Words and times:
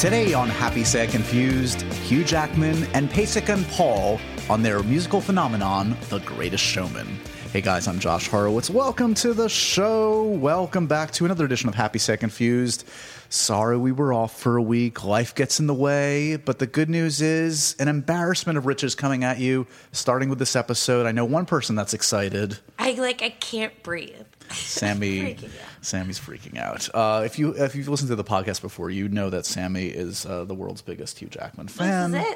Today 0.00 0.32
on 0.32 0.48
Happy 0.48 0.82
Sad 0.82 1.10
Confused, 1.10 1.82
Hugh 1.82 2.24
Jackman 2.24 2.84
and 2.94 3.10
Pasek 3.10 3.52
and 3.52 3.66
Paul 3.68 4.18
on 4.48 4.62
their 4.62 4.82
musical 4.82 5.20
phenomenon, 5.20 5.94
The 6.08 6.20
Greatest 6.20 6.64
Showman. 6.64 7.06
Hey 7.52 7.60
guys, 7.60 7.86
I'm 7.86 7.98
Josh 7.98 8.26
Horowitz. 8.26 8.70
Welcome 8.70 9.12
to 9.16 9.34
the 9.34 9.50
show. 9.50 10.22
Welcome 10.22 10.86
back 10.86 11.10
to 11.10 11.26
another 11.26 11.44
edition 11.44 11.68
of 11.68 11.74
Happy 11.74 11.98
Sad 11.98 12.18
Confused. 12.20 12.88
Sorry 13.28 13.76
we 13.76 13.92
were 13.92 14.14
off 14.14 14.40
for 14.40 14.56
a 14.56 14.62
week. 14.62 15.04
Life 15.04 15.34
gets 15.34 15.60
in 15.60 15.66
the 15.66 15.74
way, 15.74 16.36
but 16.36 16.60
the 16.60 16.66
good 16.66 16.88
news 16.88 17.20
is 17.20 17.76
an 17.78 17.88
embarrassment 17.88 18.56
of 18.56 18.64
riches 18.64 18.94
coming 18.94 19.22
at 19.22 19.38
you, 19.38 19.66
starting 19.92 20.30
with 20.30 20.38
this 20.38 20.56
episode. 20.56 21.04
I 21.04 21.12
know 21.12 21.26
one 21.26 21.44
person 21.44 21.76
that's 21.76 21.92
excited. 21.92 22.56
I 22.78 22.92
like 22.92 23.20
I 23.20 23.28
can't 23.28 23.82
breathe. 23.82 24.24
Sammy, 24.52 25.20
Freaking 25.34 25.44
out. 25.44 25.84
Sammy's 25.84 26.20
freaking 26.20 26.58
out. 26.58 26.88
Uh, 26.94 27.22
if 27.24 27.38
you 27.38 27.54
if 27.54 27.74
you've 27.74 27.88
listened 27.88 28.08
to 28.08 28.16
the 28.16 28.24
podcast 28.24 28.60
before, 28.60 28.90
you 28.90 29.08
know 29.08 29.30
that 29.30 29.46
Sammy 29.46 29.86
is 29.86 30.26
uh, 30.26 30.44
the 30.44 30.54
world's 30.54 30.82
biggest 30.82 31.18
Hugh 31.18 31.28
Jackman 31.28 31.68
fan. 31.68 32.12
This 32.12 32.26
is 32.26 32.32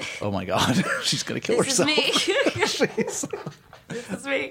it. 0.00 0.22
Oh 0.22 0.30
my 0.30 0.44
god, 0.44 0.84
she's 1.02 1.22
gonna 1.22 1.40
kill 1.40 1.62
This 1.62 1.78
is 1.80 1.86
herself. 1.86 3.36
me. 3.38 3.52
This 3.94 4.10
is 4.10 4.26
me. 4.26 4.50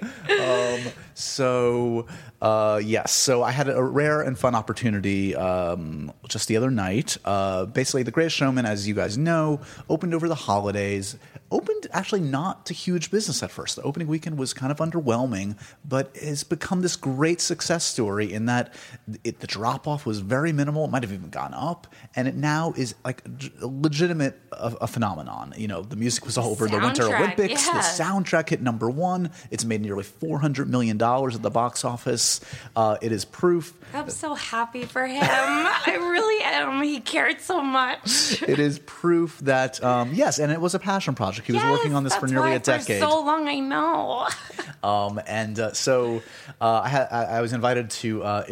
so 1.14 2.06
uh, 2.40 2.80
yes, 2.82 3.12
so 3.12 3.42
I 3.42 3.50
had 3.50 3.68
a 3.68 3.82
rare 3.82 4.22
and 4.22 4.38
fun 4.38 4.54
opportunity 4.54 5.34
um, 5.36 6.12
just 6.28 6.48
the 6.48 6.56
other 6.56 6.70
night. 6.70 7.16
Uh, 7.24 7.66
basically, 7.66 8.02
The 8.02 8.10
Greatest 8.10 8.36
Showman, 8.36 8.66
as 8.66 8.88
you 8.88 8.94
guys 8.94 9.18
know, 9.18 9.60
opened 9.88 10.14
over 10.14 10.28
the 10.28 10.34
holidays. 10.34 11.16
Opened 11.50 11.86
actually 11.92 12.22
not 12.22 12.66
to 12.66 12.74
huge 12.74 13.10
business 13.10 13.42
at 13.42 13.50
first. 13.50 13.76
The 13.76 13.82
opening 13.82 14.08
weekend 14.08 14.38
was 14.38 14.54
kind 14.54 14.72
of 14.72 14.78
underwhelming, 14.78 15.56
but 15.84 16.16
has 16.16 16.42
become 16.42 16.80
this 16.80 16.96
great 16.96 17.40
success 17.40 17.84
story 17.84 18.32
in 18.32 18.46
that 18.46 18.74
it, 19.22 19.40
the 19.40 19.46
drop 19.46 19.86
off 19.86 20.06
was 20.06 20.20
very 20.20 20.52
minimal. 20.52 20.84
It 20.84 20.90
might 20.90 21.02
have 21.02 21.12
even 21.12 21.30
gone 21.30 21.52
up, 21.52 21.86
and 22.16 22.26
it 22.26 22.34
now 22.34 22.72
is 22.76 22.94
like 23.04 23.22
a 23.60 23.66
legitimate 23.66 24.38
a, 24.52 24.74
a 24.82 24.86
phenomenon. 24.86 25.52
You 25.56 25.68
know, 25.68 25.82
the 25.82 25.96
music 25.96 26.24
was 26.24 26.38
all 26.38 26.50
over 26.50 26.68
the 26.68 26.78
Winter 26.78 27.14
Olympics. 27.14 27.66
yeah. 27.66 27.74
The 27.74 27.78
soundtrack 27.80 28.48
hit 28.48 28.62
number 28.62 28.88
one. 28.88 29.30
It's 29.50 29.64
made 29.64 29.82
nearly 29.82 30.04
four 30.04 30.38
hundred 30.38 30.70
million 30.70 30.96
dollars 30.96 31.34
at 31.34 31.42
the 31.42 31.50
box 31.50 31.84
office. 31.84 32.40
Uh, 32.74 32.96
it 33.02 33.12
is 33.12 33.24
proof. 33.24 33.74
I'm 33.92 34.08
so 34.10 34.34
happy 34.34 34.84
for 34.84 35.06
him. 35.06 35.22
I 35.22 35.96
really 36.00 36.42
am. 36.44 36.82
He 36.82 37.00
cared 37.00 37.40
so 37.40 37.60
much. 37.62 38.42
It 38.54 38.58
is 38.58 38.78
proof 38.80 39.38
that 39.40 39.82
um, 39.82 40.12
yes, 40.14 40.38
and 40.38 40.52
it 40.52 40.60
was 40.60 40.74
a 40.74 40.78
passion 40.78 41.14
project. 41.14 41.46
He 41.46 41.52
was 41.52 41.62
working 41.64 41.94
on 41.94 42.04
this 42.04 42.14
for 42.14 42.26
nearly 42.26 42.54
a 42.54 42.58
decade. 42.58 43.00
For 43.02 43.08
so 43.08 43.24
long, 43.24 43.48
I 43.48 43.58
know. 43.58 44.28
Um, 44.84 45.18
and 45.26 45.58
uh, 45.58 45.72
so 45.72 46.20
uh, 46.60 46.82
I, 46.84 46.88
had, 46.90 47.08
I 47.10 47.40
was 47.40 47.54
invited 47.54 47.88
to 47.90 48.22
uh, 48.22 48.44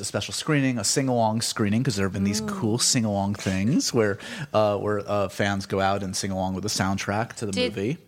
a 0.00 0.04
special 0.04 0.32
screening, 0.34 0.78
a 0.78 0.84
sing 0.84 1.08
along 1.08 1.40
screening, 1.42 1.82
because 1.82 1.96
there 1.96 2.06
have 2.06 2.12
been 2.12 2.24
these 2.24 2.40
cool 2.42 2.78
sing 2.78 3.04
along 3.04 3.34
things 3.34 3.92
where 3.92 4.18
uh, 4.52 4.76
where 4.78 5.00
uh, 5.08 5.28
fans 5.28 5.66
go 5.66 5.80
out 5.80 6.02
and 6.02 6.16
sing 6.16 6.30
along 6.30 6.54
with 6.54 6.62
the 6.62 6.68
soundtrack 6.70 7.34
to 7.34 7.46
the 7.46 7.52
Did- 7.52 7.76
movie. 7.76 7.98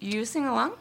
You 0.00 0.24
sing 0.24 0.46
along? 0.46 0.72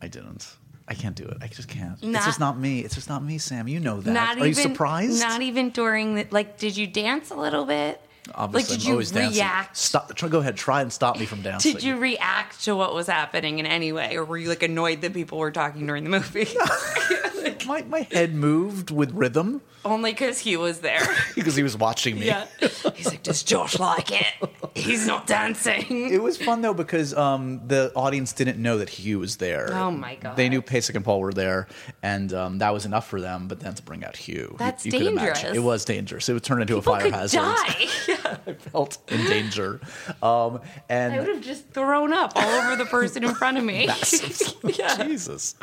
I 0.00 0.08
didn't. 0.08 0.56
I 0.88 0.94
can't 0.94 1.14
do 1.14 1.24
it. 1.24 1.38
I 1.40 1.46
just 1.46 1.68
can't. 1.68 1.96
it's 2.02 2.24
just 2.26 2.40
not 2.40 2.58
me. 2.58 2.80
It's 2.80 2.94
just 2.94 3.08
not 3.08 3.22
me, 3.24 3.38
Sam. 3.38 3.68
You 3.68 3.80
know 3.80 4.00
that. 4.00 4.10
Not 4.10 4.30
Are 4.36 4.38
even. 4.40 4.48
you 4.48 4.54
surprised? 4.54 5.20
Not 5.20 5.40
even 5.40 5.70
during 5.70 6.16
the 6.16 6.26
like. 6.30 6.58
Did 6.58 6.76
you 6.76 6.86
dance 6.86 7.30
a 7.30 7.36
little 7.36 7.64
bit? 7.64 8.00
Obviously, 8.34 8.74
like, 8.74 8.80
did 8.80 8.84
I'm 8.84 8.88
you 8.88 8.92
always 8.92 9.10
dancing. 9.10 9.36
react? 9.42 9.76
Stop. 9.76 10.14
Try, 10.14 10.28
go 10.28 10.40
ahead. 10.40 10.56
Try 10.56 10.82
and 10.82 10.92
stop 10.92 11.18
me 11.18 11.24
from 11.26 11.40
dancing. 11.48 11.72
Did 11.74 11.82
you 11.82 11.96
react 11.96 12.62
to 12.64 12.76
what 12.76 12.94
was 12.94 13.06
happening 13.06 13.58
in 13.58 13.66
any 13.66 13.92
way, 13.92 14.16
or 14.16 14.24
were 14.24 14.36
you 14.36 14.48
like 14.48 14.62
annoyed 14.62 15.00
that 15.00 15.14
people 15.14 15.38
were 15.38 15.50
talking 15.52 15.86
during 15.86 16.04
the 16.04 16.10
movie? 16.10 16.46
My 17.66 17.82
my 17.82 18.00
head 18.12 18.34
moved 18.34 18.90
with 18.90 19.12
rhythm 19.12 19.62
Only 19.84 20.12
because 20.12 20.38
he 20.38 20.56
was 20.56 20.80
there. 20.80 21.02
because 21.34 21.56
he 21.56 21.62
was 21.62 21.76
watching 21.76 22.18
me. 22.18 22.26
Yeah. 22.26 22.46
He's 22.94 23.06
like, 23.06 23.22
does 23.22 23.42
Josh 23.42 23.78
like 23.78 24.12
it? 24.12 24.26
He's 24.74 25.06
not 25.06 25.26
dancing. 25.26 26.08
It 26.10 26.22
was 26.22 26.36
fun 26.36 26.62
though 26.62 26.72
because 26.74 27.12
um, 27.14 27.60
the 27.66 27.92
audience 27.96 28.32
didn't 28.32 28.58
know 28.62 28.78
that 28.78 28.88
Hugh 28.88 29.18
was 29.18 29.36
there. 29.38 29.68
Oh, 29.72 29.90
my 29.90 30.14
God. 30.14 30.36
They 30.36 30.48
knew 30.48 30.62
Pasek 30.62 30.94
and 30.94 31.04
Paul 31.04 31.20
were 31.20 31.32
there, 31.32 31.66
and 32.02 32.32
um, 32.32 32.58
that 32.58 32.72
was 32.72 32.86
enough 32.86 33.08
for 33.08 33.20
them. 33.20 33.48
But 33.48 33.60
then 33.60 33.74
to 33.74 33.82
bring 33.82 34.04
out 34.04 34.16
Hugh, 34.16 34.54
That's 34.58 34.84
could 34.84 34.94
imagine. 34.94 35.16
dangerous. 35.34 35.56
It 35.56 35.60
was 35.60 35.84
dangerous. 35.84 36.28
It 36.28 36.34
would 36.34 36.44
turn 36.44 36.60
into 36.62 36.76
People 36.76 36.94
a 36.94 37.00
fire 37.00 37.10
could 37.10 37.14
hazard. 37.14 37.38
die. 37.38 37.86
I 38.46 38.52
felt 38.54 38.98
in 39.08 39.24
danger, 39.26 39.80
um, 40.22 40.60
and 40.88 41.14
I 41.14 41.18
would 41.18 41.28
have 41.28 41.40
just 41.42 41.70
thrown 41.70 42.12
up 42.12 42.32
all 42.36 42.60
over 42.60 42.76
the 42.76 42.86
person 42.86 43.24
in 43.24 43.34
front 43.34 43.58
of 43.58 43.64
me. 43.64 43.86
yeah. 44.78 44.96
Jesus. 45.04 45.54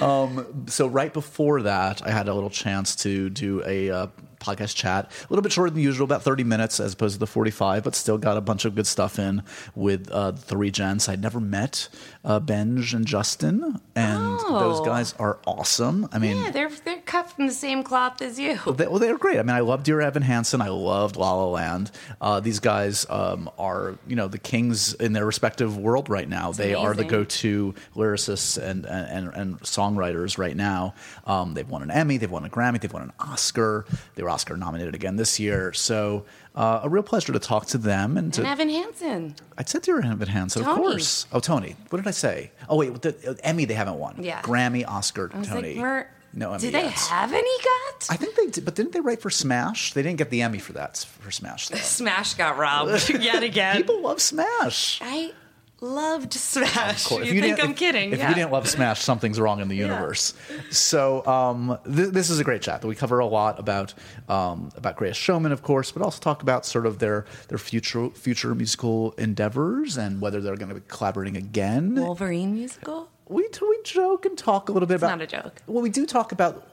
Um, 0.00 0.66
so 0.66 0.86
right 0.86 1.12
before 1.12 1.62
that, 1.62 2.06
I 2.06 2.10
had 2.10 2.28
a 2.28 2.34
little 2.34 2.50
chance 2.50 2.96
to 2.96 3.30
do 3.30 3.62
a 3.64 3.90
uh, 3.90 4.06
podcast 4.38 4.74
chat, 4.74 5.10
a 5.10 5.26
little 5.28 5.42
bit 5.42 5.52
shorter 5.52 5.70
than 5.70 5.82
usual, 5.82 6.04
about 6.04 6.22
thirty 6.22 6.44
minutes 6.44 6.80
as 6.80 6.92
opposed 6.94 7.14
to 7.14 7.20
the 7.20 7.26
forty-five, 7.26 7.84
but 7.84 7.94
still 7.94 8.18
got 8.18 8.36
a 8.36 8.40
bunch 8.40 8.64
of 8.64 8.74
good 8.74 8.86
stuff 8.86 9.18
in 9.18 9.42
with 9.74 10.10
uh, 10.10 10.32
three 10.32 10.70
gents. 10.70 11.08
I'd 11.08 11.22
never 11.22 11.40
met 11.40 11.88
uh, 12.26 12.40
Benj 12.40 12.92
and 12.92 13.06
Justin, 13.06 13.80
and 13.94 14.38
Oh. 14.48 14.58
those 14.58 14.80
guys 14.86 15.14
are 15.18 15.38
awesome. 15.46 16.08
I 16.12 16.18
mean. 16.18 16.36
Yeah, 16.36 16.50
they're 16.50 16.70
they're 16.84 17.00
cut 17.06 17.30
from 17.30 17.46
the 17.46 17.52
same 17.52 17.82
cloth 17.82 18.20
as 18.20 18.38
you. 18.38 18.58
They, 18.66 18.86
well, 18.88 18.98
they 18.98 19.10
were 19.12 19.18
great. 19.18 19.38
I 19.38 19.42
mean, 19.42 19.54
I 19.56 19.60
loved 19.60 19.84
Dear 19.84 20.00
Evan 20.00 20.22
Hansen. 20.22 20.60
I 20.60 20.68
loved 20.68 21.16
La 21.16 21.32
La 21.34 21.46
Land. 21.46 21.90
Uh, 22.20 22.40
these 22.40 22.58
guys 22.60 23.06
um, 23.08 23.48
are, 23.58 23.94
you 24.08 24.16
know, 24.16 24.26
the 24.28 24.38
kings 24.38 24.92
in 24.94 25.12
their 25.12 25.24
respective 25.24 25.78
world 25.78 26.08
right 26.10 26.28
now. 26.28 26.50
they 26.52 26.74
are 26.74 26.92
the 26.94 27.04
go-to 27.04 27.74
lyricists 27.94 28.58
and, 28.60 28.86
and, 28.86 29.28
and 29.34 29.60
songwriters 29.60 30.36
right 30.36 30.56
now. 30.56 30.94
Um, 31.26 31.54
they've 31.54 31.68
won 31.68 31.82
an 31.82 31.90
Emmy, 31.90 32.16
they've 32.16 32.30
won 32.30 32.44
a 32.44 32.48
Grammy, 32.48 32.80
they've 32.80 32.92
won 32.92 33.02
an 33.02 33.12
Oscar. 33.20 33.86
They 34.16 34.22
were 34.22 34.30
Oscar 34.30 34.56
nominated 34.56 34.94
again 34.94 35.16
this 35.16 35.38
year. 35.38 35.72
So 35.72 36.24
uh, 36.56 36.80
a 36.82 36.88
real 36.88 37.02
pleasure 37.02 37.32
to 37.32 37.38
talk 37.38 37.66
to 37.66 37.78
them 37.78 38.16
and 38.16 38.32
to. 38.34 38.40
And 38.40 38.48
Evan 38.48 38.68
Hansen. 38.70 39.34
I 39.58 39.64
said 39.64 39.82
Dear 39.82 39.98
Evan 40.04 40.28
Hansen, 40.28 40.64
of 40.64 40.74
course. 40.76 41.26
Oh, 41.32 41.40
Tony. 41.40 41.76
What 41.90 41.98
did 41.98 42.08
I 42.08 42.12
say? 42.12 42.50
Oh, 42.68 42.76
wait, 42.76 43.00
the, 43.02 43.14
uh, 43.30 43.34
Emmy 43.42 43.64
they 43.66 43.74
haven't 43.74 43.98
won. 43.98 44.16
Yeah. 44.22 44.40
Grammy, 44.42 44.86
Oscar, 44.86 45.28
Tony. 45.28 45.74
like, 45.74 45.76
Mer- 45.76 46.10
no 46.32 46.50
Emmy 46.52 46.60
do 46.60 46.70
they 46.70 46.82
yet. 46.84 46.92
have 46.94 47.32
any 47.32 47.58
gut? 47.62 48.06
I 48.10 48.16
think 48.16 48.34
they 48.36 48.46
did, 48.46 48.64
but 48.64 48.74
didn't 48.74 48.92
they 48.92 49.00
write 49.00 49.20
for 49.20 49.30
Smash? 49.30 49.92
They 49.92 50.02
didn't 50.02 50.18
get 50.18 50.30
the 50.30 50.42
Emmy 50.42 50.58
for 50.58 50.72
that 50.74 50.96
for 51.20 51.30
Smash. 51.30 51.68
Though. 51.68 51.76
Smash 51.98 52.34
got 52.34 52.56
robbed 52.58 53.08
yet 53.20 53.42
again. 53.42 53.76
People 53.76 54.00
love 54.02 54.20
Smash. 54.20 54.98
I 55.02 55.32
loved 55.80 56.32
Smash. 56.52 57.04
Of 57.04 57.08
course. 57.08 57.26
You 57.28 57.34
If 57.38 57.42
think 57.44 57.62
I'm 57.64 57.70
if- 57.70 57.76
kidding? 57.76 58.12
If 58.12 58.18
yeah. 58.18 58.28
you 58.28 58.34
didn't 58.34 58.52
love 58.52 58.68
Smash, 58.68 59.00
something's 59.02 59.38
wrong 59.38 59.60
in 59.60 59.68
the 59.68 59.76
universe. 59.76 60.34
So 60.70 61.26
um, 61.26 61.78
th- 61.84 62.10
this 62.10 62.30
is 62.30 62.38
a 62.40 62.44
great 62.44 62.62
chat. 62.62 62.84
We 62.84 62.94
cover 62.94 63.18
a 63.18 63.26
lot 63.26 63.58
about 63.58 63.94
um, 64.28 64.70
about 64.76 64.96
Greatest 64.96 65.20
Showman, 65.20 65.52
of 65.52 65.62
course, 65.62 65.90
but 65.92 66.02
also 66.02 66.20
talk 66.20 66.42
about 66.42 66.64
sort 66.66 66.86
of 66.86 66.98
their 66.98 67.26
their 67.48 67.58
future 67.58 68.10
future 68.10 68.54
musical 68.54 69.12
endeavors 69.12 69.96
and 69.96 70.20
whether 70.20 70.40
they're 70.40 70.56
going 70.56 70.68
to 70.70 70.74
be 70.74 70.82
collaborating 70.88 71.36
again. 71.36 71.94
Wolverine 71.94 72.54
musical? 72.54 73.10
we 73.28 73.42
we 73.60 73.78
joke 73.82 74.24
and 74.24 74.38
talk 74.38 74.68
a 74.68 74.72
little 74.72 74.86
bit 74.86 74.94
It's 74.94 75.02
about 75.02 75.18
not 75.18 75.22
a 75.22 75.26
joke. 75.26 75.60
Well, 75.66 75.82
we 75.82 75.90
do 75.90 76.06
talk 76.06 76.32
about. 76.32 76.65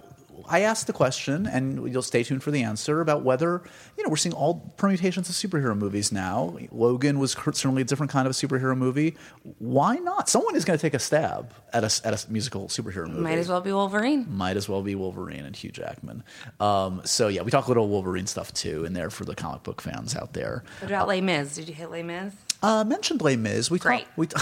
I 0.48 0.62
asked 0.62 0.88
the 0.88 0.94
question, 0.94 1.48
and 1.48 1.92
you'll 1.92 2.02
stay 2.02 2.24
tuned 2.24 2.44
for 2.44 2.52
the 2.52 2.64
answer 2.64 3.02
about 3.02 3.24
whether 3.24 3.62
you 3.98 4.04
know 4.04 4.10
we're 4.10 4.18
seeing 4.18 4.34
all 4.34 4.74
permutations 4.78 5.30
of 5.30 5.36
superhero 5.36 5.78
movies 5.78 6.12
now. 6.12 6.58
Logan 6.72 7.20
was 7.20 7.32
certainly 7.32 7.82
a 7.82 7.86
different 7.86 8.12
kind 8.12 8.28
of 8.28 8.32
a 8.32 8.34
superhero 8.34 8.78
movie. 8.78 9.16
Why 9.60 9.96
not? 9.96 10.30
Someone 10.30 10.56
is 10.56 10.66
going 10.66 10.78
to 10.78 10.82
take 10.82 10.94
a 10.94 11.00
stab 11.00 11.54
at 11.72 11.84
a 11.84 12.08
at 12.08 12.26
a 12.26 12.32
musical 12.32 12.68
superhero 12.68 13.08
movie. 13.08 13.22
Might 13.22 13.38
as 13.38 13.50
well 13.50 13.62
be 13.62 13.72
Wolverine. 13.72 14.26
Might 14.30 14.58
as 14.58 14.68
well 14.68 14.82
be 14.82 14.96
Wolverine 14.96 15.46
and 15.46 15.56
Hugh 15.56 15.72
Jackman. 15.72 16.24
Um, 16.60 17.02
so 17.06 17.28
yeah, 17.28 17.42
we 17.42 17.52
talk 17.52 17.66
a 17.66 17.68
little 17.70 17.88
Wolverine 17.88 18.28
stuff 18.28 18.54
too 18.54 18.86
in 18.86 18.94
there 18.94 19.10
for 19.10 19.26
the 19.26 19.36
comic 19.36 19.64
book 19.64 19.82
fans 19.82 20.16
out 20.16 20.34
there. 20.34 20.64
What 20.80 20.90
about 20.92 21.08
Les 21.08 21.22
Mis? 21.22 21.56
Did 21.56 21.68
you 21.68 21.74
hit 21.74 21.90
Les 21.92 22.04
Mis? 22.04 22.34
Uh, 22.64 22.84
mentioned 22.86 23.22
Les 23.22 23.36
Mis. 23.36 23.70
We 23.70 23.78
Great. 23.78 24.06
talked. 24.06 24.18
We 24.18 24.28
t- 24.28 24.36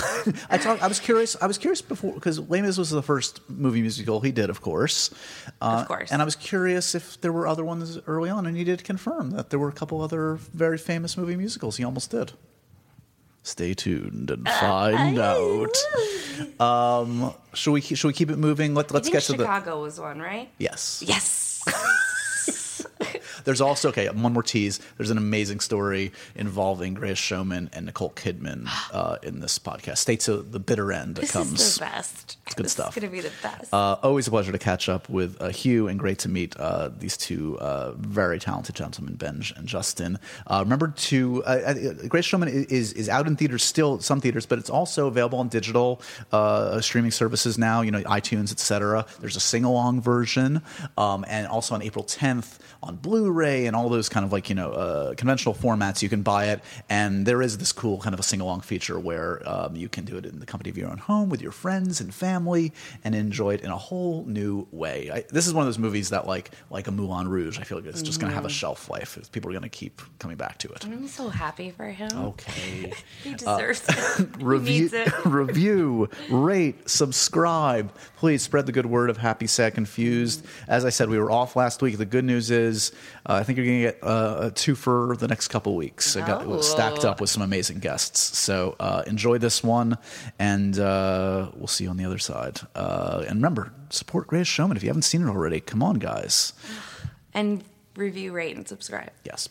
I 0.52 0.88
was 0.88 1.00
curious. 1.00 1.36
I 1.42 1.48
was 1.48 1.58
curious 1.58 1.82
before 1.82 2.14
because 2.14 2.38
Les 2.40 2.62
Mis 2.62 2.78
was 2.78 2.92
the 2.92 3.02
first 3.02 3.42
movie 3.50 3.82
musical 3.82 4.22
he 4.22 4.32
did, 4.32 4.52
of 4.52 4.62
course. 4.62 5.10
Uh, 5.60 5.80
Of 5.82 5.88
course. 5.88 6.12
And 6.12 6.22
I 6.22 6.26
was 6.26 6.36
curious 6.36 6.94
if 6.94 7.20
there 7.22 7.32
were 7.34 7.48
other 7.48 7.66
ones 7.66 7.98
early 8.06 8.30
on, 8.30 8.46
and 8.46 8.56
he 8.56 8.64
did 8.64 8.84
confirm 8.84 9.32
that 9.32 9.50
there 9.50 9.58
were 9.58 9.70
a 9.70 9.74
couple 9.74 10.02
other 10.02 10.36
very 10.54 10.78
famous 10.78 11.18
movie 11.18 11.36
musicals. 11.36 11.78
He 11.78 11.84
almost 11.84 12.12
did. 12.12 12.34
Stay 13.44 13.74
tuned 13.74 14.30
and 14.30 14.48
find 14.48 15.18
out. 15.18 15.76
Um, 16.60 17.34
should 17.56 17.72
we 17.72 17.82
should 17.82 18.06
we 18.08 18.14
keep 18.14 18.30
it 18.30 18.38
moving? 18.38 18.76
Let, 18.76 18.92
let's 18.92 19.10
get 19.10 19.24
to 19.24 19.32
the 19.34 19.46
Chicago 19.46 19.82
was 19.82 20.00
one, 20.00 20.20
right? 20.20 20.48
yes. 20.60 21.04
Yes. 21.06 21.64
There's 23.44 23.62
also 23.62 23.90
okay. 23.90 24.08
One 24.10 24.34
more 24.34 24.44
tease. 24.44 24.80
There's 24.98 25.10
an 25.10 25.18
amazing 25.18 25.60
story 25.60 26.12
involving 26.36 26.94
Greatest 26.94 27.22
Showman 27.22 27.70
and 27.74 27.86
Nicole 27.86 28.12
Kidman 28.12 28.68
uh, 28.94 29.18
in 29.24 29.40
this 29.40 29.60
podcast. 29.60 29.98
Stay 29.98 30.16
to 30.18 30.38
the 30.38 30.60
bitter 30.60 30.92
end 30.92 31.16
that 31.16 31.22
This 31.22 31.32
comes. 31.32 31.60
is 31.62 31.76
the 31.76 31.80
best. 31.86 32.38
It's 32.46 32.56
good 32.56 32.66
this 32.66 32.72
stuff. 32.74 32.96
is 32.98 33.02
going 33.02 33.12
to 33.12 33.16
be 33.16 33.22
the 33.22 33.34
best. 33.42 33.74
Uh, 33.74 33.98
always 34.04 34.28
a 34.28 34.32
pleasure 34.32 34.52
to 34.52 34.58
catch 34.60 34.90
up 34.90 35.10
with 35.10 35.42
uh, 35.42 35.50
Hugh, 35.50 35.88
and 35.88 36.00
great 36.00 36.20
to 36.20 36.30
meet 36.30 36.56
uh, 36.58 36.90
these 36.98 37.18
two 37.18 37.58
uh, 37.60 37.92
very 37.98 38.40
talented 38.40 38.76
gentlemen, 38.76 39.16
Benj 39.16 39.54
and 39.56 39.68
Justin. 39.68 40.20
Uh, 40.48 40.60
remember 40.64 40.90
to 40.90 41.44
uh, 41.46 41.76
uh, 42.12 42.22
Showman 42.22 42.50
is 42.50 42.94
is 42.94 43.10
out 43.10 43.26
in 43.28 43.36
theaters 43.36 43.64
still, 43.64 44.00
some 44.00 44.22
theaters, 44.22 44.46
but 44.46 44.60
it's 44.60 44.70
also 44.70 45.08
available 45.08 45.40
on 45.40 45.48
digital 45.48 46.02
uh, 46.32 46.80
streaming 46.82 47.12
services 47.12 47.58
now. 47.58 47.82
You 47.82 47.92
know, 47.92 48.02
iTunes, 48.04 48.52
etc. 48.52 49.06
There's 49.20 49.36
a 49.36 49.40
sing 49.40 49.64
along 49.64 50.02
version, 50.02 50.62
um, 50.98 51.26
and 51.28 51.48
also 51.48 51.74
on 51.76 51.82
April 51.82 52.06
10th 52.06 52.60
on 52.84 52.96
Blu-ray. 52.96 53.31
Blu-ray 53.32 53.66
and 53.66 53.76
all 53.76 53.88
those 53.90 54.10
kind 54.10 54.26
of 54.26 54.32
like 54.32 54.50
you 54.50 54.56
know 54.56 54.72
uh, 54.72 55.14
conventional 55.16 55.56
formats. 55.56 56.02
You 56.02 56.10
can 56.10 56.22
buy 56.22 56.48
it, 56.48 56.62
and 56.90 57.26
there 57.26 57.42
is 57.42 57.58
this 57.58 57.72
cool 57.72 58.00
kind 58.00 58.14
of 58.14 58.20
a 58.20 58.24
sing-along 58.24 58.62
feature 58.62 59.00
where 59.00 59.42
um, 59.46 59.76
you 59.76 59.88
can 59.88 60.06
do 60.06 60.18
it 60.18 60.26
in 60.26 60.40
the 60.40 60.46
company 60.46 60.70
of 60.70 60.78
your 60.78 60.90
own 60.90 60.98
home 60.98 61.30
with 61.30 61.42
your 61.42 61.52
friends 61.52 62.02
and 62.02 62.14
family 62.14 62.74
and 63.04 63.16
enjoy 63.16 63.54
it 63.54 63.62
in 63.62 63.70
a 63.70 63.78
whole 63.78 64.26
new 64.26 64.68
way. 64.72 65.10
I, 65.12 65.24
this 65.30 65.48
is 65.48 65.54
one 65.54 65.64
of 65.64 65.68
those 65.68 65.80
movies 65.80 66.10
that 66.10 66.28
like 66.28 66.52
like 66.70 66.88
a 66.88 66.92
Moulin 66.92 67.28
Rouge. 67.28 67.60
I 67.60 67.64
feel 67.64 67.78
like 67.78 67.88
it's 67.88 68.02
just 68.02 68.20
going 68.20 68.30
to 68.30 68.36
have 68.36 68.46
a 68.46 68.50
shelf 68.50 68.90
life. 68.90 69.18
People 69.32 69.50
are 69.50 69.54
going 69.54 69.64
to 69.64 69.70
keep 69.70 70.02
coming 70.20 70.38
back 70.38 70.58
to 70.60 70.70
it. 70.70 70.86
I'm 70.86 71.08
so 71.08 71.30
happy 71.30 71.72
for 71.72 71.86
him. 71.86 72.12
Okay. 72.18 72.94
He 73.24 73.36
deserves 73.36 73.84
it. 73.88 74.30
review, 74.40 74.90
it. 74.92 75.26
review, 75.26 76.10
rate, 76.30 76.90
subscribe. 76.90 77.94
Please 78.18 78.42
spread 78.42 78.66
the 78.66 78.72
good 78.72 78.88
word 78.88 79.10
of 79.10 79.18
Happy 79.18 79.46
Sad 79.46 79.76
Confused. 79.76 80.44
As 80.68 80.86
I 80.86 80.90
said, 80.90 81.10
we 81.10 81.20
were 81.20 81.30
off 81.30 81.56
last 81.56 81.82
week. 81.82 81.98
The 81.98 82.06
good 82.06 82.26
news 82.26 82.50
is, 82.50 82.92
uh, 83.26 83.34
I 83.34 83.44
think 83.44 83.58
you're 83.58 83.66
going 83.66 83.82
to 83.84 83.92
get 83.92 84.00
uh, 84.04 84.38
a 84.42 84.52
two 84.52 84.76
for 84.76 85.16
the 85.18 85.28
next 85.28 85.50
couple 85.50 85.76
weeks. 85.76 86.16
I 86.16 86.26
got 86.26 86.48
it 86.48 86.64
stacked 86.64 87.06
up 87.06 87.22
with 87.22 87.30
some 87.30 87.44
amazing 87.44 87.80
guests. 87.80 88.38
So 88.38 88.76
uh, 88.80 89.04
enjoy 89.06 89.38
this 89.38 89.64
one, 89.64 89.98
and 90.40 90.78
uh, 90.80 91.52
we'll 91.56 91.68
see 91.68 91.84
you 91.84 91.90
on 91.90 91.98
the 91.98 92.06
other 92.06 92.18
side. 92.18 92.60
Uh, 92.76 93.24
and 93.28 93.36
remember, 93.38 93.72
support 93.90 94.28
Greatest 94.28 94.52
Showman 94.52 94.78
if 94.78 94.84
you 94.84 94.90
haven't 94.90 95.04
seen 95.04 95.22
it 95.22 95.30
already. 95.30 95.60
Come 95.60 95.84
on, 95.84 95.96
guys. 95.96 96.54
And 97.34 97.64
review, 97.96 98.34
rate, 98.34 98.58
and 98.58 98.68
subscribe. 98.68 99.12
Yes. 99.24 99.48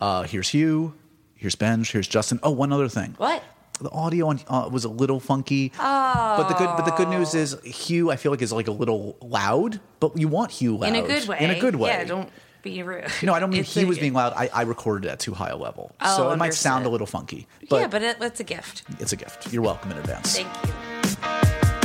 Uh, 0.00 0.24
here's 0.24 0.48
Hugh. 0.48 0.94
Here's 1.36 1.54
Benj. 1.54 1.92
Here's 1.92 2.08
Justin. 2.08 2.40
Oh, 2.42 2.50
one 2.50 2.72
other 2.72 2.88
thing. 2.88 3.14
What? 3.18 3.44
the 3.80 3.90
audio 3.90 4.26
on, 4.28 4.40
uh, 4.48 4.68
was 4.70 4.84
a 4.84 4.88
little 4.88 5.20
funky. 5.20 5.72
Oh. 5.78 6.34
But 6.36 6.48
the 6.48 6.54
good 6.54 6.76
but 6.76 6.84
the 6.84 6.90
good 6.92 7.08
news 7.08 7.34
is 7.34 7.58
Hugh 7.64 8.10
I 8.10 8.16
feel 8.16 8.32
like 8.32 8.42
is 8.42 8.52
like 8.52 8.68
a 8.68 8.72
little 8.72 9.16
loud, 9.22 9.80
but 10.00 10.18
you 10.18 10.28
want 10.28 10.50
Hugh 10.50 10.76
loud 10.76 10.88
In 10.88 10.96
a 10.96 11.06
good 11.06 11.28
way. 11.28 11.38
In 11.40 11.50
a 11.50 11.58
good 11.58 11.76
way. 11.76 11.90
Yeah, 11.90 12.04
don't 12.04 12.28
be 12.62 12.82
rude. 12.82 13.06
No, 13.22 13.32
I 13.34 13.40
don't 13.40 13.50
mean 13.50 13.60
It's 13.62 13.74
he 13.74 13.82
a- 13.82 13.86
was 13.86 13.98
being 13.98 14.12
loud. 14.12 14.32
I, 14.36 14.48
I 14.52 14.62
recorded 14.62 15.06
it 15.08 15.12
at 15.12 15.18
too 15.20 15.34
high 15.34 15.48
a 15.50 15.56
level, 15.56 15.92
Oh, 16.00 16.16
so 16.16 16.30
it 16.30 16.36
might 16.36 16.54
sound 16.54 16.86
a 16.86 16.88
little 16.88 17.06
funky. 17.06 17.46
But 17.68 17.80
yeah, 17.80 17.86
but 17.88 18.02
it, 18.02 18.16
it's 18.20 18.40
a 18.40 18.44
gift. 18.44 18.82
it's 18.98 19.12
a 19.12 19.16
gift. 19.16 19.52
You're 19.52 19.62
welcome 19.62 19.90
in 19.92 19.98
advance. 19.98 20.36
Thank 20.36 20.48
you. 20.66 21.80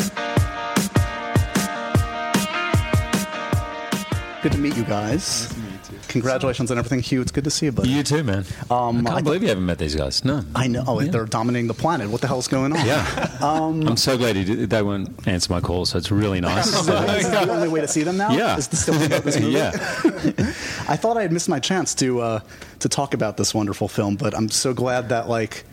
Good 4.41 4.51
to 4.51 4.57
meet 4.59 4.77
you 4.77 4.83
guys. 4.83 5.51
Congratulations 6.07 6.69
on 6.69 6.77
everything, 6.77 6.99
Hugh. 6.99 7.19
It's 7.19 7.31
good 7.31 7.45
to 7.45 7.49
see 7.49 7.65
you, 7.65 7.71
buddy. 7.71 7.89
You 7.89 8.03
too, 8.03 8.23
man. 8.23 8.45
Um, 8.69 8.99
I 8.99 9.09
can't 9.09 9.17
I- 9.17 9.21
believe 9.23 9.41
you 9.41 9.49
haven't 9.49 9.65
met 9.65 9.79
these 9.79 9.95
guys. 9.95 10.23
No. 10.23 10.43
I 10.53 10.67
know. 10.67 10.83
Oh, 10.87 11.01
they're 11.01 11.25
dominating 11.25 11.67
the 11.67 11.73
planet. 11.73 12.09
What 12.11 12.21
the 12.21 12.27
hell's 12.27 12.47
going 12.47 12.71
on? 12.77 12.85
Yeah. 12.85 13.37
I'm 13.41 13.97
so 13.97 14.17
glad 14.19 14.37
you 14.37 14.43
did, 14.45 14.69
they 14.69 14.83
won't 14.83 15.27
answer 15.27 15.51
my 15.51 15.61
call, 15.61 15.87
so 15.87 15.97
it's 15.97 16.11
really 16.11 16.41
nice. 16.41 16.67
Is 16.67 16.85
this 16.85 17.27
the 17.27 17.49
only 17.51 17.67
way 17.69 17.81
to 17.81 17.87
see 17.87 18.03
them 18.03 18.17
now? 18.17 18.31
Yeah. 18.33 18.55
Is 18.55 18.67
this 18.67 18.83
still 18.83 18.93
this 18.93 19.39
movie? 19.39 19.51
yeah. 19.53 19.71
I 20.87 20.95
thought 20.95 21.17
I 21.17 21.21
had 21.23 21.31
missed 21.31 21.49
my 21.49 21.59
chance 21.59 21.93
to 21.95 22.21
uh, 22.21 22.39
to 22.79 22.89
talk 22.89 23.13
about 23.13 23.37
this 23.37 23.53
wonderful 23.53 23.87
film, 23.87 24.15
but 24.15 24.35
I'm 24.35 24.49
so 24.49 24.73
glad 24.73 25.09
that 25.09 25.27
like 25.29 25.63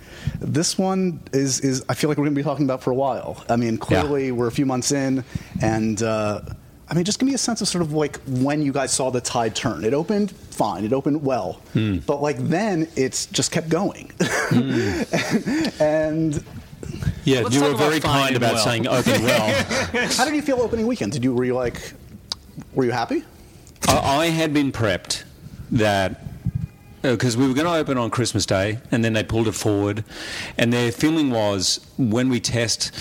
this 0.40 0.78
one 0.78 1.20
is 1.32 1.60
is 1.60 1.84
I 1.88 1.94
feel 1.94 2.08
like 2.08 2.16
we're 2.18 2.24
going 2.24 2.34
to 2.34 2.38
be 2.38 2.44
talking 2.44 2.64
about 2.64 2.82
for 2.82 2.90
a 2.90 2.94
while. 2.94 3.44
I 3.48 3.56
mean, 3.56 3.78
clearly 3.78 4.32
we're 4.32 4.46
a 4.48 4.52
few 4.52 4.66
months 4.66 4.92
in, 4.92 5.24
and 5.60 6.02
uh, 6.02 6.40
I 6.88 6.94
mean, 6.94 7.04
just 7.04 7.18
give 7.18 7.26
me 7.28 7.34
a 7.34 7.38
sense 7.38 7.60
of 7.60 7.68
sort 7.68 7.82
of 7.82 7.92
like 7.92 8.20
when 8.26 8.62
you 8.62 8.72
guys 8.72 8.92
saw 8.92 9.10
the 9.10 9.20
tide 9.20 9.54
turn. 9.56 9.84
It 9.84 9.94
opened 9.94 10.30
fine, 10.32 10.84
it 10.84 10.92
opened 10.92 11.22
well, 11.22 11.54
Hmm. 11.72 11.98
but 12.06 12.20
like 12.22 12.38
then 12.38 12.88
it's 12.96 13.26
just 13.26 13.50
kept 13.52 13.68
going, 13.68 14.12
and. 15.80 16.42
Yeah, 17.24 17.42
Let's 17.42 17.54
you 17.54 17.62
were 17.62 17.74
very 17.74 18.00
kind 18.00 18.34
about 18.34 18.54
well. 18.54 18.64
saying 18.64 18.88
open 18.88 19.22
well. 19.22 19.64
How 20.16 20.24
did 20.24 20.34
you 20.34 20.42
feel 20.42 20.60
opening 20.60 20.88
weekend? 20.88 21.12
Did 21.12 21.22
you 21.22 21.32
were 21.32 21.44
you 21.44 21.54
like 21.54 21.92
were 22.74 22.84
you 22.84 22.90
happy? 22.90 23.22
I, 23.88 24.26
had 24.26 24.54
been 24.54 24.72
prepped 24.72 25.24
that 25.72 26.20
because 27.02 27.36
we 27.36 27.48
were 27.48 27.54
going 27.54 27.66
to 27.66 27.74
open 27.74 27.98
on 27.98 28.10
Christmas 28.10 28.46
Day, 28.46 28.78
and 28.90 29.04
then 29.04 29.12
they 29.12 29.24
pulled 29.24 29.48
it 29.48 29.52
forward. 29.52 30.04
And 30.56 30.72
their 30.72 30.92
feeling 30.92 31.30
was 31.30 31.84
when 31.98 32.28
we 32.28 32.40
test, 32.40 32.92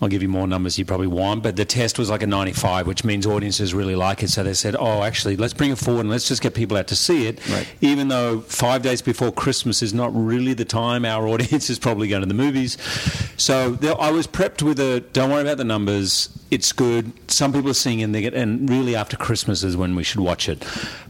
I'll 0.00 0.08
give 0.08 0.22
you 0.22 0.28
more 0.28 0.46
numbers 0.46 0.78
you 0.78 0.84
probably 0.84 1.08
want, 1.08 1.42
but 1.42 1.56
the 1.56 1.64
test 1.64 1.98
was 1.98 2.08
like 2.08 2.22
a 2.22 2.26
95, 2.26 2.86
which 2.86 3.04
means 3.04 3.26
audiences 3.26 3.74
really 3.74 3.96
like 3.96 4.22
it. 4.22 4.30
So 4.30 4.42
they 4.42 4.54
said, 4.54 4.76
oh, 4.78 5.02
actually, 5.02 5.36
let's 5.36 5.52
bring 5.52 5.70
it 5.70 5.78
forward 5.78 6.02
and 6.02 6.10
let's 6.10 6.28
just 6.28 6.42
get 6.42 6.54
people 6.54 6.76
out 6.76 6.86
to 6.88 6.96
see 6.96 7.26
it. 7.26 7.46
Right. 7.48 7.68
Even 7.80 8.08
though 8.08 8.40
five 8.40 8.82
days 8.82 9.02
before 9.02 9.32
Christmas 9.32 9.82
is 9.82 9.92
not 9.92 10.10
really 10.14 10.54
the 10.54 10.64
time 10.64 11.04
our 11.04 11.26
audience 11.28 11.68
is 11.68 11.78
probably 11.78 12.08
going 12.08 12.22
to 12.22 12.28
the 12.28 12.34
movies. 12.34 12.78
So 13.36 13.72
there, 13.72 14.00
I 14.00 14.10
was 14.10 14.26
prepped 14.26 14.62
with 14.62 14.78
a 14.80 15.00
don't 15.12 15.30
worry 15.30 15.42
about 15.42 15.58
the 15.58 15.64
numbers. 15.64 16.28
It's 16.50 16.72
good. 16.72 17.12
Some 17.30 17.52
people 17.52 17.70
are 17.70 17.74
seeing 17.74 18.00
it, 18.00 18.04
and, 18.04 18.14
they 18.14 18.22
get, 18.22 18.34
and 18.34 18.68
really 18.68 18.96
after 18.96 19.16
Christmas 19.16 19.62
is 19.62 19.76
when 19.76 19.94
we 19.94 20.02
should 20.02 20.20
watch 20.20 20.48
it. 20.48 20.64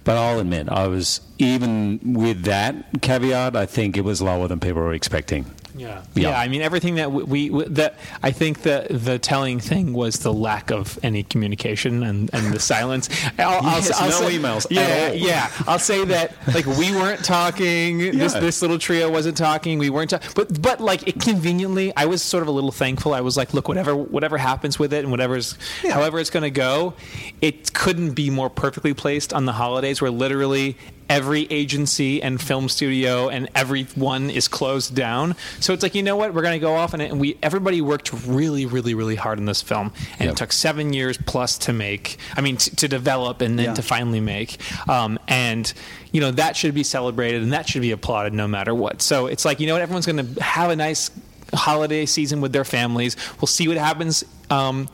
But 0.04 0.16
I'll 0.16 0.40
admit, 0.40 0.68
I 0.68 0.86
was 0.86 1.20
even 1.40 2.14
with 2.14 2.44
that 2.44 2.74
caveat. 3.02 3.56
I 3.56 3.66
think 3.66 3.96
it 3.96 4.02
was 4.04 4.20
lower 4.22 4.48
than 4.48 4.60
people 4.60 4.80
were 4.82 4.92
expecting. 4.94 5.46
Yeah. 5.76 6.02
Yeah. 6.14 6.30
yeah, 6.30 6.38
I 6.40 6.48
mean 6.48 6.62
everything 6.62 6.96
that 6.96 7.10
we, 7.12 7.48
we 7.48 7.64
that 7.66 7.94
I 8.24 8.32
think 8.32 8.62
the 8.62 8.88
the 8.90 9.18
telling 9.20 9.60
thing 9.60 9.92
was 9.94 10.16
the 10.16 10.32
lack 10.32 10.70
of 10.70 10.98
any 11.02 11.22
communication 11.22 12.02
and, 12.02 12.28
and 12.34 12.52
the 12.52 12.58
silence. 12.58 13.08
I'll, 13.38 13.62
Yes, 13.62 13.90
I'll, 13.92 14.12
I'll 14.12 14.20
no 14.22 14.28
say, 14.28 14.36
emails 14.38 14.64
at 14.66 14.70
Yeah, 14.72 15.08
all. 15.10 15.14
yeah. 15.14 15.50
I'll 15.68 15.78
say 15.78 16.04
that 16.06 16.34
like 16.48 16.66
we 16.66 16.90
weren't 16.92 17.24
talking. 17.24 18.00
This 18.20 18.34
Yeah. 18.34 18.40
this 18.40 18.60
little 18.62 18.78
trio 18.78 19.10
wasn't 19.10 19.36
talking. 19.36 19.78
We 19.78 19.90
weren't. 19.90 20.10
Ta- 20.10 20.20
but 20.34 20.60
but 20.60 20.80
like 20.80 21.06
it 21.06 21.20
conveniently, 21.20 21.92
I 21.96 22.04
was 22.06 22.20
sort 22.20 22.42
of 22.42 22.48
a 22.48 22.52
little 22.52 22.72
thankful. 22.72 23.14
I 23.14 23.20
was 23.20 23.36
like, 23.36 23.54
look, 23.54 23.68
whatever 23.68 23.94
whatever 23.96 24.36
happens 24.38 24.78
with 24.78 24.92
it 24.92 24.98
and 25.04 25.10
whatever's 25.12 25.56
however 25.88 26.18
it's 26.18 26.30
going 26.30 26.42
to 26.42 26.50
go, 26.50 26.94
it 27.40 27.72
couldn't 27.72 28.10
be 28.14 28.28
more 28.28 28.50
perfectly 28.50 28.92
placed 28.92 29.32
on 29.32 29.46
the 29.46 29.52
holidays 29.52 30.02
where 30.02 30.10
literally 30.10 30.76
every 31.10 31.42
agency 31.50 32.22
and 32.22 32.40
film 32.40 32.68
studio 32.68 33.28
and 33.28 33.48
everyone 33.54 34.30
is 34.30 34.48
closed 34.48 34.94
down. 34.94 35.34
So 35.58 35.74
it's 35.74 35.82
like, 35.82 35.94
you 35.94 36.02
know 36.04 36.16
what? 36.16 36.32
We're 36.32 36.42
going 36.42 36.54
to 36.54 36.60
go 36.60 36.74
off 36.76 36.94
and, 36.94 37.02
it, 37.02 37.10
and 37.10 37.20
we 37.20 37.36
everybody 37.42 37.80
worked 37.82 38.12
really, 38.26 38.64
really, 38.64 38.94
really 38.94 39.16
hard 39.16 39.38
on 39.38 39.44
this 39.44 39.60
film, 39.60 39.92
and 40.18 40.26
Yep. 40.26 40.30
it 40.32 40.36
took 40.38 40.52
seven 40.52 40.92
years 40.92 41.18
plus 41.18 41.58
to 41.58 41.72
make. 41.72 42.16
I 42.36 42.40
mean, 42.40 42.56
t- 42.56 42.70
to 42.76 42.88
develop 42.88 43.40
and 43.42 43.58
then 43.58 43.66
Yeah. 43.66 43.74
to 43.74 43.82
finally 43.82 44.20
make. 44.20 44.56
Um, 44.88 45.18
and 45.28 45.70
you 46.12 46.20
know 46.20 46.30
that 46.30 46.56
should 46.56 46.74
be 46.74 46.84
celebrated 46.84 47.42
and 47.42 47.52
that 47.52 47.68
should 47.68 47.82
be 47.82 47.90
applauded 47.90 48.32
no 48.32 48.46
matter 48.48 48.74
what. 48.74 49.02
So 49.02 49.26
it's 49.26 49.44
like, 49.44 49.60
you 49.60 49.66
know 49.66 49.74
what? 49.74 49.82
Everyone's 49.82 50.06
going 50.06 50.34
to 50.34 50.42
have 50.42 50.70
a 50.70 50.76
nice 50.76 51.10
holiday 51.52 52.06
season 52.06 52.40
with 52.40 52.52
their 52.52 52.64
families. 52.64 53.16
We'll 53.40 53.48
see 53.48 53.66
what 53.66 53.76
happens. 53.76 54.24
Um, 54.48 54.88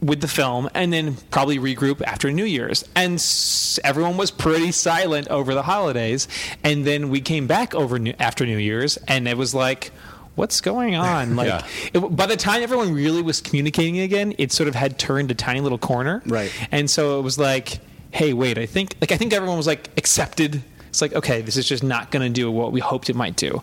with 0.00 0.20
the 0.20 0.28
film 0.28 0.68
and 0.74 0.92
then 0.92 1.16
probably 1.30 1.58
regroup 1.58 2.00
after 2.02 2.30
New 2.30 2.44
Year's. 2.44 2.84
And 2.94 3.14
s- 3.14 3.80
everyone 3.82 4.16
was 4.16 4.30
pretty 4.30 4.70
silent 4.72 5.28
over 5.28 5.54
the 5.54 5.62
holidays. 5.62 6.28
And 6.62 6.84
then 6.84 7.08
we 7.08 7.20
came 7.20 7.46
back 7.46 7.74
over 7.74 7.98
new, 7.98 8.14
after 8.18 8.46
New 8.46 8.58
Year's 8.58 8.96
and 9.08 9.26
it 9.26 9.36
was 9.36 9.54
like, 9.54 9.90
what's 10.36 10.60
going 10.60 10.94
on? 10.94 11.34
Like, 11.34 11.48
Yeah. 11.48 11.66
it, 11.94 11.98
by 12.16 12.26
the 12.26 12.36
time 12.36 12.62
everyone 12.62 12.94
really 12.94 13.22
was 13.22 13.40
communicating 13.40 13.98
again, 13.98 14.34
it 14.38 14.52
sort 14.52 14.68
of 14.68 14.76
had 14.76 14.98
turned 15.00 15.30
a 15.32 15.34
tiny 15.34 15.60
little 15.60 15.78
corner. 15.78 16.22
Right. 16.26 16.52
And 16.70 16.88
so 16.88 17.18
it 17.18 17.22
was 17.22 17.38
like, 17.38 17.80
hey, 18.12 18.32
wait, 18.32 18.56
I 18.56 18.66
think, 18.66 18.94
like, 19.00 19.10
I 19.10 19.16
think 19.16 19.32
everyone 19.32 19.56
was 19.56 19.66
like 19.66 19.90
accepted. 19.96 20.62
It's 20.90 21.02
like, 21.02 21.12
okay, 21.12 21.42
this 21.42 21.56
is 21.56 21.68
just 21.68 21.82
not 21.82 22.10
going 22.12 22.22
to 22.22 22.32
do 22.32 22.50
what 22.52 22.70
we 22.72 22.78
hoped 22.80 23.10
it 23.10 23.16
might 23.16 23.34
do. 23.36 23.62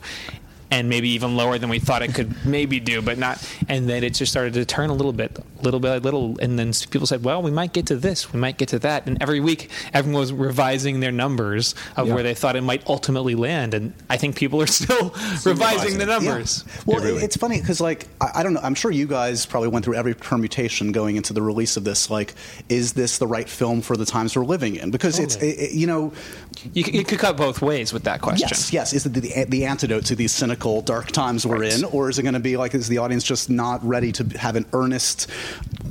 And 0.72 0.90
maybe 0.90 1.10
even 1.10 1.38
lower 1.38 1.58
than 1.60 1.70
we 1.70 1.78
thought 1.80 2.02
it 2.02 2.14
could 2.16 2.44
maybe 2.46 2.80
do, 2.80 3.02
but 3.02 3.18
not. 3.20 3.38
And 3.70 3.88
then 3.88 4.04
it 4.04 4.16
just 4.16 4.32
started 4.32 4.54
to 4.56 4.66
turn 4.66 4.90
a 4.90 4.94
little 4.94 5.14
bit, 5.14 5.38
little 5.62 5.80
by 5.80 6.00
little. 6.00 6.38
And 6.40 6.58
then 6.58 6.74
people 6.90 7.06
said, 7.06 7.24
well, 7.24 7.42
we 7.44 7.52
might 7.52 7.72
get 7.72 7.86
to 7.88 7.96
this, 7.96 8.34
we 8.34 8.40
might 8.40 8.58
get 8.58 8.70
to 8.70 8.80
that. 8.80 9.06
And 9.08 9.22
every 9.22 9.40
week, 9.40 9.70
everyone 9.94 10.20
was 10.20 10.34
revising 10.34 11.02
their 11.02 11.12
numbers 11.12 11.76
of 11.96 12.10
where 12.10 12.24
they 12.24 12.34
thought 12.34 12.56
it 12.56 12.62
might 12.62 12.86
ultimately 12.88 13.36
land. 13.36 13.74
And 13.76 13.94
I 14.10 14.18
think 14.18 14.36
people 14.36 14.60
are 14.62 14.68
still 14.82 15.14
revising 15.46 16.00
the 16.00 16.08
numbers. 16.08 16.64
Yeah. 16.68 16.82
Well, 16.88 17.06
it- 17.06 17.24
it's 17.24 17.38
funny 17.38 17.62
because, 17.62 17.80
like, 17.80 18.08
I, 18.20 18.32
I 18.40 18.44
don't 18.44 18.54
know. 18.54 18.62
I'm 18.64 18.76
sure 18.76 18.90
you 18.92 19.06
guys 19.08 19.46
probably 19.46 19.70
went 19.70 19.86
through 19.86 19.96
every 19.96 20.16
permutation 20.16 20.92
going 20.92 21.16
into 21.16 21.32
the 21.32 21.42
release 21.44 21.78
of 21.78 21.84
this. 21.84 22.10
Like, 22.10 22.34
is 22.70 22.94
this 22.94 23.20
the 23.20 23.28
right 23.28 23.48
film 23.48 23.82
for 23.82 23.96
the 23.98 24.06
times 24.06 24.36
we're 24.36 24.44
living 24.46 24.76
in? 24.78 24.90
Because 24.92 25.20
it's, 25.20 25.36
it, 25.38 25.46
it- 25.60 25.72
you 25.74 25.86
know, 25.88 26.12
You, 26.74 26.84
you 26.92 27.04
could 27.06 27.20
cut 27.20 27.38
both 27.38 27.62
ways 27.62 27.94
with 27.94 28.04
that 28.06 28.22
question. 28.22 28.48
yes, 28.50 28.74
yes. 28.74 28.94
Is 28.94 29.06
it 29.06 29.14
the, 29.14 29.46
the 29.48 29.66
antidote 29.66 30.06
to 30.06 30.16
these 30.16 30.32
cynical, 30.32 30.55
dark 30.60 31.12
times 31.12 31.46
we're 31.46 31.60
Right. 31.60 31.74
in, 31.78 31.84
or 31.86 32.10
is 32.10 32.18
it 32.20 32.24
going 32.24 32.34
to 32.34 32.40
be 32.40 32.58
like, 32.58 32.74
is 32.74 32.88
the 32.88 32.98
audience 33.00 33.24
just 33.24 33.50
not 33.50 33.86
ready 33.86 34.12
to 34.14 34.24
have 34.38 34.56
an 34.56 34.66
earnest, 34.74 35.30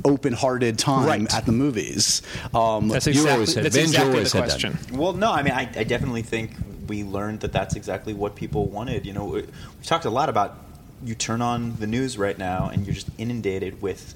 open-hearted 0.03 0.77
time 0.77 1.07
Right. 1.07 1.33
at 1.33 1.45
the 1.45 1.51
movies? 1.51 2.21
Um, 2.53 2.87
That's 2.89 3.05
You 3.07 3.11
exactly, 3.11 3.31
always 3.33 3.53
said- 3.53 3.65
that's 3.65 3.75
exactly 3.75 4.09
always 4.11 4.23
the 4.31 4.39
said 4.39 4.43
question. 4.49 4.77
Well, 4.93 5.13
no, 5.13 5.31
I 5.31 5.43
mean, 5.43 5.53
I, 5.53 5.69
I 5.75 5.83
definitely 5.83 6.21
think 6.23 6.51
we 6.87 7.03
learned 7.03 7.39
that 7.41 7.51
that's 7.51 7.75
exactly 7.75 8.13
what 8.13 8.35
people 8.35 8.67
wanted. 8.67 9.05
You 9.05 9.13
know, 9.13 9.25
we- 9.25 9.41
we've 9.41 9.83
talked 9.85 10.05
a 10.05 10.09
lot 10.09 10.29
about 10.29 10.57
you 11.03 11.15
turn 11.15 11.41
on 11.41 11.75
the 11.79 11.87
news 11.87 12.17
right 12.17 12.37
now 12.37 12.69
and 12.71 12.85
you're 12.85 12.95
just 12.95 13.07
inundated 13.17 13.81
with 13.81 14.13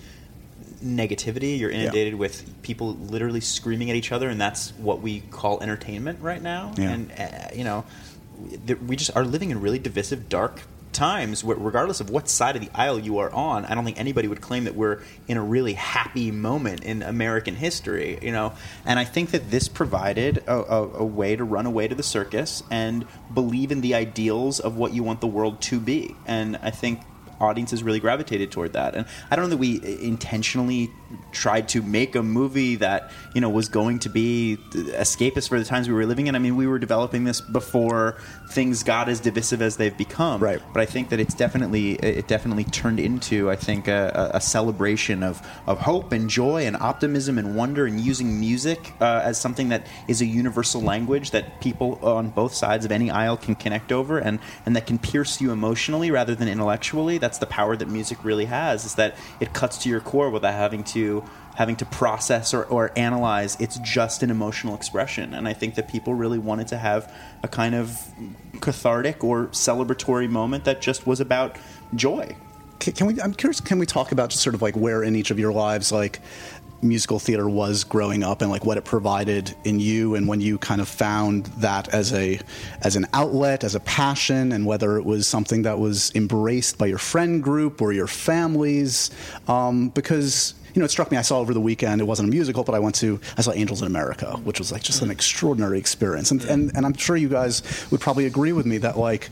negativity. 0.84 1.60
You're 1.60 1.72
inundated 1.72 2.16
with 2.16 2.44
people 2.62 2.94
literally 2.96 3.42
screaming 3.42 3.90
at 3.90 3.96
each 3.96 4.12
other, 4.12 4.30
and 4.30 4.40
that's 4.40 4.72
what 4.78 5.02
we 5.02 5.20
call 5.32 5.62
entertainment 5.62 6.20
right 6.22 6.42
now. 6.42 6.74
Yeah. 6.78 6.90
And 6.92 7.12
uh, 7.20 7.26
you 7.54 7.64
know, 7.66 7.84
th- 7.84 8.09
we 8.86 8.96
just 8.96 9.16
are 9.16 9.26
living 9.26 9.52
in 9.52 9.62
really 9.62 9.80
divisive, 9.80 10.30
dark 10.30 10.62
times, 10.92 11.44
regardless 11.44 12.02
of 12.02 12.10
what 12.10 12.28
side 12.28 12.56
of 12.56 12.62
the 12.62 12.70
aisle 12.74 13.00
you 13.00 13.20
are 13.20 13.32
on, 13.32 13.66
I 13.66 13.76
don't 13.76 13.86
think 13.86 14.00
anybody 14.00 14.28
would 14.28 14.42
claim 14.42 14.64
that 14.66 14.76
we're 14.76 15.02
in 15.28 15.38
a 15.38 15.44
really 15.44 15.74
happy 15.74 16.32
moment 16.32 16.84
in 16.84 17.04
American 17.04 17.56
history, 17.56 18.18
you 18.22 18.32
know. 18.32 18.54
And 18.86 19.00
I 19.00 19.06
think 19.06 19.32
that 19.32 19.52
this 19.52 19.68
provided 19.68 20.40
a, 20.48 20.54
a, 20.54 20.90
a 21.00 21.06
way 21.06 21.36
to 21.36 21.44
run 21.44 21.66
away 21.66 21.88
to 21.88 21.96
the 21.96 22.04
circus 22.04 22.64
and 22.72 23.06
believe 23.34 23.72
in 23.72 23.82
the 23.82 23.96
ideals 23.96 24.60
of 24.60 24.78
what 24.78 24.94
you 24.94 25.04
want 25.04 25.22
the 25.22 25.28
world 25.28 25.62
to 25.64 25.80
be. 25.80 26.16
And 26.26 26.58
I 26.58 26.72
think 26.72 27.02
audiences 27.40 27.84
really 27.84 28.00
gravitated 28.00 28.52
toward 28.52 28.74
that. 28.74 28.96
And 28.96 29.06
I 29.32 29.36
don't 29.36 29.46
know 29.46 29.50
that 29.50 29.58
we 29.58 29.82
intentionally 30.02 30.92
tried 31.32 31.68
to 31.70 31.82
make 31.82 32.16
a 32.16 32.24
movie 32.24 32.76
that 32.76 33.12
you 33.34 33.42
know 33.42 33.50
was 33.50 33.70
going 33.70 34.00
to 34.00 34.10
be 34.10 34.58
escapist 34.72 35.50
for 35.50 35.60
the 35.60 35.66
times 35.66 35.88
we 35.88 35.94
were 35.94 36.06
living 36.06 36.28
in. 36.28 36.36
I 36.36 36.40
mean, 36.40 36.56
we 36.56 36.68
were 36.68 36.80
developing 36.80 37.24
this 37.24 37.42
before 37.42 38.18
things 38.50 38.84
got 38.84 39.10
as 39.10 39.20
divisive 39.20 39.62
as 39.62 39.78
they've 39.78 39.98
become. 39.98 40.42
Right. 40.42 40.62
But 40.74 40.82
I 40.82 40.86
think 40.86 41.10
that 41.10 41.20
it's 41.20 41.34
definitely 41.34 41.94
it 41.94 42.28
definitely 42.28 42.64
turned 42.66 43.00
into 43.00 43.50
I 43.50 43.56
think 43.56 43.88
a, 43.88 44.32
a 44.34 44.42
celebration 44.42 45.24
of 45.24 45.46
of 45.68 45.80
hope 45.80 46.12
and 46.12 46.30
joy 46.30 46.66
and 46.66 46.76
optimism 46.78 47.38
and 47.38 47.56
wonder 47.56 47.86
and 47.86 48.00
using 48.00 48.40
music 48.40 48.94
uh, 49.02 49.22
as 49.24 49.40
something 49.40 49.70
that 49.70 49.88
is 50.08 50.22
a 50.22 50.26
universal 50.26 50.82
language 50.82 51.32
that 51.32 51.62
people 51.62 52.00
on 52.02 52.30
both 52.30 52.54
sides 52.54 52.86
of 52.86 52.92
any 52.92 53.12
aisle 53.12 53.38
can 53.38 53.56
connect 53.56 53.92
over 53.92 54.18
and 54.18 54.40
and 54.66 54.76
that 54.76 54.88
can 54.88 54.98
pierce 54.98 55.42
you 55.42 55.52
emotionally 55.52 56.12
rather 56.12 56.36
than 56.36 56.48
intellectually. 56.48 57.18
That's 57.18 57.29
the 57.38 57.46
power 57.46 57.76
that 57.78 57.88
music 57.88 58.24
really 58.24 58.46
has. 58.46 58.86
Is 58.86 58.96
that 58.96 59.16
it 59.40 59.54
cuts 59.54 59.78
to 59.80 59.90
your 59.90 60.02
core 60.02 60.30
without 60.30 60.54
having 60.54 60.84
to 60.86 61.24
having 61.56 61.76
to 61.76 61.86
process 61.86 62.54
or, 62.54 62.64
or 62.66 62.90
analyze. 62.96 63.58
It's 63.60 63.78
just 63.80 64.24
an 64.24 64.32
emotional 64.32 64.76
expression. 64.76 65.34
And 65.34 65.46
I 65.46 65.52
think 65.52 65.76
that 65.76 65.90
people 65.90 66.14
really 66.14 66.40
wanted 66.40 66.70
to 66.70 66.78
have 66.78 67.14
a 67.44 67.50
kind 67.50 67.76
of 67.76 68.00
cathartic 68.62 69.26
or 69.26 69.48
celebratory 69.48 70.30
moment 70.30 70.64
that 70.64 70.82
just 70.82 71.06
was 71.06 71.20
about 71.20 71.58
joy. 71.94 72.34
Can 72.80 73.08
we? 73.08 73.22
I'm 73.22 73.34
curious. 73.34 73.60
Can 73.60 73.78
we 73.78 73.86
talk 73.86 74.14
about 74.14 74.30
just 74.30 74.42
sort 74.42 74.56
of 74.56 74.62
like 74.62 74.78
where 74.78 75.04
in 75.04 75.18
each 75.18 75.32
of 75.32 75.40
your 75.40 75.52
lives, 75.52 75.92
like 75.92 76.22
musical 76.82 77.20
theater 77.20 77.48
was 77.50 77.84
growing 77.84 78.24
up, 78.24 78.42
and 78.42 78.50
like 78.50 78.66
what 78.66 78.78
it 78.78 78.86
provided 78.86 79.54
in 79.64 79.80
you, 79.80 80.16
and 80.16 80.28
when 80.28 80.42
you 80.42 80.58
kind 80.58 80.82
of 80.82 80.88
found 80.88 81.46
that 81.58 81.94
as 81.94 82.14
a 82.14 82.40
as 82.82 82.96
an 82.96 83.06
outlet, 83.14 83.64
as 83.64 83.76
a 83.76 83.80
passion, 83.82 84.52
and 84.52 84.66
whether 84.66 84.98
it 84.98 85.06
was 85.06 85.28
something 85.28 85.64
that 85.64 85.80
was 85.80 86.14
embraced 86.16 86.78
by 86.78 86.86
your 86.86 86.98
friend 86.98 87.44
group 87.44 87.82
or 87.82 87.92
your 87.92 88.08
families, 88.08 89.12
um, 89.48 89.90
because 89.90 90.54
you 90.74 90.80
know, 90.80 90.86
it 90.86 90.92
struck 90.92 91.12
me. 91.12 91.18
I 91.18 91.22
saw 91.24 91.40
over 91.40 91.54
the 91.54 91.60
weekend. 91.60 92.02
It 92.02 92.06
wasn't 92.06 92.30
a 92.30 92.32
musical, 92.32 92.64
but 92.64 92.76
I 92.76 92.80
went 92.80 92.96
to. 92.96 93.20
I 93.38 93.42
saw 93.42 93.52
Angels 93.52 93.82
in 93.82 93.88
America, 93.88 94.38
which 94.44 94.60
was 94.60 94.72
like 94.72 94.84
just 94.84 95.02
an 95.02 95.12
extraordinary 95.12 95.80
experience. 95.80 96.32
And 96.32 96.44
and, 96.46 96.72
and 96.76 96.86
I'm 96.86 96.94
sure 96.96 97.18
you 97.18 97.30
guys 97.30 97.64
would 97.92 98.02
probably 98.02 98.26
agree 98.26 98.54
with 98.54 98.66
me 98.66 98.78
that 98.80 98.98
like 98.98 99.30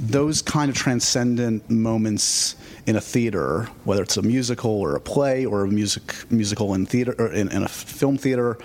those 0.00 0.40
kind 0.42 0.70
of 0.70 0.76
transcendent 0.76 1.68
moments 1.68 2.56
in 2.86 2.96
a 2.96 3.00
theater, 3.00 3.68
whether 3.84 4.02
it's 4.02 4.16
a 4.16 4.22
musical 4.22 4.70
or 4.70 4.96
a 4.96 5.00
play 5.00 5.44
or 5.44 5.64
a 5.64 5.68
music 5.68 6.14
musical 6.30 6.74
in 6.74 6.86
theater 6.86 7.14
or 7.18 7.28
in, 7.32 7.50
in 7.52 7.62
a 7.62 7.68
film 7.68 8.16
theater, 8.16 8.58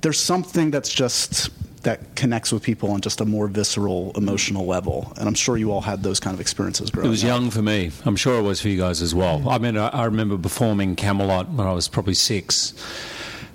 there's 0.00 0.18
something 0.18 0.70
that's 0.70 0.92
just 0.92 1.50
that 1.84 2.14
connects 2.14 2.52
with 2.52 2.62
people 2.62 2.90
on 2.92 3.00
just 3.00 3.20
a 3.20 3.24
more 3.24 3.48
visceral, 3.48 4.12
emotional 4.16 4.66
level. 4.66 5.12
And 5.18 5.26
I'm 5.28 5.34
sure 5.34 5.56
you 5.56 5.72
all 5.72 5.80
had 5.80 6.02
those 6.02 6.20
kind 6.20 6.32
of 6.34 6.40
experiences 6.40 6.90
growing 6.90 7.06
up 7.06 7.08
It 7.08 7.10
was 7.10 7.24
up. 7.24 7.28
young 7.28 7.50
for 7.50 7.62
me. 7.62 7.90
I'm 8.04 8.14
sure 8.16 8.38
it 8.38 8.42
was 8.42 8.60
for 8.60 8.68
you 8.68 8.78
guys 8.78 9.02
as 9.02 9.14
well. 9.16 9.48
I 9.48 9.58
mean, 9.58 9.76
I, 9.76 9.88
I 9.88 10.04
remember 10.04 10.38
performing 10.38 10.94
Camelot 10.94 11.48
when 11.50 11.66
I 11.66 11.72
was 11.72 11.88
probably 11.88 12.14
six. 12.14 12.72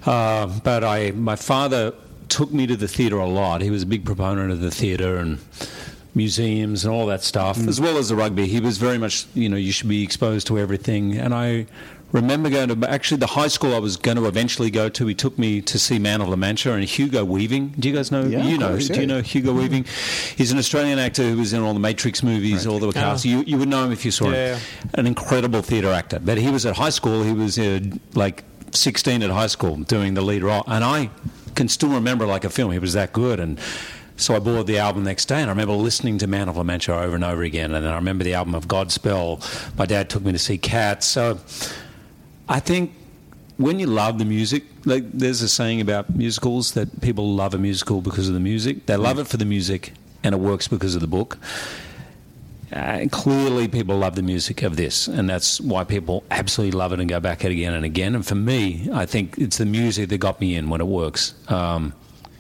Uh, 0.06 0.48
but 0.64 0.84
I, 0.84 1.12
my 1.12 1.36
father 1.38 1.94
took 2.28 2.52
me 2.52 2.68
to 2.68 2.76
the 2.76 2.88
theatre 2.88 3.18
a 3.18 3.26
lot. 3.28 3.62
He 3.62 3.70
was 3.70 3.84
a 3.84 3.86
big 3.86 4.04
proponent 4.06 4.52
of 4.52 4.60
the 4.60 4.72
theatre 4.72 5.18
and 5.18 5.40
museums 6.18 6.84
and 6.84 6.94
all 6.94 7.06
that 7.06 7.24
stuff, 7.24 7.58
as 7.60 7.80
mm. 7.80 7.84
well 7.84 7.98
as 7.98 8.10
the 8.10 8.16
rugby. 8.16 8.48
He 8.48 8.60
was 8.60 8.78
very 8.78 8.98
much, 8.98 9.26
you 9.34 9.48
know, 9.48 9.56
you 9.56 9.72
should 9.72 9.88
be 9.88 10.04
exposed 10.04 10.48
to 10.48 10.60
everything. 10.60 11.18
And 11.18 11.34
I 11.34 11.68
remember 12.12 12.50
going 12.50 12.70
to 12.70 12.90
actually 12.90 13.18
the 13.18 13.28
high 13.28 13.48
school 13.48 13.76
I 13.76 13.80
was 13.80 13.98
going 13.98 14.18
to 14.18 14.26
eventually 14.26 14.70
go 14.70 14.90
to. 14.90 15.08
He 15.08 15.16
took 15.16 15.38
me 15.38 15.62
to 15.62 15.80
see 15.80 16.00
Man 16.00 16.22
of 16.22 16.30
La 16.30 16.36
Mancha 16.36 16.74
and 16.74 16.84
Hugo 16.84 17.24
Weaving. 17.26 17.70
Do 17.80 17.90
you 17.90 17.96
guys 17.96 18.12
know? 18.12 18.24
Yeah, 18.24 18.44
you 18.44 18.58
know? 18.58 18.70
course, 18.70 18.88
do 18.88 19.00
you 19.02 19.08
know 19.08 19.22
Hugo 19.22 19.52
mm-hmm. 19.52 19.60
Weaving? 19.60 19.86
He's 20.36 20.52
an 20.52 20.58
Australian 20.58 21.00
actor 21.00 21.24
who 21.24 21.38
was 21.38 21.54
in 21.54 21.62
all 21.62 21.74
the 21.74 21.80
Matrix 21.80 22.24
movies, 22.24 22.66
all 22.66 22.80
the 22.80 22.92
cast. 22.92 23.26
Ah. 23.26 23.30
You, 23.30 23.42
you 23.42 23.58
would 23.58 23.70
know 23.70 23.86
him 23.86 23.92
if 23.92 24.06
you 24.06 24.12
saw 24.12 24.30
Yeah, 24.30 24.58
him. 24.58 24.90
An 24.94 25.08
incredible 25.08 25.62
theatre 25.62 25.92
actor. 25.92 26.20
But 26.20 26.38
he 26.38 26.50
was 26.50 26.66
at 26.66 26.78
high 26.78 26.90
school. 26.90 27.24
He 27.24 27.34
was 27.34 27.60
uh, 27.60 27.80
like 28.14 28.44
16 28.72 29.24
at 29.24 29.30
high 29.30 29.48
school 29.48 29.78
doing 29.78 30.14
the 30.14 30.22
lead 30.22 30.44
role, 30.44 30.64
and 30.68 30.84
I 30.84 31.10
can 31.56 31.68
still 31.68 31.90
remember 31.90 32.26
like 32.26 32.44
a 32.44 32.50
film. 32.50 32.72
He 32.72 32.80
was 32.80 32.94
that 32.94 33.14
good, 33.14 33.40
and. 33.40 33.60
So 34.20 34.36
I 34.36 34.40
bought 34.40 34.66
the 34.66 34.80
album 34.80 35.04
the 35.04 35.12
next 35.12 35.26
day, 35.26 35.42
and 35.42 35.46
I 35.46 35.54
remember 35.54 35.74
listening 35.74 36.18
to 36.18 36.28
Man 36.28 36.50
of 36.50 36.58
La 36.58 36.64
Mancha 36.64 36.92
over 36.92 37.16
and 37.16 37.24
over 37.24 37.44
again. 37.44 37.74
And 37.76 37.86
then 37.86 37.92
I 37.92 37.96
remember 37.96 38.24
the 38.24 38.34
album 38.34 38.56
of 38.56 38.68
Godspell. 38.68 39.78
My 39.78 39.86
dad 39.86 40.10
took 40.10 40.24
me 40.24 40.32
to 40.32 40.40
see 40.40 40.58
Cats. 40.58 41.06
So 41.06 41.40
I 42.50 42.60
think 42.60 42.94
when 43.58 43.80
you 43.80 43.86
love 43.86 44.18
the 44.18 44.26
music, 44.26 44.64
like 44.86 45.12
there's 45.12 45.44
a 45.44 45.48
saying 45.48 45.82
about 45.82 46.16
musicals 46.16 46.72
that 46.74 47.00
people 47.02 47.36
love 47.36 47.54
a 47.54 47.60
musical 47.60 48.02
because 48.02 48.28
of 48.28 48.34
the 48.34 48.40
music. 48.40 48.88
They 48.88 48.98
love 48.98 49.20
it 49.20 49.28
for 49.28 49.38
the 49.38 49.46
music, 49.46 49.94
and 50.24 50.34
it 50.34 50.40
works 50.40 50.68
because 50.68 50.96
of 50.96 51.02
the 51.02 51.08
book. 51.08 51.38
Uh, 52.72 53.06
clearly, 53.12 53.68
people 53.68 53.98
love 53.98 54.16
the 54.16 54.24
music 54.24 54.64
of 54.64 54.78
this, 54.78 55.08
and 55.08 55.30
that's 55.30 55.62
why 55.62 55.84
people 55.84 56.24
absolutely 56.32 56.78
love 56.78 56.92
it 56.92 57.00
and 57.00 57.08
go 57.08 57.20
back 57.20 57.46
at 57.46 57.52
it 57.52 57.54
again 57.54 57.74
and 57.74 57.86
again. 57.86 58.16
And 58.16 58.26
for 58.26 58.36
me, 58.36 58.90
I 58.92 59.06
think 59.06 59.38
it's 59.38 59.58
the 59.58 59.66
music 59.66 60.10
that 60.10 60.18
got 60.18 60.42
me 60.42 60.56
in 60.56 60.70
when 60.70 60.82
it 60.82 60.88
works. 60.88 61.36
Um, 61.50 61.94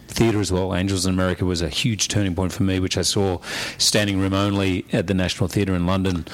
theatre 0.08 0.40
as 0.40 0.52
well. 0.52 0.76
Angels 0.76 1.06
in 1.06 1.14
America 1.14 1.46
was 1.46 1.62
a 1.62 1.70
huge 1.70 2.08
turning 2.08 2.36
point 2.36 2.52
for 2.54 2.64
me, 2.64 2.80
which 2.80 2.98
I 2.98 3.02
saw 3.02 3.40
standing 3.78 4.20
room 4.20 4.34
only 4.34 4.86
at 4.92 5.08
the 5.08 5.14
National 5.14 5.48
Theatre 5.48 5.76
in 5.76 5.86
London. 5.86 6.26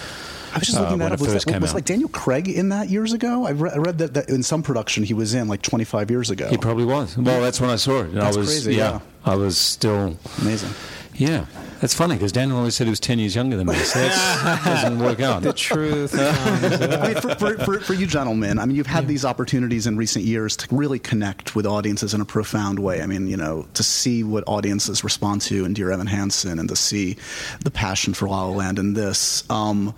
I 0.53 0.59
was 0.59 0.67
just 0.67 0.77
uh, 0.77 0.81
looking 0.81 0.99
when 0.99 1.09
that 1.09 1.13
up. 1.13 1.19
it 1.19 1.33
Was, 1.33 1.45
that, 1.45 1.61
was 1.61 1.71
out. 1.71 1.75
like 1.75 1.85
Daniel 1.85 2.09
Craig 2.09 2.47
in 2.47 2.69
that 2.69 2.87
years 2.89 3.11
ago? 3.11 3.45
I 3.47 3.51
read, 3.53 3.73
I 3.73 3.77
read 3.77 3.97
that, 3.97 4.13
that 4.13 4.29
in 4.29 4.43
some 4.43 4.61
production 4.61 5.03
he 5.03 5.13
was 5.15 5.33
in 5.33 5.47
like 5.47 5.63
25 5.63 6.11
years 6.11 6.29
ago. 6.29 6.47
He 6.47 6.57
probably 6.57 6.85
was. 6.85 7.17
Well, 7.17 7.41
that's 7.41 7.59
when 7.59 7.71
I 7.71 7.75
saw 7.75 8.01
it. 8.01 8.09
And 8.09 8.17
That's 8.17 8.35
I 8.35 8.39
was, 8.39 8.49
crazy, 8.49 8.75
yeah, 8.75 8.91
yeah. 8.91 8.99
I 9.25 9.35
was 9.35 9.57
still, 9.57 10.15
Amazing. 10.41 10.69
yeah. 11.15 11.45
That's 11.83 11.93
funny 11.93 12.15
because 12.15 12.31
Daniel 12.31 12.59
always 12.59 12.75
said 12.75 12.87
he 12.87 12.91
was 12.91 13.01
10 13.01 13.19
years 13.19 13.35
younger 13.35 13.57
than 13.57 13.67
me, 13.67 13.73
so 13.73 13.99
that 13.99 14.61
doesn't 14.63 14.99
work 14.99 15.19
out. 15.19 15.43
The 15.43 15.51
truth. 15.51 16.15
I 16.17 17.07
mean, 17.09 17.21
for, 17.21 17.35
for, 17.35 17.57
for, 17.57 17.79
for 17.81 17.93
you 17.93 18.07
gentlemen, 18.07 18.57
I 18.57 18.65
mean, 18.65 18.77
you've 18.77 18.87
had 18.87 19.05
these 19.05 19.25
opportunities 19.25 19.85
in 19.85 19.97
recent 19.97 20.23
years 20.23 20.55
to 20.55 20.73
really 20.73 20.97
connect 20.97 21.57
with 21.57 21.65
audiences 21.65 22.13
in 22.13 22.21
a 22.21 22.25
profound 22.25 22.79
way. 22.79 23.01
I 23.01 23.05
mean, 23.05 23.27
you 23.27 23.35
know, 23.35 23.67
to 23.73 23.83
see 23.83 24.23
what 24.23 24.45
audiences 24.47 25.03
respond 25.03 25.41
to 25.41 25.65
in 25.65 25.73
Dear 25.73 25.91
Evan 25.91 26.07
Hansen 26.07 26.57
and 26.57 26.69
to 26.69 26.75
see 26.77 27.17
the 27.65 27.71
passion 27.71 28.13
for 28.13 28.29
La 28.29 28.45
La 28.45 28.55
Land 28.55 28.79
in 28.79 28.93
this. 28.93 29.43
Um, 29.49 29.93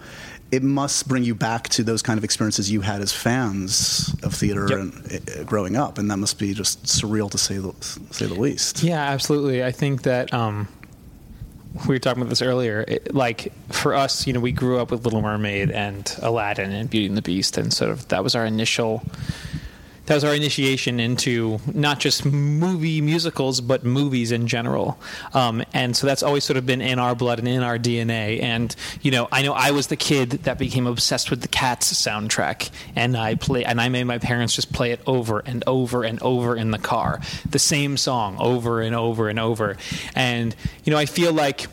it 0.51 0.63
must 0.63 1.07
bring 1.07 1.23
you 1.23 1.35
back 1.35 1.69
to 1.69 1.83
those 1.83 2.01
kind 2.01 2.17
of 2.17 2.23
experiences 2.23 2.71
you 2.71 2.81
had 2.81 3.01
as 3.01 3.11
fans 3.11 4.15
of 4.23 4.33
theater 4.33 4.67
Yep. 4.69 4.79
and 4.79 5.29
uh, 5.29 5.43
growing 5.43 5.75
up, 5.75 5.97
and 5.97 6.09
that 6.09 6.17
must 6.17 6.39
be 6.39 6.53
just 6.53 6.83
surreal 6.85 7.29
to 7.31 7.37
say 7.37 7.57
the, 7.57 7.73
say 8.11 8.25
the 8.25 8.35
least. 8.35 8.83
Yeah, 8.83 9.01
absolutely. 9.01 9.63
I 9.63 9.71
think 9.71 10.03
that 10.03 10.33
um, 10.33 10.67
we 11.87 11.95
were 11.95 11.99
talking 11.99 12.21
about 12.21 12.29
this 12.29 12.41
earlier. 12.41 12.85
It, 12.87 13.13
like 13.13 13.51
for 13.71 13.93
us, 13.93 14.25
you 14.25 14.33
know, 14.33 14.39
we 14.39 14.51
grew 14.51 14.79
up 14.79 14.91
with 14.91 15.03
Little 15.03 15.21
Mermaid 15.21 15.71
and 15.71 16.11
Aladdin 16.21 16.71
and 16.71 16.89
Beauty 16.89 17.07
and 17.07 17.17
the 17.17 17.21
Beast, 17.21 17.57
and 17.57 17.73
sort 17.73 17.91
of 17.91 18.07
that 18.07 18.23
was 18.23 18.35
our 18.35 18.45
initial. 18.45 19.03
That 20.05 20.15
was 20.15 20.23
our 20.23 20.35
initiation 20.35 20.99
into 20.99 21.59
not 21.73 21.99
just 21.99 22.25
movie 22.25 23.01
musicals, 23.01 23.61
but 23.61 23.83
movies 23.83 24.31
in 24.31 24.47
general. 24.47 24.99
Um, 25.33 25.63
and 25.73 25.95
so 25.97 26.05
that's 26.05 26.21
always 26.21 26.43
sort 26.43 26.57
of 26.57 26.65
been 26.65 26.81
in 26.81 26.99
our 26.99 27.15
blood 27.15 27.39
and 27.39 27.47
in 27.47 27.63
our 27.63 27.77
DNA. 27.77 28.41
And 28.41 28.75
you 29.01 29.11
know, 29.11 29.27
I 29.31 29.41
know 29.41 29.53
I 29.53 29.71
was 29.71 29.87
the 29.87 29.95
kid 29.95 30.31
that 30.43 30.59
became 30.59 30.87
obsessed 30.87 31.29
with 31.29 31.41
the 31.41 31.47
Cats 31.47 31.91
soundtrack, 31.93 32.69
and 32.95 33.17
I 33.17 33.35
play 33.35 33.65
and 33.65 33.81
I 33.81 33.89
made 33.89 34.03
my 34.03 34.19
parents 34.19 34.55
just 34.55 34.71
play 34.73 34.91
it 34.91 35.01
over 35.07 35.39
and 35.39 35.63
over 35.65 36.03
and 36.03 36.21
over 36.21 36.55
in 36.55 36.71
the 36.71 36.79
car, 36.79 37.19
the 37.49 37.59
same 37.59 37.97
song 37.97 38.37
over 38.39 38.81
and 38.81 38.95
over 38.95 39.29
and 39.29 39.39
over. 39.39 39.77
And 40.13 40.55
you 40.83 40.91
know, 40.91 40.97
I 40.97 41.05
feel 41.05 41.33
like 41.33 41.67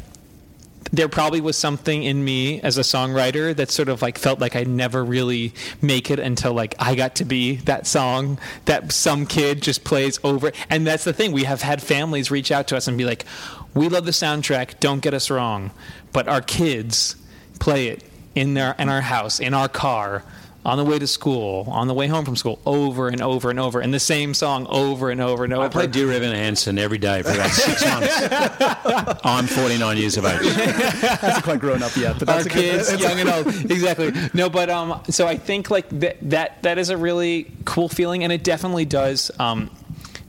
there 0.92 1.08
probably 1.08 1.40
was 1.40 1.56
something 1.56 2.02
in 2.02 2.22
me 2.22 2.60
as 2.60 2.76
a 2.76 2.82
songwriter 2.82 3.56
that 3.56 3.70
sort 3.70 3.88
of 3.88 4.02
like 4.02 4.18
felt 4.18 4.40
like 4.40 4.54
I'd 4.54 4.68
never 4.68 5.02
really 5.02 5.54
make 5.80 6.10
it 6.10 6.18
until 6.18 6.52
like 6.52 6.74
I 6.78 6.94
got 6.94 7.14
to 7.16 7.24
be 7.24 7.56
that 7.56 7.86
song 7.86 8.38
that 8.66 8.92
some 8.92 9.26
kid 9.26 9.62
just 9.62 9.84
plays 9.84 10.20
over. 10.22 10.52
And 10.68 10.86
that's 10.86 11.04
the 11.04 11.14
thing. 11.14 11.32
We 11.32 11.44
have 11.44 11.62
had 11.62 11.82
families 11.82 12.30
reach 12.30 12.52
out 12.52 12.68
to 12.68 12.76
us 12.76 12.88
and 12.88 12.98
be 12.98 13.06
like, 13.06 13.24
"We 13.72 13.88
love 13.88 14.04
the 14.04 14.12
soundtrack. 14.12 14.80
Don't 14.80 15.00
get 15.00 15.14
us 15.14 15.30
wrong, 15.30 15.70
but 16.12 16.28
our 16.28 16.42
kids 16.42 17.16
play 17.58 17.88
it 17.88 18.04
in 18.34 18.54
their 18.54 18.74
in 18.78 18.90
our 18.90 19.00
house, 19.00 19.40
in 19.40 19.54
our 19.54 19.68
car." 19.68 20.24
On 20.64 20.78
the 20.78 20.84
way 20.84 20.96
to 20.96 21.08
school, 21.08 21.64
on 21.68 21.88
the 21.88 21.94
way 21.94 22.06
home 22.06 22.24
from 22.24 22.36
school, 22.36 22.60
over 22.64 23.08
and 23.08 23.20
over 23.20 23.50
and 23.50 23.58
over, 23.58 23.80
and 23.80 23.92
the 23.92 23.98
same 23.98 24.32
song 24.32 24.64
over 24.70 25.10
and 25.10 25.20
over 25.20 25.42
and 25.42 25.52
over. 25.52 25.64
I 25.64 25.68
played 25.68 25.90
Dear 25.90 26.12
Evan 26.12 26.32
Hansen 26.32 26.78
every 26.78 26.98
day 26.98 27.22
for 27.22 27.32
about 27.32 27.50
six 27.50 27.84
months. 27.88 29.20
I'm 29.24 29.48
49 29.48 29.96
years 29.96 30.16
of 30.16 30.24
age. 30.24 30.46
Hasn't 30.54 31.42
quite 31.42 31.58
grown 31.58 31.82
up 31.82 31.96
yet, 31.96 32.16
but 32.18 32.28
our 32.28 32.36
that's 32.42 32.46
a 32.46 32.48
good- 32.48 32.86
kids, 32.86 33.00
young 33.00 33.18
and 33.18 33.28
old, 33.28 33.46
exactly. 33.72 34.12
No, 34.34 34.48
but 34.48 34.70
um, 34.70 35.00
so 35.10 35.26
I 35.26 35.36
think 35.36 35.68
like 35.68 35.88
that 35.98 36.18
that 36.30 36.62
that 36.62 36.78
is 36.78 36.90
a 36.90 36.96
really 36.96 37.50
cool 37.64 37.88
feeling, 37.88 38.22
and 38.22 38.32
it 38.32 38.44
definitely 38.44 38.84
does 38.84 39.32
um, 39.40 39.68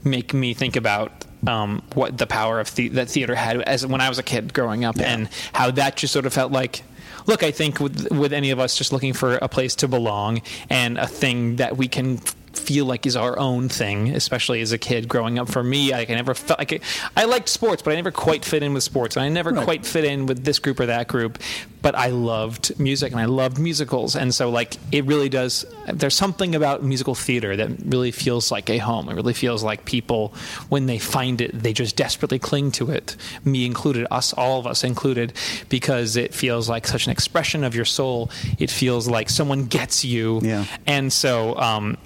make 0.02 0.34
me 0.34 0.52
think 0.52 0.74
about 0.74 1.12
um, 1.46 1.80
what 1.94 2.18
the 2.18 2.26
power 2.26 2.58
of 2.58 2.74
the- 2.74 2.88
that 2.88 3.08
theater 3.08 3.36
had 3.36 3.62
as 3.62 3.86
when 3.86 4.00
I 4.00 4.08
was 4.08 4.18
a 4.18 4.24
kid 4.24 4.52
growing 4.52 4.84
up, 4.84 4.98
and 4.98 5.28
how 5.52 5.70
that 5.70 5.96
just 5.96 6.12
sort 6.12 6.26
of 6.26 6.32
felt 6.32 6.50
like 6.50 6.82
look, 7.26 7.42
I 7.42 7.50
think 7.50 7.80
with 7.80 8.10
with 8.10 8.32
any 8.32 8.50
of 8.50 8.58
us 8.58 8.76
just 8.76 8.92
looking 8.92 9.12
for 9.12 9.36
a 9.36 9.48
place 9.48 9.74
to 9.76 9.88
belong 9.88 10.42
and 10.70 10.98
a 10.98 11.06
thing 11.06 11.56
that 11.56 11.76
we 11.76 11.88
can 11.88 12.20
feel 12.58 12.84
like 12.86 13.06
is 13.06 13.16
our 13.16 13.38
own 13.38 13.68
thing, 13.68 14.10
especially 14.10 14.60
as 14.60 14.72
a 14.72 14.78
kid 14.78 15.08
growing 15.08 15.38
up. 15.38 15.48
For 15.48 15.62
me, 15.62 15.90
like, 15.92 16.10
I 16.10 16.14
never 16.14 16.34
felt 16.34 16.58
like 16.58 16.72
it, 16.72 16.82
I 17.16 17.24
liked 17.24 17.48
sports, 17.48 17.82
but 17.82 17.92
I 17.92 17.96
never 17.96 18.10
quite 18.10 18.44
fit 18.44 18.62
in 18.62 18.74
with 18.74 18.82
sports, 18.82 19.16
and 19.16 19.24
I 19.24 19.28
never 19.28 19.52
quite 19.52 19.84
fit 19.86 20.04
in 20.04 20.26
with 20.26 20.44
this 20.44 20.58
group 20.58 20.80
or 20.80 20.86
that 20.86 21.08
group. 21.08 21.38
But 21.82 21.94
I 21.94 22.06
loved 22.08 22.78
music 22.80 23.12
and 23.12 23.20
I 23.20 23.26
loved 23.26 23.58
musicals, 23.58 24.16
and 24.16 24.34
so 24.34 24.48
like 24.50 24.76
it 24.90 25.04
really 25.04 25.28
does. 25.28 25.66
There's 25.92 26.14
something 26.14 26.54
about 26.54 26.82
musical 26.82 27.14
theater 27.14 27.56
that 27.56 27.70
really 27.84 28.10
feels 28.10 28.50
like 28.50 28.70
a 28.70 28.78
home. 28.78 29.08
It 29.10 29.14
really 29.14 29.34
feels 29.34 29.62
like 29.62 29.84
people 29.84 30.32
when 30.70 30.86
they 30.86 30.98
find 30.98 31.40
it, 31.42 31.62
they 31.62 31.74
just 31.74 31.94
desperately 31.96 32.38
cling 32.38 32.70
to 32.72 32.90
it. 32.90 33.16
Me 33.44 33.66
included, 33.66 34.06
us, 34.10 34.32
all 34.32 34.58
of 34.60 34.66
us 34.66 34.82
included, 34.82 35.34
because 35.68 36.16
it 36.16 36.32
feels 36.32 36.70
like 36.70 36.86
such 36.86 37.04
an 37.04 37.12
expression 37.12 37.64
of 37.64 37.74
your 37.74 37.84
soul. 37.84 38.30
It 38.58 38.70
feels 38.70 39.06
like 39.06 39.28
someone 39.28 39.66
gets 39.66 40.06
you, 40.06 40.40
Yeah. 40.42 40.64
and 40.86 41.12
so. 41.12 41.54
Um, 41.58 41.98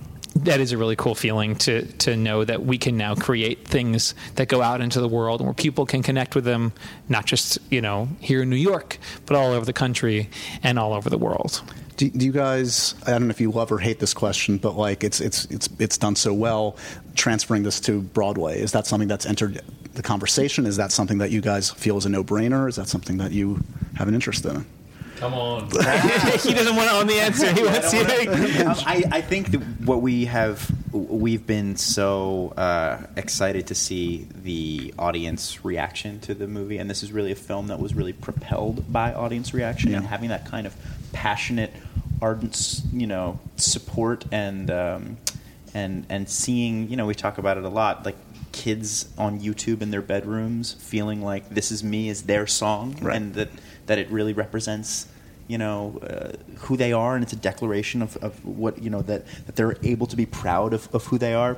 that 0.44 0.60
is 0.60 0.72
a 0.72 0.78
really 0.78 0.96
cool 0.96 1.14
feeling 1.14 1.56
to 1.56 1.86
to 1.98 2.16
know 2.16 2.44
that 2.44 2.64
we 2.64 2.78
can 2.78 2.96
now 2.96 3.14
create 3.14 3.66
things 3.66 4.14
that 4.36 4.48
go 4.48 4.62
out 4.62 4.80
into 4.80 5.00
the 5.00 5.08
world 5.08 5.40
where 5.40 5.54
people 5.54 5.86
can 5.86 6.02
connect 6.02 6.34
with 6.34 6.44
them, 6.44 6.72
not 7.08 7.26
just 7.26 7.58
you 7.70 7.80
know 7.80 8.08
here 8.20 8.42
in 8.42 8.50
New 8.50 8.56
York, 8.56 8.98
but 9.26 9.36
all 9.36 9.52
over 9.52 9.64
the 9.64 9.72
country 9.72 10.28
and 10.62 10.78
all 10.78 10.92
over 10.92 11.10
the 11.10 11.18
world. 11.18 11.62
Do, 11.96 12.08
do 12.08 12.24
you 12.24 12.32
guys? 12.32 12.94
I 13.06 13.10
don't 13.10 13.26
know 13.26 13.30
if 13.30 13.40
you 13.40 13.50
love 13.50 13.72
or 13.72 13.78
hate 13.78 13.98
this 13.98 14.14
question, 14.14 14.58
but 14.58 14.76
like 14.76 15.02
it's 15.02 15.20
it's 15.20 15.46
it's 15.46 15.68
it's 15.78 15.98
done 15.98 16.16
so 16.16 16.32
well. 16.32 16.76
Transferring 17.14 17.64
this 17.64 17.80
to 17.80 18.00
Broadway 18.00 18.60
is 18.60 18.72
that 18.72 18.86
something 18.86 19.08
that's 19.08 19.26
entered 19.26 19.60
the 19.94 20.02
conversation? 20.02 20.64
Is 20.64 20.76
that 20.76 20.92
something 20.92 21.18
that 21.18 21.30
you 21.30 21.40
guys 21.40 21.70
feel 21.70 21.96
is 21.96 22.06
a 22.06 22.08
no 22.08 22.22
brainer? 22.22 22.68
Is 22.68 22.76
that 22.76 22.88
something 22.88 23.16
that 23.18 23.32
you 23.32 23.60
have 23.96 24.06
an 24.06 24.14
interest 24.14 24.44
in? 24.46 24.64
Come 25.18 25.34
on. 25.34 25.64
he 25.70 26.54
doesn't 26.54 26.76
want 26.76 26.88
to 26.88 26.94
own 26.96 27.06
the 27.06 27.18
answer. 27.20 27.52
He 27.52 27.62
wants 27.62 27.92
you. 27.92 28.04
to- 28.04 28.18
Um, 28.68 28.76
I, 28.86 29.02
I 29.10 29.20
think 29.20 29.50
that 29.52 29.58
what 29.84 30.00
we 30.02 30.24
have, 30.26 30.70
we've 30.92 31.46
been 31.46 31.76
so 31.76 32.52
uh, 32.56 33.02
excited 33.16 33.66
to 33.68 33.74
see 33.74 34.26
the 34.42 34.92
audience 34.98 35.64
reaction 35.64 36.20
to 36.20 36.34
the 36.34 36.46
movie, 36.46 36.78
and 36.78 36.88
this 36.90 37.02
is 37.02 37.12
really 37.12 37.32
a 37.32 37.36
film 37.36 37.68
that 37.68 37.78
was 37.78 37.94
really 37.94 38.12
propelled 38.12 38.92
by 38.92 39.12
audience 39.12 39.52
reaction, 39.54 39.94
and 39.94 40.06
having 40.06 40.28
that 40.30 40.44
kind 40.46 40.66
of 40.66 40.74
passionate, 41.12 41.72
ardent, 42.20 42.54
s- 42.54 42.82
you 42.92 43.06
know, 43.06 43.38
support 43.56 44.24
and 44.32 44.70
um, 44.70 45.16
and 45.74 46.04
and 46.08 46.28
seeing, 46.28 46.88
you 46.90 46.96
know, 46.96 47.06
we 47.06 47.14
talk 47.14 47.38
about 47.38 47.56
it 47.58 47.64
a 47.64 47.68
lot, 47.68 48.04
like 48.04 48.16
kids 48.52 49.08
on 49.18 49.40
YouTube 49.40 49.82
in 49.82 49.90
their 49.90 50.02
bedrooms 50.02 50.72
feeling 50.74 51.22
like 51.22 51.48
"This 51.48 51.70
Is 51.70 51.82
Me" 51.84 52.08
is 52.08 52.22
their 52.24 52.46
song, 52.46 52.96
Right. 53.00 53.16
and 53.16 53.34
that 53.34 53.48
that 53.88 53.98
it 53.98 54.08
really 54.10 54.32
represents 54.32 55.08
you 55.48 55.58
know 55.58 55.98
uh, 56.02 56.32
who 56.60 56.76
they 56.76 56.92
are 56.92 57.14
and 57.14 57.24
it's 57.24 57.32
a 57.32 57.36
declaration 57.36 58.00
of, 58.02 58.16
of 58.18 58.44
what 58.44 58.80
you 58.82 58.90
know 58.90 59.02
that, 59.02 59.26
that 59.46 59.56
they're 59.56 59.76
able 59.82 60.06
to 60.06 60.16
be 60.16 60.26
proud 60.26 60.72
of, 60.72 60.88
of 60.94 61.04
who 61.06 61.18
they 61.18 61.34
are. 61.34 61.56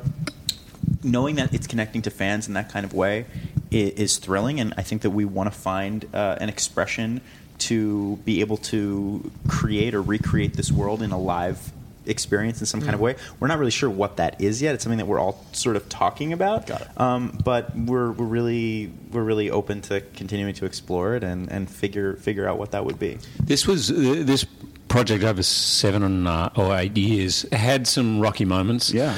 Knowing 1.03 1.37
that 1.37 1.55
it's 1.55 1.67
connecting 1.67 2.03
to 2.03 2.11
fans 2.11 2.49
in 2.49 2.55
that 2.55 2.71
kind 2.71 2.85
of 2.85 2.95
way 2.95 3.27
is, 3.71 3.91
is 3.91 4.19
thrilling 4.19 4.61
and 4.61 4.75
i 4.77 4.83
think 4.83 5.03
that 5.03 5.11
we 5.11 5.25
want 5.25 5.53
to 5.53 5.59
find 5.59 6.07
uh, 6.15 6.37
an 6.41 6.49
expression 6.49 7.21
to 7.59 8.17
be 8.25 8.41
able 8.41 8.57
to 8.57 9.31
create 9.47 9.95
or 9.95 10.01
recreate 10.01 10.55
this 10.55 10.73
world 10.73 11.03
in 11.03 11.13
a 11.13 11.19
live 11.19 11.73
experience 12.11 12.61
in 12.61 12.67
some 12.67 12.81
kind 12.83 12.95
of 12.95 13.01
way 13.01 13.15
we're 13.39 13.49
not 13.49 13.59
really 13.59 13.71
sure 13.71 13.89
what 13.89 14.17
that 14.17 14.41
is 14.41 14.61
yet 14.61 14.75
it's 14.75 14.83
something 14.85 14.99
that 14.99 15.07
we're 15.07 15.21
all 15.21 15.45
sort 15.53 15.77
of 15.77 15.89
talking 15.89 16.33
about 16.33 16.67
Got 16.67 16.83
it. 16.83 17.01
um, 17.01 17.39
but 17.45 17.75
we're, 17.77 18.11
we're 18.13 18.27
really 18.27 18.91
we're 19.13 19.23
really 19.23 19.51
open 19.51 19.81
to 19.83 20.01
continuing 20.15 20.55
to 20.55 20.67
explore 20.67 21.15
it 21.15 21.23
and, 21.25 21.51
and 21.51 21.71
figure 21.71 22.17
figure 22.17 22.49
out 22.49 22.59
what 22.59 22.73
that 22.73 22.85
would 22.85 22.99
be 22.99 23.19
This 23.43 23.67
was 23.67 23.91
uh, 23.91 23.95
this 24.25 24.45
project 24.89 25.23
over 25.23 25.43
seven 25.43 26.03
and, 26.03 26.27
uh, 26.27 26.51
or 26.57 26.77
eight 26.77 26.97
years 26.97 27.47
had 27.53 27.87
some 27.87 28.19
rocky 28.19 28.45
moments. 28.45 28.93
Yeah. 28.93 29.17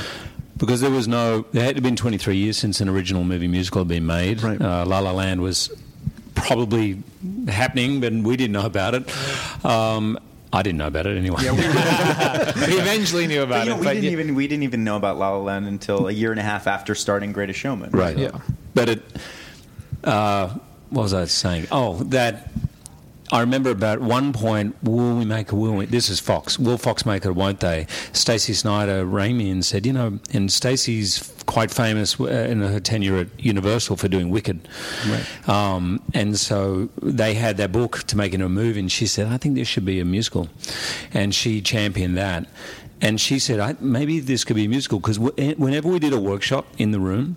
Because 0.58 0.82
there 0.82 0.90
was 0.90 1.08
no, 1.08 1.46
there 1.52 1.64
had 1.64 1.82
been 1.82 1.96
23 1.96 2.36
years 2.36 2.58
since 2.58 2.82
an 2.82 2.90
original 2.90 3.24
movie 3.24 3.48
musical 3.48 3.80
had 3.80 3.88
been 3.88 4.04
made. 4.04 4.42
Right. 4.42 4.60
Uh, 4.60 4.84
La 4.84 4.98
La 4.98 5.12
Land 5.12 5.40
was 5.40 5.70
probably 6.34 7.02
happening, 7.48 8.00
but 8.00 8.12
we 8.12 8.36
didn't 8.36 8.52
know 8.52 8.66
about 8.66 8.94
it. 8.94 9.64
Um, 9.64 10.18
I 10.52 10.62
didn't 10.62 10.78
know 10.78 10.86
about 10.86 11.06
it 11.06 11.16
anyway. 11.16 11.42
we 11.42 11.48
eventually 12.78 13.26
knew 13.26 13.42
about 13.42 13.60
But, 13.60 13.64
you 13.64 13.70
know, 13.70 13.76
it. 13.76 13.78
we 13.80 13.84
but 13.86 13.92
didn't 13.94 14.04
yeah. 14.04 14.10
even 14.10 14.34
we 14.34 14.46
didn't 14.48 14.64
even 14.64 14.84
know 14.84 14.96
about 14.96 15.16
La 15.18 15.30
La 15.30 15.38
Land 15.38 15.66
until 15.66 16.08
a 16.08 16.12
year 16.12 16.30
and 16.30 16.38
a 16.38 16.42
half 16.42 16.66
after 16.66 16.94
starting 16.94 17.32
Greatest 17.32 17.58
Showman. 17.58 17.90
Right. 17.90 18.16
Yeah. 18.18 18.38
But 18.74 18.88
it. 18.90 19.02
Uh, 20.04 20.48
what 20.90 21.02
was 21.02 21.14
I 21.14 21.24
saying? 21.24 21.68
Oh, 21.72 21.96
that. 22.04 22.50
I 23.32 23.40
remember 23.40 23.70
about 23.70 24.00
one 24.00 24.34
point, 24.34 24.76
will 24.82 25.16
we 25.16 25.24
make 25.24 25.52
a 25.52 25.56
will? 25.56 25.72
We, 25.72 25.86
this 25.86 26.10
is 26.10 26.20
Fox. 26.20 26.58
Will 26.58 26.76
Fox 26.76 27.06
make 27.06 27.24
it 27.24 27.32
won't 27.32 27.60
they? 27.60 27.86
Stacey 28.12 28.52
Snider 28.52 29.06
rang 29.06 29.38
me 29.38 29.50
and 29.50 29.64
said, 29.64 29.86
you 29.86 29.92
know, 29.94 30.18
and 30.34 30.52
Stacey's 30.52 31.32
quite 31.46 31.70
famous 31.70 32.20
uh, 32.20 32.26
in 32.26 32.60
her 32.60 32.78
tenure 32.78 33.16
at 33.16 33.28
Universal 33.42 33.96
for 33.96 34.06
doing 34.06 34.28
Wicked. 34.28 34.68
Right. 35.08 35.48
Um, 35.48 36.02
and 36.12 36.38
so 36.38 36.90
they 37.00 37.32
had 37.32 37.56
that 37.56 37.72
book 37.72 38.00
to 38.08 38.18
make 38.18 38.34
into 38.34 38.44
a 38.46 38.50
movie, 38.50 38.80
and 38.80 38.92
she 38.92 39.06
said, 39.06 39.28
I 39.28 39.38
think 39.38 39.54
this 39.54 39.66
should 39.66 39.86
be 39.86 39.98
a 39.98 40.04
musical. 40.04 40.50
And 41.14 41.34
she 41.34 41.62
championed 41.62 42.16
that. 42.18 42.46
And 43.00 43.18
she 43.18 43.38
said, 43.38 43.60
I, 43.60 43.76
maybe 43.80 44.20
this 44.20 44.44
could 44.44 44.56
be 44.56 44.66
a 44.66 44.68
musical 44.68 45.00
because 45.00 45.18
whenever 45.18 45.88
we 45.88 45.98
did 45.98 46.12
a 46.12 46.20
workshop 46.20 46.66
in 46.76 46.92
the 46.92 47.00
room, 47.00 47.36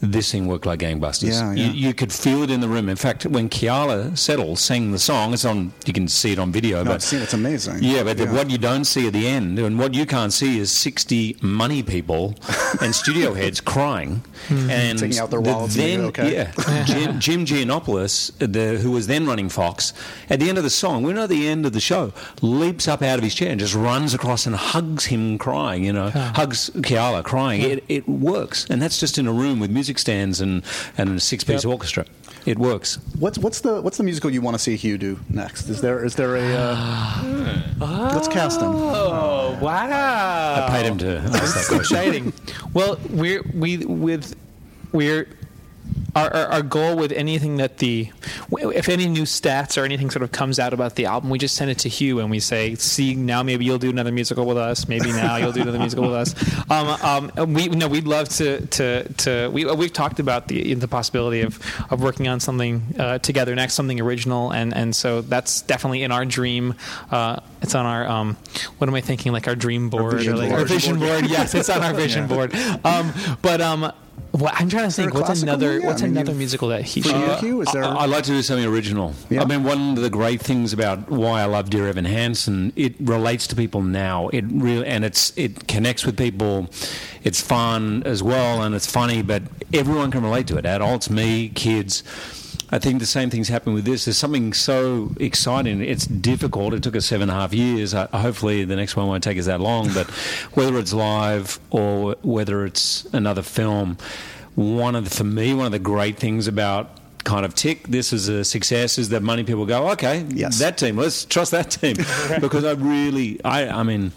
this 0.00 0.32
thing 0.32 0.46
worked 0.46 0.66
like 0.66 0.80
gangbusters. 0.80 1.32
Yeah, 1.32 1.52
yeah. 1.52 1.66
You, 1.66 1.88
you 1.88 1.94
could 1.94 2.12
feel 2.12 2.42
it 2.42 2.50
in 2.50 2.60
the 2.60 2.68
room. 2.68 2.88
In 2.88 2.96
fact, 2.96 3.26
when 3.26 3.48
Keala 3.48 4.16
Settle 4.16 4.56
sang 4.56 4.92
the 4.92 4.98
song, 4.98 5.34
it's 5.34 5.44
on. 5.44 5.72
You 5.84 5.92
can 5.92 6.08
see 6.08 6.32
it 6.32 6.38
on 6.38 6.52
video. 6.52 6.78
No, 6.78 6.84
but 6.84 6.94
I've 6.94 7.02
seen 7.02 7.20
it. 7.20 7.24
It's 7.24 7.34
amazing. 7.34 7.78
Yeah, 7.80 8.02
but 8.02 8.16
the- 8.16 8.24
Yeah. 8.24 8.32
what 8.32 8.50
you 8.50 8.58
don't 8.58 8.84
see 8.84 9.06
at 9.06 9.12
the 9.12 9.26
end, 9.26 9.58
and 9.58 9.78
what 9.78 9.94
you 9.94 10.06
can't 10.06 10.32
see, 10.32 10.58
is 10.58 10.72
sixty 10.72 11.36
money 11.42 11.82
people 11.82 12.34
and 12.80 12.94
studio 12.94 13.34
heads 13.34 13.60
crying 13.60 14.22
hmm. 14.48 14.70
and 14.70 14.98
Taking 14.98 15.18
out 15.18 15.30
their 15.30 15.40
wallets 15.40 15.76
and 15.76 15.84
Then, 15.84 16.00
okay. 16.06 16.34
yeah, 16.34 16.84
Jim, 16.84 17.20
Jim 17.24 17.44
Gianopulos, 17.44 18.32
the, 18.38 18.78
who 18.78 18.92
was 18.92 19.06
then 19.06 19.26
running 19.26 19.48
Fox, 19.48 19.92
at 20.30 20.40
the 20.40 20.48
end 20.48 20.56
of 20.56 20.64
the 20.64 20.70
song, 20.70 21.02
we 21.02 21.12
know 21.12 21.24
at 21.24 21.28
the 21.28 21.48
end 21.48 21.66
of 21.66 21.72
the 21.72 21.80
show, 21.80 22.12
leaps 22.40 22.88
up 22.88 23.02
out 23.02 23.18
of 23.18 23.24
his 23.24 23.34
chair 23.34 23.50
and 23.50 23.60
just 23.60 23.74
runs 23.74 24.14
across 24.14 24.46
and 24.46 24.56
hugs 24.56 25.06
him 25.06 25.36
crying. 25.36 25.84
You 25.84 25.92
know, 25.92 26.10
hugs 26.10 26.70
Keala 26.70 27.22
crying. 27.22 27.60
It, 27.60 27.84
it 27.88 28.08
works, 28.08 28.66
and 28.70 28.80
that's 28.80 28.98
just 28.98 29.18
in 29.18 29.26
a 29.26 29.32
room 29.32 29.60
with 29.60 29.70
music 29.70 29.89
stands 29.98 30.40
and 30.40 30.62
and 30.98 31.10
a 31.16 31.20
six 31.20 31.44
piece 31.44 31.64
Yep. 31.64 31.72
orchestra. 31.72 32.04
It 32.46 32.58
works. 32.58 32.98
What's 33.18 33.38
what's 33.38 33.60
the 33.60 33.82
what's 33.82 33.98
the 33.98 34.02
musical 34.02 34.30
you 34.30 34.40
want 34.40 34.54
to 34.54 34.58
see 34.58 34.76
Hugh 34.76 34.96
do 34.98 35.20
next? 35.28 35.68
Is 35.68 35.80
there 35.82 36.02
is 36.04 36.14
there 36.14 36.36
a? 36.36 36.54
Uh, 36.56 38.10
let's 38.14 38.28
cast 38.28 38.60
him. 38.60 38.68
Oh 38.72 39.58
wow! 39.60 40.66
I 40.66 40.70
paid 40.70 40.86
him 40.86 40.98
to 40.98 41.18
ask 41.18 41.32
that 41.54 41.66
question. 41.68 41.76
exciting. 41.80 42.32
well, 42.72 42.98
we're 43.10 43.42
we 43.54 43.78
with 43.78 44.34
we're 44.92 45.28
our, 46.14 46.32
our, 46.34 46.46
our 46.46 46.62
goal 46.62 46.96
with 46.96 47.12
anything 47.12 47.56
that 47.58 47.78
the 47.78 48.10
if 48.52 48.88
any 48.88 49.06
new 49.06 49.22
stats 49.22 49.80
or 49.80 49.84
anything 49.84 50.10
sort 50.10 50.22
of 50.22 50.32
comes 50.32 50.58
out 50.58 50.72
about 50.72 50.96
the 50.96 51.06
album, 51.06 51.30
we 51.30 51.38
just 51.38 51.54
send 51.54 51.70
it 51.70 51.78
to 51.78 51.88
Hugh 51.88 52.20
and 52.20 52.30
we 52.30 52.40
say, 52.40 52.74
"See, 52.74 53.14
now 53.14 53.42
maybe 53.42 53.64
you'll 53.64 53.78
do 53.78 53.90
another 53.90 54.12
musical 54.12 54.44
with 54.44 54.56
us. 54.56 54.88
Maybe 54.88 55.12
now 55.12 55.36
you'll 55.36 55.52
do 55.52 55.62
another 55.62 55.78
musical 55.78 56.04
with 56.04 56.14
us." 56.14 56.34
Um, 56.70 57.30
um, 57.36 57.52
we 57.52 57.68
no, 57.68 57.88
we'd 57.88 58.06
love 58.06 58.28
to 58.30 58.64
to 58.66 59.12
to 59.14 59.48
we 59.48 59.64
we've 59.64 59.92
talked 59.92 60.20
about 60.20 60.46
the 60.46 60.74
the 60.74 60.86
possibility 60.86 61.40
of 61.40 61.58
of 61.90 62.00
working 62.00 62.28
on 62.28 62.38
something 62.38 62.82
uh, 62.98 63.18
together 63.18 63.54
next, 63.56 63.74
something 63.74 64.00
original, 64.00 64.52
and 64.52 64.72
and 64.74 64.94
so 64.94 65.20
that's 65.20 65.62
definitely 65.62 66.04
in 66.04 66.12
our 66.12 66.24
dream. 66.24 66.74
Uh, 67.10 67.40
it's 67.62 67.74
on 67.74 67.86
our 67.86 68.06
um, 68.06 68.36
what 68.78 68.88
am 68.88 68.94
I 68.94 69.00
thinking? 69.00 69.32
Like 69.32 69.48
our 69.48 69.56
dream 69.56 69.90
board, 69.90 70.14
vision 70.14 70.34
or 70.34 70.36
like 70.36 70.50
board. 70.50 70.60
our 70.60 70.66
vision 70.66 70.98
board. 70.98 71.28
Yes, 71.28 71.54
it's 71.54 71.68
on 71.68 71.82
our 71.82 71.94
vision 72.04 72.28
board. 72.28 72.54
Um, 72.84 73.12
but 73.42 73.60
um, 73.60 73.92
what, 74.32 74.54
I'm 74.60 74.68
trying 74.68 74.88
to 74.88 74.94
think. 74.94 75.14
What's 75.14 75.26
classical 75.26 75.50
another? 75.50 75.72
movie? 75.74 75.84
I 75.84 75.86
What's 75.88 76.02
mean, 76.02 76.12
another 76.12 76.34
musical 76.34 76.68
that 76.68 76.82
he 76.82 77.02
For 77.02 77.08
should? 77.08 77.42
you, 77.42 77.60
is 77.62 77.72
there? 77.72 77.84
I, 77.84 78.02
would 78.02 78.10
like 78.10 78.24
to 78.24 78.30
do 78.30 78.42
something 78.42 78.64
original. 78.66 79.14
Yeah. 79.28 79.42
I 79.42 79.44
mean, 79.44 79.64
one 79.64 79.90
of 79.96 80.02
the 80.02 80.10
great 80.10 80.40
things 80.40 80.72
about 80.72 81.10
why 81.10 81.42
I 81.42 81.46
love 81.46 81.70
Dear 81.70 81.88
Evan 81.88 82.04
Hansen, 82.04 82.72
it 82.76 82.94
relates 83.00 83.46
to 83.48 83.56
people 83.56 83.82
now. 83.82 84.28
It 84.28 84.44
really 84.48 84.86
and 84.86 85.04
it's 85.04 85.36
it 85.36 85.66
connects 85.68 86.06
with 86.06 86.16
people. 86.16 86.68
It's 87.22 87.40
fun 87.40 88.02
as 88.04 88.22
well, 88.22 88.62
and 88.62 88.74
it's 88.74 88.90
funny, 88.90 89.22
but 89.22 89.42
everyone 89.72 90.10
can 90.10 90.22
relate 90.22 90.46
to 90.48 90.56
it. 90.56 90.66
Adults, 90.66 91.10
me, 91.10 91.48
kids. 91.50 92.02
I 92.72 92.78
think 92.78 93.00
the 93.00 93.06
same 93.06 93.30
thing's 93.30 93.48
happening 93.48 93.74
with 93.74 93.84
this. 93.84 94.04
There's 94.04 94.16
something 94.18 94.52
so 94.52 95.10
exciting. 95.18 95.80
It's 95.82 96.06
difficult. 96.06 96.72
It 96.74 96.82
took 96.82 96.94
us 96.96 97.06
seven 97.06 97.28
and 97.28 97.36
a 97.36 97.40
half 97.40 97.52
years. 97.52 97.94
I, 97.94 98.06
hopefully, 98.16 98.64
the 98.64 98.76
next 98.76 98.94
one 98.96 99.08
won't 99.08 99.24
take 99.24 99.38
us 99.38 99.46
that 99.46 99.60
long. 99.60 99.92
But 99.92 100.08
whether 100.54 100.78
it's 100.78 100.92
live 100.92 101.58
or 101.70 102.14
whether 102.22 102.64
it's 102.64 103.06
another 103.12 103.42
film, 103.42 103.98
one 104.54 104.94
of 104.94 105.04
the, 105.08 105.10
for 105.10 105.24
me, 105.24 105.52
one 105.54 105.66
of 105.66 105.72
the 105.72 105.78
great 105.80 106.16
things 106.18 106.46
about 106.46 106.96
kind 107.24 107.44
of 107.44 107.54
tick 107.54 107.86
this 107.88 108.14
is 108.14 108.28
a 108.28 108.42
success 108.42 108.96
is 108.96 109.10
that 109.10 109.22
money 109.22 109.44
people 109.44 109.66
go 109.66 109.90
okay 109.90 110.24
Yes. 110.30 110.58
that 110.58 110.78
team 110.78 110.96
let's 110.96 111.26
trust 111.26 111.50
that 111.50 111.70
team 111.70 111.94
because 112.40 112.64
I 112.64 112.72
really 112.72 113.38
I 113.44 113.68
I 113.68 113.82
mean 113.82 114.12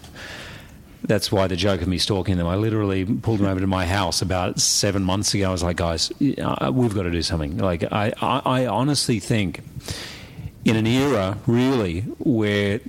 that's 1.04 1.30
why 1.30 1.46
the 1.46 1.56
joke 1.56 1.82
of 1.82 1.88
me 1.88 1.98
stalking 1.98 2.36
them. 2.38 2.46
I 2.46 2.56
literally 2.56 3.04
pulled 3.04 3.38
them 3.40 3.46
over 3.46 3.60
to 3.60 3.66
my 3.66 3.86
house 3.86 4.22
about 4.22 4.60
seven 4.60 5.02
months 5.04 5.34
ago. 5.34 5.48
I 5.48 5.52
was 5.52 5.62
like, 5.62 5.76
guys, 5.76 6.10
uh, 6.38 6.70
we've 6.72 6.94
got 6.94 7.02
to 7.04 7.10
do 7.10 7.22
something. 7.22 7.58
Like, 7.58 7.84
I, 7.92 8.12
I, 8.20 8.62
I 8.62 8.66
honestly 8.66 9.20
think 9.20 9.60
in 10.64 10.76
an 10.76 10.86
era 10.86 11.36
really 11.46 12.00
where 12.18 12.80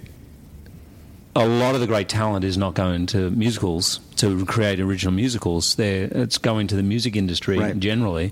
a 1.36 1.46
lot 1.46 1.76
of 1.76 1.82
the 1.82 1.88
great 1.88 2.08
talent 2.08 2.46
is 2.46 2.58
not 2.58 2.74
going 2.74 3.06
to 3.08 3.30
musicals 3.32 4.00
to 4.16 4.46
create 4.46 4.80
original 4.80 5.14
musicals. 5.14 5.76
They're, 5.76 6.06
it's 6.06 6.38
going 6.38 6.68
to 6.68 6.76
the 6.78 6.84
music 6.84 7.18
industry 7.18 7.60
Right. 7.60 7.78
generally. 7.78 8.32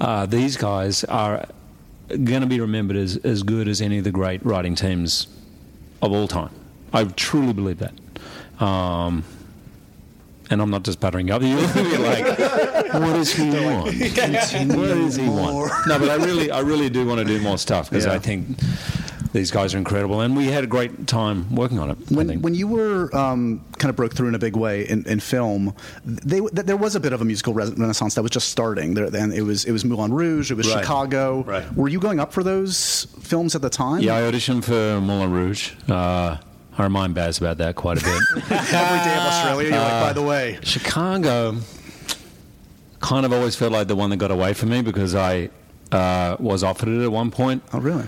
Uh, 0.00 0.24
these 0.24 0.56
guys 0.56 1.04
are 1.04 1.46
going 2.08 2.40
to 2.40 2.46
be 2.46 2.60
remembered 2.60 2.96
as, 2.96 3.18
as 3.18 3.42
good 3.42 3.68
as 3.68 3.82
any 3.82 3.98
of 3.98 4.04
the 4.04 4.10
great 4.12 4.44
writing 4.46 4.74
teams 4.74 5.26
of 6.00 6.12
all 6.12 6.28
time. 6.28 6.50
I 6.94 7.04
truly 7.04 7.52
believe 7.52 7.78
that. 7.80 7.92
Um, 8.60 9.24
and 10.48 10.62
I'm 10.62 10.70
not 10.70 10.84
just 10.84 11.00
buttering 11.00 11.30
up. 11.30 11.42
You're 11.44 11.56
like, 11.98 12.26
what 12.94 13.14
does 13.14 13.32
he 13.32 13.50
want? 13.50 13.86
what 13.86 14.86
does 14.88 15.16
he 15.16 15.28
want? 15.28 15.72
No, 15.88 15.98
but 15.98 16.08
I 16.08 16.14
really, 16.16 16.50
I 16.50 16.60
really 16.60 16.88
do 16.88 17.04
want 17.06 17.18
to 17.18 17.24
do 17.24 17.40
more 17.40 17.58
stuff 17.58 17.90
because 17.90 18.06
Yeah. 18.06 18.12
I 18.12 18.18
think 18.20 18.46
these 19.32 19.50
guys 19.50 19.74
are 19.74 19.78
incredible, 19.78 20.20
and 20.20 20.36
we 20.36 20.46
had 20.46 20.62
a 20.64 20.66
great 20.68 21.06
time 21.08 21.52
working 21.54 21.78
on 21.80 21.90
it. 21.90 21.98
When, 22.10 22.40
when 22.42 22.54
you 22.54 22.68
were 22.68 23.14
um, 23.14 23.62
kind 23.76 23.90
of 23.90 23.96
broke 23.96 24.14
through 24.14 24.28
in 24.28 24.34
a 24.34 24.38
big 24.38 24.56
way 24.56 24.88
in, 24.88 25.04
in 25.06 25.18
film, 25.20 25.74
they, 26.06 26.38
th- 26.38 26.52
there 26.52 26.76
was 26.76 26.94
a 26.96 27.00
bit 27.00 27.12
of 27.12 27.20
a 27.20 27.24
musical 27.24 27.52
renaissance 27.52 28.14
that 28.14 28.22
was 28.22 28.30
just 28.30 28.48
starting. 28.48 28.94
There, 28.94 29.04
and 29.14 29.34
it 29.34 29.42
was 29.42 29.64
it 29.66 29.72
was 29.72 29.84
Moulin 29.84 30.12
Rouge, 30.12 30.50
it 30.52 30.54
was 30.54 30.72
Right. 30.72 30.80
Chicago. 30.80 31.42
Right. 31.42 31.70
Were 31.74 31.88
you 31.88 31.98
going 32.00 32.18
up 32.20 32.32
for 32.32 32.42
those 32.44 33.08
films 33.20 33.54
at 33.56 33.62
the 33.62 33.68
time? 33.68 34.00
yeah, 34.00 34.14
I 34.16 34.20
auditioned 34.22 34.62
for 34.64 35.00
Moulin 35.02 35.32
Rouge. 35.32 35.72
Uh, 35.88 36.36
I 36.78 36.82
remind 36.82 37.14
Baz 37.14 37.38
about 37.38 37.58
that 37.58 37.74
quite 37.74 38.00
a 38.00 38.04
bit. 38.04 38.22
Every 38.50 38.98
day 39.04 39.16
of 39.16 39.22
Australia, 39.22 39.68
you're 39.70 39.78
like, 39.78 40.02
by 40.02 40.12
the 40.12 40.22
way, 40.22 40.58
Chicago 40.62 41.56
kind 43.00 43.24
of 43.24 43.32
always 43.32 43.56
felt 43.56 43.72
like 43.72 43.88
the 43.88 43.96
one 43.96 44.10
that 44.10 44.16
got 44.16 44.30
away 44.30 44.52
from 44.52 44.70
me 44.70 44.82
because 44.82 45.14
I 45.14 45.50
uh, 45.92 46.36
was 46.38 46.62
offered 46.62 46.88
it 46.88 47.02
at 47.02 47.12
one 47.12 47.30
point. 47.30 47.62
oh 47.72 47.78
really? 47.80 48.06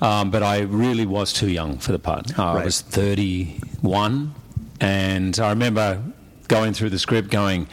Um, 0.00 0.30
but 0.30 0.42
I 0.42 0.60
really 0.60 1.04
was 1.04 1.32
too 1.32 1.50
young 1.50 1.76
for 1.78 1.92
the 1.92 1.98
part. 1.98 2.38
Uh, 2.38 2.52
I 2.52 2.64
was 2.64 2.80
31, 2.80 4.34
and 4.80 5.38
I 5.38 5.50
remember 5.50 6.02
going 6.48 6.72
through 6.72 6.90
the 6.90 6.98
script 6.98 7.30
going, 7.30 7.68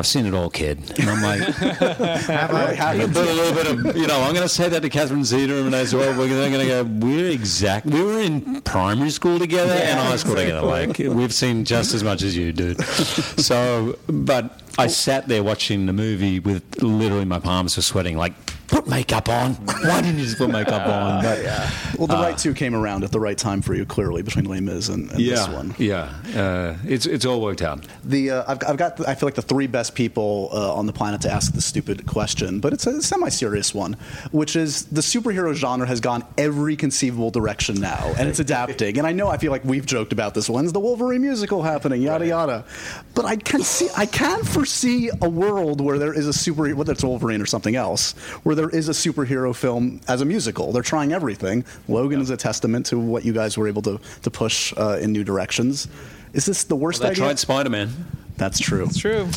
I've 0.00 0.06
seen 0.06 0.24
it 0.24 0.32
all, 0.32 0.48
kid. 0.48 0.98
And 0.98 1.10
I'm 1.10 1.22
like, 1.22 1.40
Have 1.54 2.54
I? 2.54 3.02
I 3.02 3.06
put 3.06 3.16
a 3.18 3.34
little 3.34 3.52
bit 3.52 3.66
of, 3.66 3.96
you 3.98 4.06
know, 4.06 4.18
I'm 4.22 4.32
going 4.32 4.36
to 4.36 4.48
say 4.48 4.66
that 4.66 4.80
to 4.80 4.88
Catherine 4.88 5.24
Zeta 5.24 5.62
and 5.62 5.74
as 5.74 5.94
well. 5.94 6.18
We're 6.18 6.26
going 6.26 6.58
to 6.58 6.66
go, 6.66 6.84
we're 6.84 7.28
exact. 7.28 7.84
We 7.84 8.02
were 8.02 8.18
in 8.18 8.62
primary 8.62 9.10
school 9.10 9.38
together 9.38 9.74
and 9.74 10.00
high 10.00 10.16
school 10.16 10.36
together. 10.36 10.62
Like, 10.62 10.96
we've 10.96 11.34
seen 11.34 11.66
just 11.66 11.92
as 11.92 12.02
much 12.02 12.22
as 12.22 12.34
you, 12.34 12.50
dude. 12.50 12.80
So, 13.40 13.98
but 14.06 14.62
I 14.78 14.86
sat 14.86 15.28
there 15.28 15.42
watching 15.42 15.84
the 15.84 15.92
movie 15.92 16.40
with 16.40 16.82
literally 16.82 17.26
my 17.26 17.40
palms 17.40 17.76
were 17.76 17.82
sweating, 17.82 18.16
like, 18.16 18.32
put 18.70 18.86
makeup 18.88 19.28
on. 19.28 19.54
Why 19.84 20.00
didn't 20.00 20.18
you 20.18 20.24
just 20.24 20.38
put 20.38 20.50
makeup 20.50 20.86
on? 20.86 21.22
But, 21.22 21.38
Well, 21.98 22.06
the 22.06 22.14
right 22.16 22.36
two 22.38 22.54
came 22.54 22.74
around 22.74 23.04
at 23.04 23.12
the 23.12 23.20
right 23.20 23.36
time 23.36 23.60
for 23.62 23.74
you, 23.74 23.84
clearly 23.84 24.22
between 24.22 24.46
Les 24.46 24.60
Mis 24.60 24.88
and, 24.88 25.10
and 25.10 25.20
this 25.20 25.48
one. 25.48 25.74
yeah, 25.78 26.12
uh, 26.34 26.76
it's 26.84 27.06
it's 27.06 27.24
all 27.24 27.40
worked 27.40 27.62
out. 27.62 27.84
The 28.04 28.30
uh, 28.30 28.44
I've, 28.48 28.58
I've 28.66 28.76
got 28.76 29.06
I 29.06 29.14
feel 29.14 29.26
like 29.26 29.34
the 29.34 29.42
three 29.42 29.66
best 29.66 29.94
people 29.94 30.48
uh, 30.52 30.74
on 30.74 30.86
the 30.86 30.92
planet 30.92 31.20
to 31.22 31.30
ask 31.30 31.52
the 31.52 31.60
stupid 31.62 32.06
question, 32.06 32.60
but 32.60 32.72
it's 32.72 32.86
a 32.86 33.02
semi-serious 33.02 33.74
one, 33.74 33.96
which 34.30 34.56
is 34.56 34.86
the 34.86 35.00
superhero 35.02 35.52
genre 35.54 35.86
has 35.86 36.00
gone 36.00 36.24
every 36.38 36.76
conceivable 36.76 37.30
direction 37.30 37.80
now, 37.80 38.12
and 38.18 38.28
it's 38.28 38.38
adapting. 38.40 38.98
and 38.98 39.06
I 39.06 39.12
know 39.12 39.28
I 39.28 39.36
feel 39.36 39.50
like 39.50 39.64
we've 39.64 39.86
joked 39.86 40.12
about 40.12 40.34
this. 40.34 40.48
When's 40.48 40.72
the 40.72 40.80
Wolverine 40.80 41.22
musical 41.22 41.62
happening? 41.62 42.02
Yada 42.02 42.26
yada. 42.26 42.64
But 43.14 43.24
I 43.24 43.36
can 43.36 43.62
see 43.62 43.88
I 43.96 44.06
can 44.06 44.44
foresee 44.44 45.10
a 45.20 45.28
world 45.28 45.80
where 45.80 45.98
there 45.98 46.14
is 46.14 46.26
a 46.26 46.32
super 46.32 46.74
whether 46.74 46.92
it's 46.92 47.04
Wolverine 47.04 47.40
or 47.42 47.46
something 47.46 47.74
else, 47.76 48.12
where 48.44 48.54
there 48.60 48.68
is 48.68 48.90
a 48.90 48.92
superhero 48.92 49.56
film 49.56 50.02
as 50.06 50.20
a 50.20 50.24
musical. 50.26 50.70
They're 50.70 50.82
trying 50.82 51.14
everything. 51.14 51.64
Logan 51.88 52.20
is 52.20 52.28
a 52.28 52.36
testament 52.36 52.84
to 52.86 52.98
what 52.98 53.24
you 53.24 53.32
guys 53.32 53.56
were 53.56 53.66
able 53.68 53.80
to 53.82 53.98
to 54.22 54.30
push 54.30 54.74
uh, 54.76 54.98
in 55.00 55.12
new 55.12 55.24
directions. 55.24 55.88
Is 56.34 56.44
this 56.44 56.64
the 56.64 56.76
worst 56.76 57.00
They 57.00 57.08
idea? 57.08 57.24
tried 57.24 57.38
Spider 57.38 57.70
Man. 57.70 57.88
That's 58.36 58.58
true. 58.58 58.84
That's 58.84 58.98
true. 58.98 59.28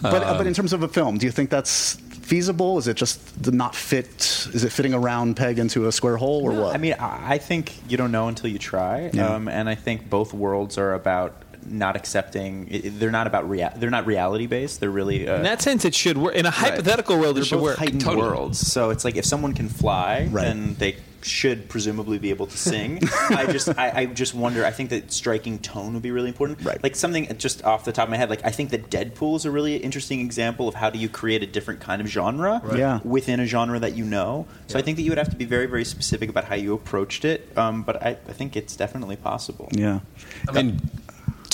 But 0.00 0.22
uh, 0.22 0.38
but 0.38 0.46
in 0.46 0.54
terms 0.54 0.72
of 0.72 0.82
a 0.82 0.88
film, 0.88 1.18
do 1.18 1.26
you 1.26 1.32
think 1.32 1.50
that's 1.50 1.96
feasible? 2.32 2.78
Is 2.78 2.88
it 2.88 2.96
just 2.96 3.18
not 3.52 3.74
fit? 3.74 4.48
Is 4.54 4.64
it 4.64 4.72
fitting 4.72 4.94
a 4.94 4.98
round 4.98 5.36
peg 5.36 5.58
into 5.58 5.86
a 5.86 5.92
square 5.92 6.16
hole, 6.16 6.42
or 6.44 6.52
what? 6.58 6.74
I 6.74 6.78
mean, 6.78 6.94
I 6.98 7.34
I 7.34 7.38
think 7.38 7.72
you 7.90 7.98
don't 7.98 8.12
know 8.12 8.28
until 8.28 8.48
you 8.48 8.58
try, 8.58 9.10
Yeah. 9.12 9.34
um, 9.34 9.46
and 9.48 9.68
I 9.68 9.74
think 9.74 10.08
both 10.08 10.32
worlds 10.32 10.78
are 10.78 10.94
about 10.94 11.32
not 11.66 11.96
accepting. 11.96 12.68
i- 12.72 12.82
They're 12.88 13.10
not 13.10 13.26
about 13.26 13.48
rea- 13.48 13.70
They're 13.76 13.90
not 13.90 14.06
reality 14.06 14.46
based. 14.46 14.80
They're 14.80 14.90
really 14.90 15.28
uh, 15.28 15.36
In 15.36 15.42
that 15.44 15.62
sense, 15.62 15.84
it 15.84 15.94
should 15.94 16.18
work. 16.18 16.34
In 16.34 16.46
a 16.46 16.50
hypothetical 16.50 17.18
world, 17.18 17.36
They're 17.36 17.42
it 17.42 17.46
should 17.46 17.56
both 17.56 17.62
work. 17.64 17.78
heightened 17.78 18.00
Totally. 18.02 18.26
worlds. 18.28 18.58
So 18.58 18.90
it's 18.90 19.04
like 19.04 19.16
if 19.16 19.24
someone 19.24 19.54
can 19.54 19.68
fly, 19.68 20.28
Right. 20.30 20.44
then 20.44 20.76
they 20.78 20.96
should 21.22 21.70
presumably 21.70 22.18
be 22.18 22.28
able 22.28 22.46
to 22.46 22.58
sing. 22.58 23.00
I 23.30 23.46
just, 23.50 23.70
I, 23.78 23.90
I 24.00 24.04
just 24.06 24.34
wonder. 24.34 24.62
I 24.66 24.70
think 24.72 24.90
that 24.90 25.10
striking 25.10 25.58
tone 25.58 25.94
would 25.94 26.02
be 26.02 26.10
really 26.10 26.28
important. 26.28 26.62
Right. 26.62 26.82
Like 26.82 26.94
something 26.94 27.34
just 27.38 27.64
off 27.64 27.86
the 27.86 27.92
top 27.92 28.04
of 28.04 28.10
my 28.10 28.18
head. 28.18 28.28
Like 28.28 28.44
I 28.44 28.50
think 28.50 28.68
that 28.72 28.90
Deadpool 28.90 29.36
is 29.36 29.46
a 29.46 29.50
really 29.50 29.76
interesting 29.78 30.20
example 30.20 30.68
of 30.68 30.74
how 30.74 30.90
do 30.90 30.98
you 30.98 31.08
create 31.08 31.42
a 31.42 31.46
different 31.46 31.80
kind 31.80 32.02
of 32.02 32.08
genre 32.08 32.60
Yeah. 32.76 33.00
within 33.04 33.40
a 33.40 33.46
genre 33.46 33.78
that 33.78 33.96
you 33.96 34.04
know. 34.04 34.46
So 34.66 34.78
I 34.78 34.82
think 34.82 34.98
that 34.98 35.02
you 35.02 35.10
would 35.12 35.18
have 35.18 35.30
to 35.30 35.36
be 35.36 35.46
very, 35.46 35.64
very 35.64 35.86
specific 35.86 36.28
about 36.28 36.44
how 36.44 36.56
you 36.56 36.74
approached 36.74 37.24
it. 37.24 37.48
Um, 37.56 37.84
but 37.84 38.02
I, 38.02 38.10
I 38.28 38.32
think 38.34 38.54
it's 38.54 38.76
definitely 38.76 39.16
possible. 39.16 39.70
yeah. 39.72 40.00
I 40.46 40.52
mean, 40.52 40.78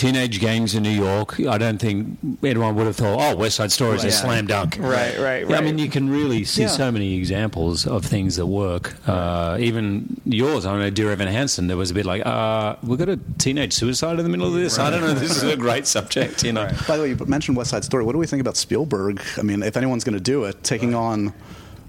teenage 0.00 0.40
gangs 0.40 0.74
in 0.74 0.82
New 0.82 0.88
York. 1.08 1.38
I 1.40 1.58
don't 1.58 1.78
think 1.78 2.18
anyone 2.42 2.74
would 2.76 2.86
have 2.86 2.96
thought, 2.96 3.18
"Oh, 3.20 3.36
West 3.36 3.56
Side 3.56 3.70
Story 3.70 3.96
is 3.96 4.04
a 4.04 4.10
slam 4.10 4.46
dunk." 4.46 4.78
Right, 4.80 5.18
right, 5.18 5.48
Yeah, 5.48 5.58
I 5.58 5.60
mean, 5.60 5.78
you 5.78 5.90
can 5.90 6.08
really 6.08 6.44
see 6.44 6.62
Yeah. 6.62 6.68
so 6.68 6.90
many 6.90 7.14
examples 7.16 7.86
of 7.86 8.04
things 8.06 8.36
that 8.36 8.46
work. 8.46 8.96
Uh, 9.06 9.58
even 9.60 10.20
yours, 10.24 10.64
I 10.64 10.70
don't 10.72 10.80
know, 10.80 10.90
Dear 10.90 11.10
Evan 11.12 11.28
Hansen. 11.28 11.66
There 11.66 11.76
was 11.76 11.90
a 11.90 11.94
bit 11.94 12.06
like, 12.06 12.22
uh, 12.24 12.76
"We've 12.82 12.98
got 12.98 13.10
a 13.10 13.18
teenage 13.38 13.74
suicide 13.74 14.18
in 14.18 14.24
the 14.24 14.30
middle 14.30 14.46
of 14.46 14.54
this." 14.54 14.78
I 14.78 14.88
don't 14.90 15.02
know. 15.02 15.12
This 15.14 15.36
is 15.36 15.42
a 15.42 15.56
great 15.56 15.86
subject, 15.86 16.42
you 16.44 16.52
know. 16.52 16.68
By 16.88 16.96
the 16.96 17.02
way, 17.02 17.08
you 17.10 17.16
mentioned 17.26 17.56
West 17.58 17.70
Side 17.70 17.84
Story. 17.84 18.02
What 18.04 18.12
do 18.12 18.18
we 18.18 18.26
think 18.26 18.40
about 18.40 18.56
Spielberg? 18.56 19.20
I 19.38 19.42
mean, 19.42 19.62
if 19.62 19.76
anyone's 19.76 20.04
going 20.04 20.14
to 20.18 20.20
do 20.34 20.44
it, 20.44 20.62
taking 20.64 20.94
on. 20.94 21.32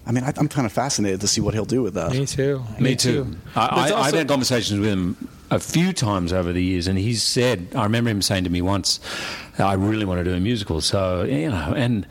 I 0.05 0.11
mean, 0.11 0.23
I, 0.23 0.33
I'm 0.37 0.47
kind 0.49 0.65
of 0.65 0.73
fascinated 0.73 1.21
to 1.21 1.27
see 1.27 1.41
what 1.41 1.53
he'll 1.53 1.63
do 1.77 1.81
with 1.83 1.93
that. 1.93 2.11
Me 2.11 2.25
too. 2.25 2.63
Me 2.79 2.95
too. 2.95 3.37
I, 3.55 3.67
But 3.75 3.83
it's 3.83 3.91
I, 3.93 3.99
I've 4.01 4.13
had 4.15 4.27
conversations 4.27 4.79
with 4.79 4.89
him 4.89 5.15
a 5.51 5.59
few 5.59 5.93
times 5.93 6.33
over 6.33 6.51
the 6.51 6.63
years, 6.63 6.87
and 6.87 6.97
he's 6.97 7.21
said, 7.21 7.67
I 7.75 7.83
remember 7.83 8.09
him 8.09 8.21
saying 8.21 8.45
to 8.45 8.49
me 8.49 8.61
once, 8.61 8.99
I 9.59 9.73
really 9.73 10.05
want 10.05 10.19
to 10.19 10.23
do 10.23 10.33
a 10.33 10.39
musical. 10.39 10.81
So, 10.81 11.23
you 11.23 11.49
know, 11.49 11.73
and 11.75 12.07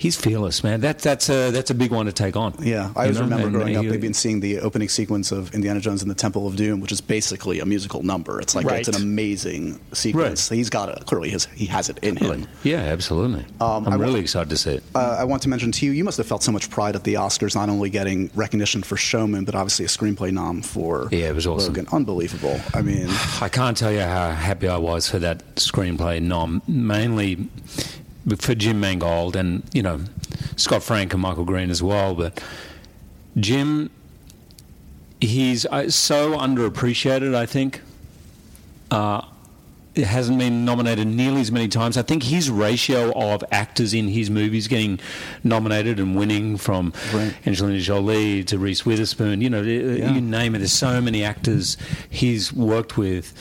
he's 0.00 0.16
fearless, 0.16 0.64
man. 0.64 0.80
That, 0.80 0.98
that's, 1.00 1.28
a, 1.28 1.50
that's 1.50 1.70
a 1.70 1.74
big 1.74 1.90
one 1.92 2.06
to 2.06 2.12
take 2.12 2.34
on. 2.36 2.54
Yeah, 2.60 2.90
I 2.96 3.02
always 3.02 3.16
know? 3.18 3.24
remember 3.24 3.46
And 3.46 3.54
growing 3.54 3.76
up, 3.76 3.84
he- 3.84 3.90
maybe 3.90 4.06
and 4.06 4.16
seeing 4.16 4.40
the 4.40 4.60
opening 4.60 4.88
sequence 4.88 5.30
of 5.30 5.54
Indiana 5.54 5.78
Jones 5.80 6.00
and 6.02 6.10
the 6.10 6.14
Temple 6.14 6.46
of 6.46 6.56
Doom, 6.56 6.80
which 6.80 6.90
is 6.90 7.00
basically 7.00 7.60
a 7.60 7.66
musical 7.66 8.02
number. 8.02 8.40
It's 8.40 8.54
like 8.54 8.66
Right. 8.66 8.80
it's 8.80 8.88
an 8.88 9.02
amazing 9.02 9.78
sequence. 9.92 10.48
He's 10.48 10.70
got 10.70 10.88
it. 10.88 11.04
Clearly, 11.06 11.30
his, 11.30 11.44
he 11.54 11.66
has 11.66 11.88
it 11.90 11.98
in 12.02 12.16
him. 12.16 12.46
Yeah, 12.64 12.78
absolutely. 12.78 13.44
Um, 13.60 13.86
I'm 13.86 13.92
I 13.92 13.96
wa- 13.96 14.04
really 14.04 14.20
excited 14.20 14.48
to 14.50 14.56
see 14.56 14.72
it. 14.76 14.82
Uh, 14.94 15.16
I 15.20 15.24
want 15.24 15.42
to 15.42 15.48
mention 15.48 15.70
to 15.72 15.86
you, 15.86 15.92
you 15.92 16.02
must 16.04 16.16
have 16.18 16.26
felt 16.26 16.42
so 16.42 16.50
much 16.52 16.70
pride 16.70 16.96
at 16.96 17.04
the 17.04 17.14
Oscars, 17.14 17.54
not 17.54 17.68
only 17.68 17.90
getting 17.90 18.30
recognition 18.34 18.82
for 18.82 18.96
Showman, 18.96 19.44
but 19.44 19.54
obviously 19.54 19.84
a 19.84 19.88
screenplay 19.88 20.32
nom 20.32 20.62
for 20.62 21.08
Yeah, 21.10 21.28
it 21.28 21.34
was 21.34 21.46
awesome. 21.46 21.74
Logan. 21.74 21.86
Unbelievable. 21.92 22.58
I 22.74 22.80
mean, 22.82 23.06
I 23.40 23.48
can't 23.50 23.76
tell 23.76 23.92
you 23.92 24.00
how 24.00 24.30
happy 24.30 24.66
I 24.68 24.78
was 24.78 25.08
for 25.10 25.18
that 25.18 25.44
screenplay 25.56 26.22
nom, 26.22 26.62
mainly 26.66 27.48
for 28.38 28.54
Jim 28.54 28.80
Mangold 28.80 29.36
and, 29.36 29.62
you 29.72 29.82
know, 29.82 30.00
Scott 30.56 30.82
Frank 30.82 31.12
and 31.12 31.22
Michael 31.22 31.44
Green 31.44 31.70
as 31.70 31.82
well. 31.82 32.14
But 32.14 32.42
Jim, 33.36 33.90
he's 35.20 35.66
uh, 35.66 35.90
so 35.90 36.32
underappreciated, 36.36 37.34
I 37.34 37.46
think. 37.46 37.80
Uh, 38.90 39.22
it 39.94 40.04
hasn't 40.06 40.38
been 40.38 40.64
nominated 40.64 41.06
nearly 41.08 41.40
as 41.40 41.50
many 41.50 41.66
times. 41.68 41.96
I 41.96 42.02
think 42.02 42.22
his 42.22 42.48
ratio 42.48 43.12
of 43.12 43.42
actors 43.50 43.92
in 43.92 44.06
his 44.08 44.30
movies 44.30 44.68
getting 44.68 45.00
nominated 45.42 45.98
and 45.98 46.16
winning 46.16 46.56
from 46.56 46.92
Right. 47.12 47.34
Angelina 47.44 47.80
Jolie 47.80 48.44
to 48.44 48.58
Reese 48.58 48.86
Witherspoon, 48.86 49.40
you 49.40 49.50
know, 49.50 49.62
Yeah. 49.62 50.12
you 50.12 50.20
name 50.20 50.54
it. 50.54 50.58
There's 50.58 50.72
so 50.72 51.00
many 51.00 51.24
actors 51.24 51.76
he's 52.08 52.52
worked 52.52 52.96
with. 52.96 53.34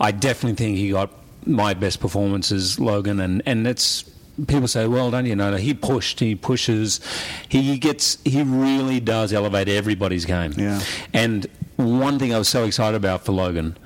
I 0.00 0.12
definitely 0.12 0.54
think 0.56 0.76
he 0.76 0.90
got 0.90 1.10
my 1.44 1.74
best 1.74 2.00
performances, 2.00 2.78
Logan, 2.78 3.18
and 3.20 3.42
and 3.46 3.66
it's 3.66 4.04
people 4.46 4.68
say, 4.68 4.86
well, 4.86 5.10
don't 5.10 5.26
you 5.26 5.36
know? 5.36 5.56
He 5.56 5.74
pushed, 5.74 6.20
he 6.20 6.34
pushes, 6.34 7.00
he 7.48 7.78
gets, 7.78 8.18
he 8.24 8.42
really 8.42 9.00
does 9.00 9.32
elevate 9.32 9.68
everybody's 9.68 10.24
game. 10.24 10.52
Yeah. 10.56 10.80
And 11.12 11.46
one 11.76 12.18
thing 12.18 12.34
I 12.34 12.38
was 12.38 12.48
so 12.48 12.64
excited 12.64 12.96
about 12.96 13.24
for 13.24 13.32
Logan 13.32 13.76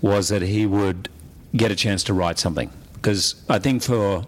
was 0.00 0.28
that 0.28 0.42
he 0.42 0.66
would 0.66 1.08
get 1.56 1.70
a 1.70 1.76
chance 1.76 2.02
to 2.04 2.14
write 2.14 2.38
something 2.38 2.70
because 2.94 3.34
I 3.48 3.58
think 3.58 3.82
for 3.82 4.26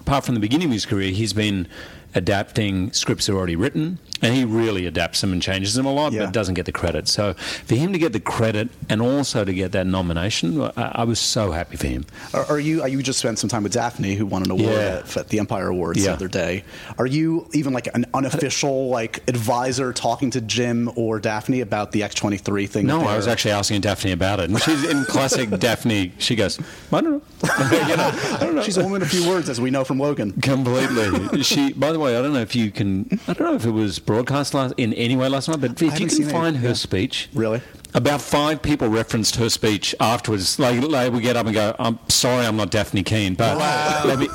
apart 0.00 0.24
from 0.24 0.34
the 0.34 0.40
beginning 0.40 0.68
of 0.68 0.72
his 0.72 0.86
career, 0.86 1.10
he's 1.10 1.32
been 1.32 1.68
adapting 2.14 2.92
scripts 2.92 3.26
that 3.26 3.32
are 3.32 3.36
already 3.36 3.56
written, 3.56 3.98
and 4.20 4.34
he 4.34 4.44
really 4.44 4.86
adapts 4.86 5.20
them 5.20 5.32
and 5.32 5.42
changes 5.42 5.74
them 5.74 5.86
a 5.86 5.92
lot, 5.92 6.12
Yeah. 6.12 6.24
but 6.26 6.32
doesn't 6.32 6.54
get 6.54 6.66
the 6.66 6.72
credit. 6.72 7.08
So 7.08 7.34
for 7.34 7.74
him 7.74 7.92
to 7.92 7.98
get 7.98 8.12
the 8.12 8.20
credit 8.20 8.68
and 8.88 9.02
also 9.02 9.44
to 9.44 9.52
get 9.52 9.72
that 9.72 9.86
nomination, 9.86 10.60
I, 10.60 10.70
I 10.76 11.04
was 11.04 11.18
so 11.18 11.50
happy 11.52 11.76
for 11.76 11.86
him. 11.88 12.04
Are, 12.32 12.44
are 12.46 12.60
you? 12.60 12.82
Are 12.82 12.88
you 12.88 13.02
just 13.02 13.18
spent 13.18 13.38
some 13.38 13.48
time 13.50 13.62
with 13.62 13.72
Dafne, 13.74 14.14
who 14.16 14.26
won 14.26 14.42
an 14.42 14.50
award 14.50 14.72
Yeah. 14.72 15.02
at, 15.04 15.16
at 15.16 15.28
the 15.28 15.38
Empire 15.38 15.68
Awards 15.68 15.98
Yeah. 16.00 16.08
the 16.08 16.12
other 16.14 16.28
day? 16.28 16.64
Are 16.98 17.06
you 17.06 17.48
even 17.52 17.72
like 17.72 17.88
an 17.94 18.06
unofficial 18.14 18.88
like 18.88 19.22
advisor 19.28 19.92
talking 19.92 20.30
to 20.32 20.40
Jim 20.40 20.90
or 20.96 21.20
Dafne 21.20 21.62
about 21.62 21.92
the 21.92 22.02
X 22.02 22.14
twenty 22.14 22.36
three 22.36 22.66
thing? 22.66 22.86
No, 22.86 23.00
I 23.02 23.16
was 23.16 23.26
actually 23.26 23.52
asking 23.52 23.80
Dafne 23.82 24.12
about 24.12 24.40
it, 24.40 24.50
and 24.50 24.60
she's 24.60 24.84
in 24.84 25.04
classic 25.08 25.48
Dafne. 25.50 26.12
She 26.18 26.36
goes, 26.36 26.58
"I 26.92 27.00
don't 27.00 27.10
know." 27.12 27.22
You 27.92 27.96
know, 27.96 28.10
I 28.12 28.36
don't 28.40 28.54
know. 28.54 28.62
She's 28.62 28.78
only 28.78 28.96
in 28.96 29.02
a 29.02 29.06
few 29.06 29.28
words, 29.28 29.48
as 29.48 29.60
we 29.60 29.70
know 29.70 29.82
from 29.84 29.98
Logan. 29.98 30.32
Completely. 30.40 31.42
She. 31.42 31.72
By 31.72 31.92
the 31.92 31.98
way, 31.98 32.01
I 32.10 32.22
don't 32.22 32.32
know 32.32 32.40
if 32.40 32.54
you 32.54 32.70
can. 32.70 33.18
I 33.28 33.32
don't 33.32 33.48
know 33.48 33.54
if 33.54 33.64
it 33.64 33.70
was 33.70 33.98
broadcast 33.98 34.54
last 34.54 34.74
in 34.76 34.92
any 34.94 35.16
way 35.16 35.28
last 35.28 35.48
night, 35.48 35.60
but 35.60 35.72
if 35.72 35.82
you 35.82 35.90
can 35.90 36.08
seen 36.08 36.28
it, 36.28 36.32
find 36.32 36.56
her 36.58 36.68
yeah. 36.68 36.74
speech, 36.74 37.28
Really? 37.32 37.60
about 37.94 38.20
five 38.20 38.62
people 38.62 38.88
referenced 38.88 39.36
her 39.36 39.48
speech 39.50 39.94
afterwards. 40.00 40.58
Like, 40.58 40.80
like 40.82 41.12
we 41.12 41.20
get 41.20 41.36
up 41.36 41.46
and 41.46 41.54
go, 41.54 41.74
"I'm 41.78 41.98
sorry, 42.08 42.46
I'm 42.46 42.56
not 42.56 42.70
Dafne 42.70 43.04
Keen," 43.04 43.34
but 43.34 44.18
me- 44.18 44.28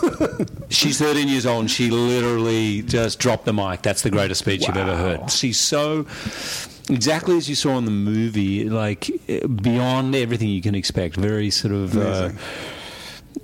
she's 0.70 1.00
13 1.00 1.28
years 1.28 1.46
old 1.46 1.62
and 1.62 1.72
she 1.72 1.90
literally 1.90 2.82
just 2.84 3.20
dropped 3.20 3.46
the 3.46 3.54
mic. 3.54 3.82
That's 3.82 4.02
the 4.02 4.12
greatest 4.12 4.42
speech 4.42 4.68
you've 4.68 4.78
ever 4.78 4.96
heard. 4.96 5.32
She's 5.32 5.60
so. 5.60 6.06
Exactly 6.90 7.36
as 7.36 7.50
you 7.50 7.56
saw 7.56 7.78
in 7.78 7.84
the 7.84 7.92
movie, 7.92 8.70
like 8.70 9.10
eh, 9.28 9.46
beyond 9.46 10.16
everything 10.16 10.48
you 10.48 10.62
can 10.62 10.74
expect. 10.74 11.18
Very 11.18 11.50
sort 11.50 11.74
of 11.74 11.98
uh. 11.98 12.30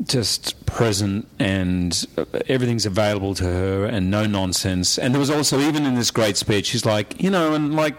Just 0.05 0.65
present 0.65 1.27
and 1.39 2.05
everything's 2.47 2.85
available 2.85 3.33
to 3.35 3.43
her 3.43 3.85
and 3.85 4.09
no 4.09 4.25
nonsense. 4.25 4.97
And 4.97 5.13
there 5.13 5.19
was 5.19 5.29
also, 5.29 5.59
even 5.59 5.85
in 5.85 5.95
this 5.95 6.11
great 6.11 6.37
speech, 6.37 6.67
she's 6.67 6.85
like, 6.85 7.21
you 7.21 7.29
know, 7.29 7.53
and 7.53 7.75
like, 7.75 7.95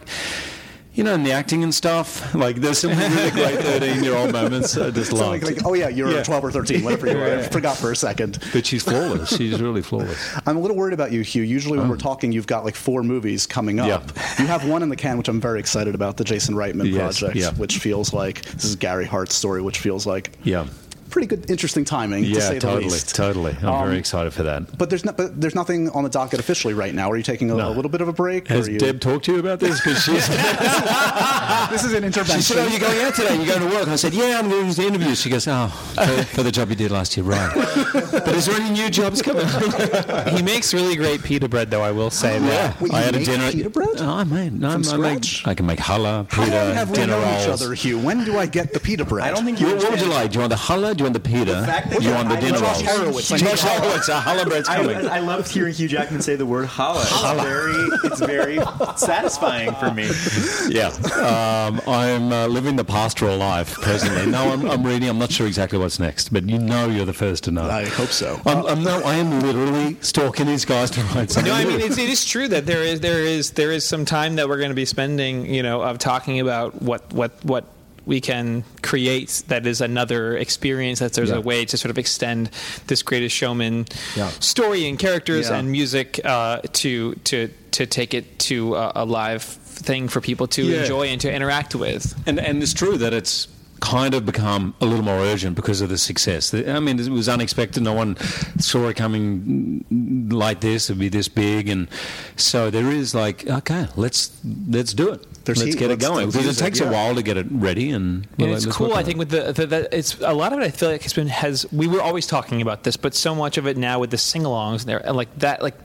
you 0.92 1.02
know, 1.02 1.12
in 1.14 1.24
the 1.24 1.32
acting 1.32 1.64
and 1.64 1.74
stuff, 1.74 2.34
like 2.36 2.56
there's 2.56 2.78
some 2.78 2.90
really 2.96 3.30
great 3.32 3.58
13 3.58 4.04
year 4.04 4.14
old 4.14 4.30
moments 4.32 4.76
I 4.76 4.90
just 4.90 5.10
So 5.10 5.16
loved. 5.16 5.42
like, 5.42 5.56
like, 5.56 5.66
oh 5.66 5.74
yeah, 5.74 5.88
you're 5.88 6.08
Yeah. 6.08 6.22
12 6.22 6.44
or 6.44 6.52
13, 6.52 6.84
whatever 6.84 7.08
you 7.08 7.16
were. 7.16 7.24
I 7.24 7.28
Yeah. 7.40 7.48
forgot 7.48 7.76
for 7.76 7.90
a 7.90 7.96
second. 7.96 8.38
but 8.52 8.64
she's 8.64 8.84
flawless. 8.84 9.36
She's 9.36 9.60
really 9.60 9.82
flawless. 9.82 10.16
I'm 10.46 10.56
a 10.56 10.60
little 10.60 10.76
worried 10.76 10.94
about 10.94 11.10
you, 11.10 11.22
Hugh. 11.22 11.42
Usually 11.42 11.78
when 11.78 11.88
oh. 11.88 11.90
we're 11.90 11.96
talking, 11.96 12.30
you've 12.30 12.46
got 12.46 12.64
like 12.64 12.76
four 12.76 13.02
movies 13.02 13.44
coming 13.44 13.80
up. 13.80 14.04
Oh. 14.06 14.12
Yeah. 14.16 14.42
You 14.42 14.46
have 14.46 14.68
one 14.68 14.84
in 14.84 14.88
the 14.88 14.94
can, 14.96 15.18
which 15.18 15.28
I'm 15.28 15.40
very 15.40 15.58
excited 15.58 15.96
about, 15.96 16.16
the 16.16 16.22
Jason 16.24 16.54
Reitman 16.54 16.88
Yes, 16.92 17.18
project, 17.18 17.58
which 17.58 17.78
feels 17.78 18.12
like 18.12 18.42
this 18.44 18.64
is 18.64 18.76
Gary 18.76 19.04
Hart's 19.04 19.34
story, 19.34 19.62
which 19.62 19.78
feels 19.80 20.06
like 20.06 20.30
Yeah. 20.44 20.66
Pretty 21.10 21.26
good, 21.26 21.50
interesting 21.50 21.84
timing 21.84 22.24
to 22.24 22.28
Yeah, 22.30 22.40
say 22.40 22.54
the 22.54 22.60
totally. 22.60 22.84
least. 22.84 23.14
Totally. 23.14 23.56
I'm 23.62 23.68
Um, 23.68 23.84
very 23.86 23.98
excited 23.98 24.32
for 24.32 24.42
that. 24.44 24.76
But 24.76 24.90
there's 24.90 25.04
no, 25.04 25.12
but 25.12 25.40
there's 25.40 25.54
nothing 25.54 25.90
on 25.90 26.02
the 26.04 26.10
docket 26.10 26.40
officially 26.40 26.74
right 26.74 26.94
now. 26.94 27.10
Are 27.10 27.16
you 27.16 27.22
taking 27.22 27.50
a, 27.50 27.54
No. 27.54 27.68
a 27.68 27.70
little 27.70 27.90
bit 27.90 28.00
of 28.00 28.08
a 28.08 28.12
break? 28.12 28.50
or 28.50 28.54
Has 28.54 28.68
are 28.68 28.72
you, 28.72 28.78
Deb 28.78 29.00
talked 29.00 29.24
to 29.26 29.32
you 29.32 29.38
about 29.38 29.60
this? 29.60 29.80
Because 29.80 30.02
she's. 30.02 30.26
this 31.70 31.84
is 31.84 31.92
an 31.94 32.04
intervention. 32.04 32.36
She 32.36 32.42
said, 32.54 32.58
"Oh, 32.66 32.68
you're 32.70 32.80
going 32.80 33.00
out 33.02 33.14
today? 33.14 33.36
You're 33.36 33.46
going 33.58 33.68
to 33.70 33.76
work?" 33.76 33.88
I 33.88 33.96
said, 33.96 34.14
"Yeah, 34.14 34.38
I'm 34.38 34.48
going 34.48 34.68
to 34.70 34.76
the 34.76 34.86
interview." 34.86 35.14
She 35.14 35.30
goes, 35.30 35.46
"Oh, 35.48 35.68
for, 35.94 36.24
for 36.24 36.42
the 36.42 36.50
job 36.52 36.70
you 36.70 36.76
did 36.76 36.90
last 36.90 37.16
year, 37.16 37.24
right?" 37.26 37.50
but 37.92 38.28
is 38.28 38.46
there 38.46 38.56
any 38.60 38.70
new 38.70 38.90
jobs 38.90 39.22
coming? 39.22 39.46
he 40.36 40.42
makes 40.42 40.72
really 40.74 40.96
great 40.96 41.22
pita 41.22 41.48
bread, 41.48 41.70
though. 41.70 41.82
I 41.82 41.90
will 41.90 42.10
say 42.10 42.38
that. 42.38 42.46
yeah, 42.46 42.74
Wait, 42.80 42.92
I 42.94 43.00
had 43.02 43.14
a 43.14 43.18
make 43.18 43.26
dinner. 43.26 43.50
pita 43.52 43.70
bread? 43.70 43.88
Oh, 43.98 44.08
I 44.14 44.24
made. 44.24 44.52
No, 44.60 44.70
From 44.72 44.84
I, 45.04 45.14
make, 45.14 45.24
scratch? 45.24 45.46
I 45.46 45.54
can 45.54 45.66
make 45.66 45.78
challah, 45.80 46.30
How 46.30 46.44
pita, 46.44 46.56
long 46.56 46.74
have 46.74 46.90
we 46.90 46.96
dinner 46.96 47.12
known 47.12 47.22
rolls. 47.22 47.42
each 47.44 47.48
other, 47.48 47.74
Hugh? 47.74 47.98
When 47.98 48.24
do 48.24 48.38
I 48.38 48.46
get 48.46 48.72
the 48.72 48.80
pita 48.80 49.04
bread? 49.04 49.26
I 49.26 49.34
don't 49.34 49.44
think 49.44 49.60
you. 49.60 49.66
What, 49.68 49.76
what 49.82 49.90
would 49.92 50.00
you 50.00 50.06
like? 50.08 50.30
Do 50.30 50.34
you 50.36 50.40
want 50.40 50.50
the 50.50 50.56
challah? 50.56 50.93
Do 50.94 51.02
you 51.02 51.04
want 51.10 51.14
the 51.14 51.20
pita? 51.20 51.62
fact 51.64 51.92
you 51.94 52.00
you- 52.08 52.14
want 52.14 52.28
the 52.28 52.36
I- 52.36 52.40
dinner 52.40 52.58
Josh 52.58 52.82
rolls? 52.84 52.96
Horowitz, 52.98 53.32
I 53.32 53.36
Josh. 53.38 53.60
Horowitz, 53.60 54.08
a 54.08 54.12
challah 54.12 54.46
bread's 54.46 54.68
coming. 54.68 54.96
I, 55.08 55.16
I 55.16 55.18
love 55.20 55.50
hearing 55.50 55.74
Hugh 55.74 55.88
Jackman 55.88 56.22
say 56.22 56.36
the 56.36 56.46
word 56.46 56.68
challah. 56.68 57.02
It's 57.02 57.42
very, 57.42 57.88
it's 58.04 58.20
very 58.20 58.58
satisfying 58.96 59.74
for 59.74 59.92
me. 59.92 60.10
Yeah, 60.68 60.88
um, 60.88 61.80
I'm 61.86 62.32
uh, 62.32 62.46
living 62.46 62.76
the 62.76 62.84
pastoral 62.84 63.36
life 63.36 63.74
presently. 63.80 64.30
No, 64.30 64.50
I'm, 64.52 64.68
I'm 64.68 64.82
reading. 64.84 65.08
I'm 65.08 65.18
not 65.18 65.30
sure 65.30 65.46
exactly 65.46 65.78
what's 65.78 65.98
next, 65.98 66.32
but 66.32 66.48
you 66.48 66.58
know, 66.58 66.88
you're 66.88 67.04
the 67.04 67.12
first 67.12 67.44
to 67.44 67.50
know. 67.50 67.68
I 67.68 67.84
hope 67.86 68.08
so. 68.08 68.40
I'm, 68.46 68.64
I'm, 68.66 68.82
no, 68.82 69.00
I 69.02 69.14
am 69.16 69.40
literally 69.40 69.96
stalking 70.00 70.46
these 70.46 70.64
guys 70.64 70.90
to 70.92 71.02
write 71.02 71.30
something. 71.30 71.52
No, 71.52 71.58
I 71.58 71.64
mean 71.64 71.80
it's, 71.80 71.98
it 71.98 72.08
is 72.08 72.24
true 72.24 72.48
that 72.48 72.66
there 72.66 72.82
is 72.82 73.00
there 73.00 73.20
is 73.20 73.50
there 73.52 73.72
is 73.72 73.84
some 73.86 74.04
time 74.04 74.36
that 74.36 74.48
we're 74.48 74.56
going 74.58 74.70
to 74.70 74.74
be 74.74 74.84
spending, 74.86 75.52
you 75.52 75.62
know, 75.62 75.82
of 75.82 75.98
talking 75.98 76.40
about 76.40 76.80
what 76.82 77.12
what 77.12 77.32
what 77.44 77.64
we 78.06 78.20
can 78.20 78.64
create 78.82 79.42
that 79.48 79.66
is 79.66 79.80
another 79.80 80.36
experience 80.36 80.98
that 80.98 81.12
there's 81.14 81.30
Yeah. 81.30 81.36
a 81.36 81.40
way 81.40 81.64
to 81.64 81.76
sort 81.76 81.90
of 81.90 81.98
extend 81.98 82.50
this 82.86 83.02
greatest 83.02 83.34
showman 83.34 83.86
Yeah. 84.16 84.28
story 84.40 84.86
and 84.88 84.98
characters 84.98 85.48
Yeah. 85.48 85.58
and 85.58 85.70
music 85.70 86.20
uh, 86.24 86.60
to 86.82 87.14
to 87.24 87.48
to 87.72 87.86
take 87.86 88.14
it 88.14 88.38
to 88.50 88.74
a, 88.76 88.92
a 88.96 89.04
live 89.04 89.42
thing 89.42 90.08
for 90.08 90.20
people 90.20 90.46
to 90.48 90.62
Yeah. 90.62 90.82
enjoy 90.82 91.06
and 91.08 91.20
to 91.22 91.32
interact 91.32 91.74
with. 91.74 92.14
And 92.26 92.38
and 92.38 92.62
it's 92.62 92.74
true 92.74 92.96
that 92.98 93.12
it's 93.12 93.48
kind 93.84 94.14
of 94.14 94.24
become 94.24 94.74
a 94.80 94.86
little 94.86 95.04
more 95.04 95.18
urgent 95.18 95.54
because 95.56 95.82
of 95.82 95.90
the 95.90 95.98
success. 95.98 96.54
I 96.54 96.80
mean, 96.80 96.98
it 96.98 97.08
was 97.08 97.28
unexpected. 97.28 97.82
No 97.82 97.92
one 97.92 98.16
saw 98.58 98.88
it 98.88 98.96
coming 98.96 99.84
like 100.30 100.60
this. 100.60 100.88
It'd 100.88 100.98
be 100.98 101.10
this 101.10 101.28
big, 101.28 101.68
and 101.68 101.88
so 102.36 102.70
there 102.70 102.90
is 102.90 103.14
like, 103.14 103.46
okay, 103.46 103.86
let's 103.96 104.30
let's 104.68 104.94
do 104.94 105.10
it. 105.10 105.20
There's 105.44 105.58
let's 105.58 105.74
heat. 105.74 105.78
get 105.78 105.90
it 105.90 106.00
Let's- 106.00 106.08
going 106.08 106.26
because 106.28 106.46
use 106.46 106.56
it 106.56 106.60
it, 106.60 106.64
takes 106.64 106.80
yeah. 106.80 106.88
a 106.88 106.92
while 106.92 107.14
to 107.14 107.22
get 107.22 107.36
it 107.36 107.46
ready, 107.50 107.90
and, 107.90 108.26
And 108.38 108.50
it's 108.50 108.64
cool. 108.64 108.94
I 108.94 109.02
think 109.02 109.16
it. 109.16 109.18
with 109.18 109.28
the, 109.30 109.52
the, 109.52 109.66
the 109.66 109.96
it's 109.98 110.18
a 110.20 110.32
lot 110.32 110.54
of 110.54 110.60
it. 110.60 110.64
I 110.64 110.70
feel 110.70 110.88
like 110.90 111.04
it's 111.04 111.12
been 111.12 111.28
has 111.28 111.70
we 111.70 111.86
were 111.86 112.00
always 112.00 112.26
talking 112.26 112.62
about 112.62 112.84
this, 112.84 112.96
but 112.96 113.14
so 113.14 113.34
much 113.34 113.58
of 113.58 113.66
it 113.66 113.76
now 113.76 113.98
with 113.98 114.10
the 114.10 114.16
sing-alongs 114.18 114.80
and 114.80 114.88
there 114.88 115.06
and 115.06 115.14
like 115.16 115.38
that, 115.40 115.62
like 115.62 115.76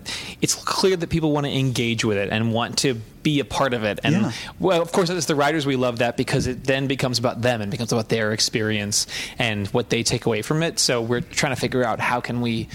it's 0.42 0.56
clear 0.56 0.96
that 0.96 1.10
people 1.10 1.34
want 1.34 1.46
to 1.46 1.52
engage 1.52 2.06
with 2.06 2.18
it 2.18 2.30
and 2.32 2.54
want 2.54 2.78
to 2.80 2.96
be 3.24 3.40
a 3.40 3.46
part 3.46 3.74
of 3.74 3.84
it. 3.84 4.00
And 4.04 4.16
Yeah. 4.16 4.32
well, 4.60 4.82
of 4.82 4.92
course, 4.92 5.10
as 5.10 5.26
the 5.26 5.36
writers, 5.36 5.66
we 5.66 5.76
love 5.76 6.00
that 6.00 6.18
because 6.18 6.48
it 6.48 6.64
then 6.64 6.88
becomes 6.88 7.20
about 7.20 7.42
them 7.42 7.62
and 7.62 7.70
becomes 7.72 7.92
about 7.92 8.10
their 8.10 8.32
experience 8.32 9.08
and 9.38 9.68
what 9.68 9.90
they 9.90 10.04
take 10.04 10.26
away 10.26 10.42
from 10.42 10.64
it. 10.64 10.80
So 10.80 11.02
we're 11.02 11.22
trying 11.22 11.54
to 11.54 11.60
figure 11.60 11.84
out 11.84 12.00
how 12.00 12.20
can 12.22 12.42
we 12.42 12.68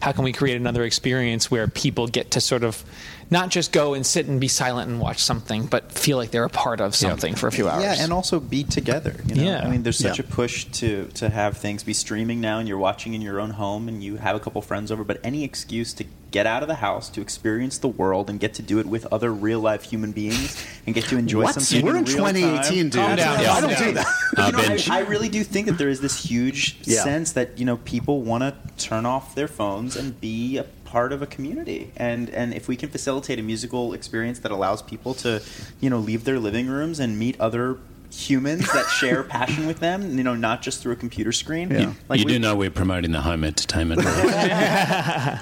how 0.00 0.10
can 0.10 0.24
we 0.24 0.32
create 0.32 0.56
another 0.56 0.82
experience 0.82 1.48
where 1.48 1.68
people 1.68 2.08
get 2.08 2.32
to 2.32 2.40
sort 2.40 2.64
of 2.64 2.84
not 3.30 3.50
just 3.50 3.70
go 3.70 3.94
and 3.94 4.04
sit 4.04 4.26
and 4.26 4.40
be 4.40 4.48
silent 4.48 4.90
and 4.90 4.98
watch 4.98 5.22
something, 5.22 5.64
but 5.66 5.92
feel 5.92 6.16
like 6.16 6.32
they're 6.32 6.42
a 6.44 6.48
part 6.50 6.80
of 6.80 6.96
something 6.96 7.36
for 7.36 7.46
a 7.46 7.52
few 7.52 7.68
hours. 7.68 7.84
Yeah, 7.84 7.94
and 8.00 8.12
also 8.12 8.40
be 8.40 8.64
together. 8.64 9.14
You 9.28 9.36
know? 9.36 9.42
Yeah. 9.44 9.60
I 9.64 9.68
mean, 9.70 9.84
there's 9.84 9.98
such 9.98 10.18
Yeah. 10.18 10.24
a 10.24 10.28
push 10.28 10.64
to 10.72 11.06
to 11.14 11.28
have 11.28 11.56
things 11.56 11.84
be 11.84 11.94
streaming 11.94 12.40
now, 12.40 12.58
and 12.58 12.68
you're 12.68 12.78
watching 12.78 13.14
in 13.14 13.22
your 13.22 13.38
own 13.38 13.50
home, 13.50 13.86
and 13.88 14.02
you 14.02 14.16
have 14.16 14.34
a 14.34 14.40
couple 14.40 14.60
friends 14.60 14.90
over. 14.90 15.04
But 15.04 15.20
any 15.22 15.44
excuse 15.44 15.92
to 15.94 16.04
get 16.32 16.46
out 16.46 16.62
of 16.62 16.68
the 16.68 16.74
house, 16.76 17.08
to 17.10 17.20
experience 17.20 17.78
the 17.78 17.86
world, 17.88 18.28
and 18.28 18.40
get 18.40 18.54
to 18.54 18.62
do 18.62 18.80
it 18.80 18.86
with 18.86 19.06
other 19.12 19.32
real 19.32 19.60
life 19.60 19.84
human 19.84 20.10
beings, 20.10 20.56
and 20.86 20.94
get 20.94 21.04
to 21.04 21.16
enjoy 21.16 21.44
What? 21.44 21.54
something. 21.54 21.84
We're 21.86 21.96
in 21.98 22.04
real 22.04 22.16
2018, 22.16 22.90
time. 22.90 22.90
dude. 22.90 22.92
Calm 22.92 23.16
down, 23.16 23.36
I 23.38 23.60
don't 23.60 23.70
down. 23.70 23.82
do 23.84 23.92
that. 23.92 24.06
Uh, 24.36 24.46
You 24.46 24.52
know. 24.52 24.76
I, 24.94 24.98
I 24.98 25.00
really 25.00 25.28
do 25.28 25.44
think 25.44 25.66
that 25.68 25.78
there 25.78 25.88
is 25.90 26.00
this 26.00 26.24
huge 26.24 26.78
Yeah. 26.84 27.04
sense 27.04 27.32
that 27.32 27.58
you 27.58 27.64
know 27.64 27.76
people 27.76 28.22
want 28.22 28.42
to 28.42 28.54
turn 28.84 29.06
off 29.06 29.34
their 29.34 29.46
phones 29.48 29.94
and 29.94 30.20
be 30.20 30.56
a 30.58 30.64
part 30.84 31.12
of 31.12 31.22
a 31.22 31.26
community, 31.26 31.90
and 31.96 32.28
and 32.30 32.52
if 32.54 32.66
we 32.68 32.76
can 32.76 32.88
facilitate 32.88 33.38
a 33.38 33.42
musical 33.42 33.92
experience 33.92 34.38
that 34.40 34.50
allows 34.52 34.82
people 34.82 35.14
to, 35.14 35.40
you 35.80 35.88
know, 35.90 35.98
leave 35.98 36.24
their 36.24 36.38
living 36.38 36.66
rooms 36.66 36.98
and 37.00 37.18
meet 37.18 37.38
other 37.40 37.76
humans 38.12 38.70
that 38.72 38.86
share 38.88 39.22
passion 39.38 39.66
with 39.66 39.80
them, 39.80 40.16
you 40.18 40.22
know, 40.24 40.34
not 40.34 40.60
just 40.62 40.82
through 40.82 40.92
a 40.92 40.96
computer 40.96 41.32
screen. 41.32 41.70
Yeah. 41.70 41.92
Like 42.08 42.20
you 42.20 42.26
we- 42.26 42.32
do 42.34 42.38
know 42.38 42.54
we're 42.54 42.70
promoting 42.70 43.10
the 43.12 43.20
home 43.20 43.42
entertainment. 43.44 44.02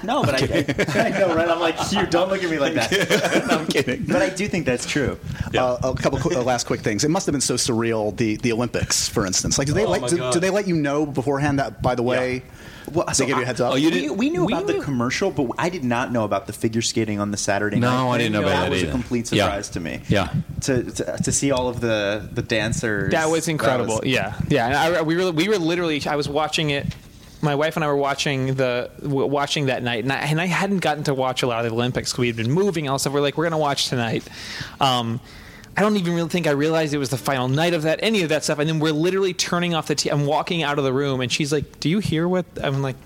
No, 0.03 0.23
but 0.23 0.41
I, 0.41 0.65
I, 0.97 1.07
I 1.07 1.09
know, 1.19 1.35
right? 1.35 1.49
I'm 1.49 1.59
like, 1.59 1.77
Hugh, 1.77 2.05
don't 2.07 2.29
look 2.29 2.43
at 2.43 2.49
me 2.49 2.59
like 2.59 2.73
that. 2.73 3.47
I'm 3.51 3.67
kidding. 3.67 4.05
but 4.05 4.21
I 4.21 4.29
do 4.29 4.47
think 4.47 4.65
that's 4.65 4.85
true. 4.85 5.17
Uh, 5.55 5.77
a 5.83 5.93
couple 5.95 6.19
qu- 6.19 6.35
uh, 6.35 6.41
last 6.43 6.65
quick 6.65 6.81
things. 6.81 7.03
It 7.03 7.09
must 7.09 7.25
have 7.25 7.33
been 7.33 7.41
so 7.41 7.55
surreal. 7.55 8.15
The 8.15 8.37
the 8.37 8.51
Olympics, 8.51 9.07
for 9.07 9.25
instance. 9.25 9.57
Like, 9.57 9.67
do 9.67 9.73
they 9.73 9.85
Oh, 9.85 9.89
let 9.89 10.09
do, 10.09 10.31
do 10.31 10.39
they 10.39 10.49
let 10.49 10.67
you 10.67 10.75
know 10.75 11.05
beforehand 11.05 11.59
that? 11.59 11.81
By 11.81 11.95
the 11.95 12.03
way, 12.03 12.43
Well, 12.93 13.05
they 13.07 13.13
so 13.13 13.25
give 13.25 13.37
you 13.37 13.41
a 13.41 13.45
I- 13.45 13.45
heads 13.45 13.61
up. 13.61 13.73
Oh, 13.73 13.75
you 13.75 13.89
we, 13.89 14.09
we 14.09 14.29
knew 14.29 14.45
we 14.45 14.53
about 14.53 14.67
knew- 14.67 14.77
the 14.79 14.83
commercial, 14.83 15.31
but 15.31 15.47
I 15.57 15.69
did 15.69 15.83
not 15.83 16.11
know 16.11 16.23
about 16.23 16.47
the 16.47 16.53
figure 16.53 16.81
skating 16.81 17.19
on 17.19 17.31
the 17.31 17.37
Saturday 17.37 17.79
No, 17.79 17.89
night. 17.89 18.03
No, 18.03 18.11
I 18.11 18.17
didn't 18.17 18.33
know 18.33 18.39
about 18.41 18.49
that 18.49 18.61
that 18.63 18.69
was 18.71 18.79
either. 18.83 18.89
a 18.89 18.91
complete 18.91 19.31
Yeah. 19.31 19.45
surprise 19.45 19.69
to 19.69 19.79
me. 19.79 20.01
Yeah. 20.09 20.33
To, 20.61 20.83
to 20.83 21.17
to 21.23 21.31
see 21.31 21.51
all 21.51 21.67
of 21.69 21.81
the 21.81 22.27
the 22.31 22.41
dancers. 22.41 23.11
That 23.11 23.29
was 23.29 23.47
incredible. 23.47 23.95
was- 24.01 24.05
yeah, 24.05 24.33
yeah. 24.49 24.67
And 24.87 24.95
I, 24.97 25.01
we 25.01 25.15
were 25.15 25.31
we 25.31 25.47
were 25.49 25.57
literally. 25.57 26.01
I 26.05 26.15
was 26.15 26.27
watching 26.29 26.69
it. 26.69 26.85
My 27.43 27.55
wife 27.55 27.75
and 27.75 27.83
I 27.83 27.87
were 27.87 27.95
watching 27.97 28.53
the 28.53 28.91
watching 29.01 29.65
that 29.65 29.81
night, 29.81 30.03
and 30.03 30.13
I, 30.13 30.17
and 30.17 30.39
I 30.39 30.45
hadn't 30.45 30.77
gotten 30.79 31.03
to 31.05 31.13
watch 31.15 31.41
a 31.41 31.47
lot 31.47 31.65
of 31.65 31.71
the 31.71 31.75
Olympics. 31.75 32.11
Because 32.11 32.19
We 32.19 32.27
had 32.27 32.35
been 32.35 32.51
moving, 32.51 32.87
and 32.87 33.01
stuff. 33.01 33.13
We're 33.13 33.21
like, 33.21 33.35
we're 33.35 33.45
going 33.45 33.51
to 33.53 33.57
watch 33.57 33.87
tonight. 33.89 34.23
Um, 34.79 35.19
I 35.77 35.81
don't 35.81 35.95
even 35.97 36.13
really 36.13 36.29
think 36.29 36.47
I 36.47 36.51
realized 36.51 36.93
it 36.93 36.97
was 36.97 37.09
the 37.09 37.17
final 37.17 37.47
night 37.47 37.73
of 37.73 37.83
that, 37.83 37.99
any 38.03 38.23
of 38.23 38.29
that 38.29 38.43
stuff. 38.43 38.59
And 38.59 38.67
then 38.67 38.79
we're 38.79 38.91
literally 38.91 39.33
turning 39.33 39.73
off 39.73 39.87
the 39.87 39.95
TV. 39.95 40.11
I'm 40.11 40.25
walking 40.25 40.63
out 40.63 40.77
of 40.77 40.83
the 40.83 40.93
room, 40.93 41.21
and 41.21 41.31
she's 41.31 41.51
like, 41.51 41.79
"Do 41.79 41.89
you 41.89 41.99
hear 41.99 42.27
what?" 42.27 42.45
I'm 42.61 42.81
like, 42.81 42.97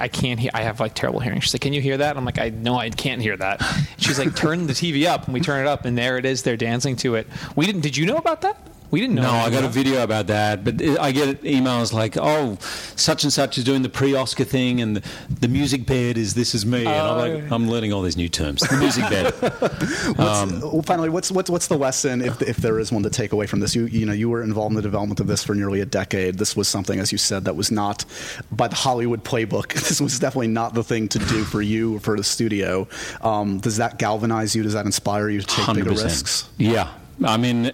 "I 0.00 0.08
can't 0.08 0.38
hear. 0.38 0.50
I 0.52 0.62
have 0.62 0.78
like 0.80 0.94
terrible 0.94 1.20
hearing." 1.20 1.40
She's 1.40 1.54
like, 1.54 1.62
"Can 1.62 1.72
you 1.72 1.80
hear 1.80 1.96
that?" 1.96 2.16
I'm 2.16 2.24
like, 2.24 2.38
"I 2.38 2.50
no, 2.50 2.76
I 2.76 2.90
can't 2.90 3.22
hear 3.22 3.36
that." 3.36 3.62
She's 3.98 4.18
like, 4.18 4.36
"Turn 4.36 4.66
the 4.66 4.74
TV 4.74 5.06
up," 5.06 5.24
and 5.24 5.34
we 5.34 5.40
turn 5.40 5.64
it 5.64 5.68
up, 5.68 5.84
and 5.84 5.96
there 5.96 6.18
it 6.18 6.26
is. 6.26 6.42
They're 6.42 6.56
dancing 6.56 6.96
to 6.96 7.14
it. 7.14 7.26
We 7.56 7.66
didn't. 7.66 7.80
Did 7.80 7.96
you 7.96 8.06
know 8.06 8.16
about 8.16 8.42
that? 8.42 8.71
We 8.92 9.00
didn't 9.00 9.16
know. 9.16 9.22
No, 9.22 9.30
I 9.30 9.46
any 9.46 9.54
got 9.56 9.64
a 9.64 9.68
video 9.68 10.04
about 10.04 10.26
that, 10.28 10.64
but 10.64 10.80
it- 10.80 10.98
I 11.00 11.10
get 11.12 11.42
emails 11.42 11.92
like, 11.94 12.16
"Oh, 12.16 12.58
such 12.94 13.24
and 13.24 13.32
such 13.32 13.56
is 13.58 13.64
doing 13.64 13.80
the 13.82 13.88
pre-Oscar 13.88 14.44
thing, 14.44 14.80
and 14.82 14.98
the, 14.98 15.02
the 15.40 15.48
music 15.48 15.86
bed 15.86 16.16
is 16.18 16.34
this 16.34 16.54
is 16.54 16.64
me," 16.66 16.80
and 16.86 16.88
I'm 16.88 17.16
like, 17.18 17.50
"I'm 17.50 17.68
learning 17.70 17.92
all 17.94 18.02
these 18.02 18.18
new 18.18 18.28
terms." 18.28 18.60
The 18.60 18.76
music 18.76 19.08
bed. 19.10 19.34
Um, 20.18 20.60
well, 20.60 20.82
finally, 20.82 21.08
what's 21.08 21.30
what's 21.30 21.48
what's 21.50 21.66
the 21.68 21.76
lesson 21.78 22.20
if 22.22 22.40
if 22.42 22.58
there 22.58 22.78
is 22.78 22.92
one 22.92 23.02
to 23.02 23.10
take 23.10 23.32
away 23.32 23.46
from 23.46 23.60
this? 23.60 23.74
You 23.74 23.86
you 23.86 24.04
know 24.04 24.12
you 24.12 24.28
were 24.28 24.42
involved 24.42 24.72
in 24.72 24.76
the 24.76 24.82
development 24.82 25.20
of 25.20 25.26
this 25.26 25.42
for 25.42 25.54
nearly 25.54 25.80
a 25.80 25.86
decade. 25.86 26.36
This 26.38 26.54
was 26.54 26.68
something, 26.68 27.00
as 27.00 27.10
you 27.12 27.18
said, 27.18 27.44
that 27.46 27.56
was 27.56 27.70
not 27.70 28.04
by 28.50 28.68
the 28.68 28.76
Hollywood 28.76 29.24
playbook. 29.24 29.72
This 29.92 30.00
was 30.00 30.18
definitely 30.18 30.48
not 30.48 30.74
the 30.74 30.84
thing 30.84 31.08
to 31.08 31.18
do 31.18 31.44
for 31.44 31.60
you 31.62 31.96
or 31.96 32.00
for 32.00 32.16
the 32.16 32.24
studio. 32.24 32.86
Um, 33.22 33.58
does 33.58 33.76
that 33.78 33.98
galvanize 33.98 34.54
you? 34.54 34.62
Does 34.62 34.72
that 34.74 34.86
inspire 34.86 35.28
you 35.28 35.40
to 35.40 35.46
take 35.46 35.66
bigger 35.74 35.90
100%. 35.90 36.02
risks? 36.04 36.48
Yeah, 36.58 36.88
I 37.24 37.36
mean, 37.36 37.72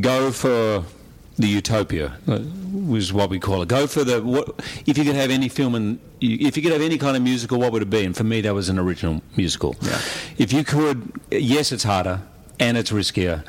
go 0.00 0.30
for 0.32 0.84
the 1.36 1.48
utopia 1.48 2.16
uh, 2.28 2.38
was 2.72 3.12
what 3.12 3.28
we 3.28 3.40
call 3.40 3.62
it. 3.62 3.68
Go 3.68 3.86
for 3.86 4.04
the 4.04 4.22
what 4.22 4.48
if 4.86 4.96
you 4.96 5.04
could 5.04 5.16
have 5.16 5.30
any 5.30 5.48
film 5.48 5.74
and 5.74 5.98
if 6.20 6.56
you 6.56 6.62
could 6.62 6.72
have 6.72 6.82
any 6.82 6.98
kind 6.98 7.16
of 7.16 7.22
musical, 7.22 7.58
what 7.58 7.72
would 7.72 7.82
it 7.82 7.90
be? 7.90 8.04
And 8.04 8.16
for 8.16 8.24
me, 8.24 8.40
that 8.42 8.54
was 8.54 8.68
an 8.68 8.78
original 8.78 9.22
musical. 9.36 9.76
Yeah. 9.82 10.00
If 10.38 10.52
you 10.52 10.64
could, 10.64 11.20
yes, 11.30 11.72
it's 11.72 11.84
harder 11.84 12.20
and 12.58 12.76
it's 12.76 12.90
riskier. 12.90 13.44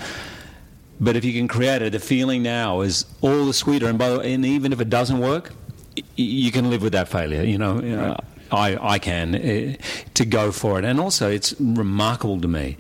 But 1.00 1.16
if 1.16 1.24
you 1.26 1.34
can 1.34 1.48
create 1.48 1.82
it, 1.82 1.92
the 1.92 2.00
feeling 2.00 2.42
now 2.42 2.82
is 2.82 3.06
all 3.22 3.46
the 3.46 3.54
sweeter. 3.54 3.88
And 3.88 3.98
by 4.00 4.10
the 4.10 4.20
way, 4.20 4.34
and 4.34 4.46
even 4.46 4.74
if 4.74 4.80
it 4.80 4.90
doesn't 4.90 5.20
work, 5.20 5.52
you 6.16 6.52
can 6.52 6.70
live 6.70 6.82
with 6.82 6.94
that 6.94 7.08
failure. 7.08 7.44
You 7.44 7.58
know, 7.58 8.18
I 8.52 8.96
I 8.96 9.00
can 9.00 9.36
uh, 9.36 9.76
to 10.14 10.26
go 10.26 10.52
for 10.52 10.80
it. 10.80 10.86
And 10.86 11.00
also, 11.00 11.30
it's 11.30 11.54
remarkable 11.60 12.40
to 12.42 12.48
me 12.48 12.78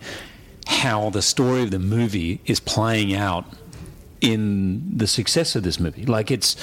how 0.67 1.09
the 1.09 1.21
story 1.21 1.63
of 1.63 1.71
the 1.71 1.79
movie 1.79 2.41
is 2.45 2.59
playing 2.59 3.13
out 3.13 3.45
in 4.21 4.97
the 4.97 5.07
success 5.07 5.55
of 5.55 5.63
this 5.63 5.79
movie. 5.79 6.05
Like 6.05 6.31
it's, 6.31 6.55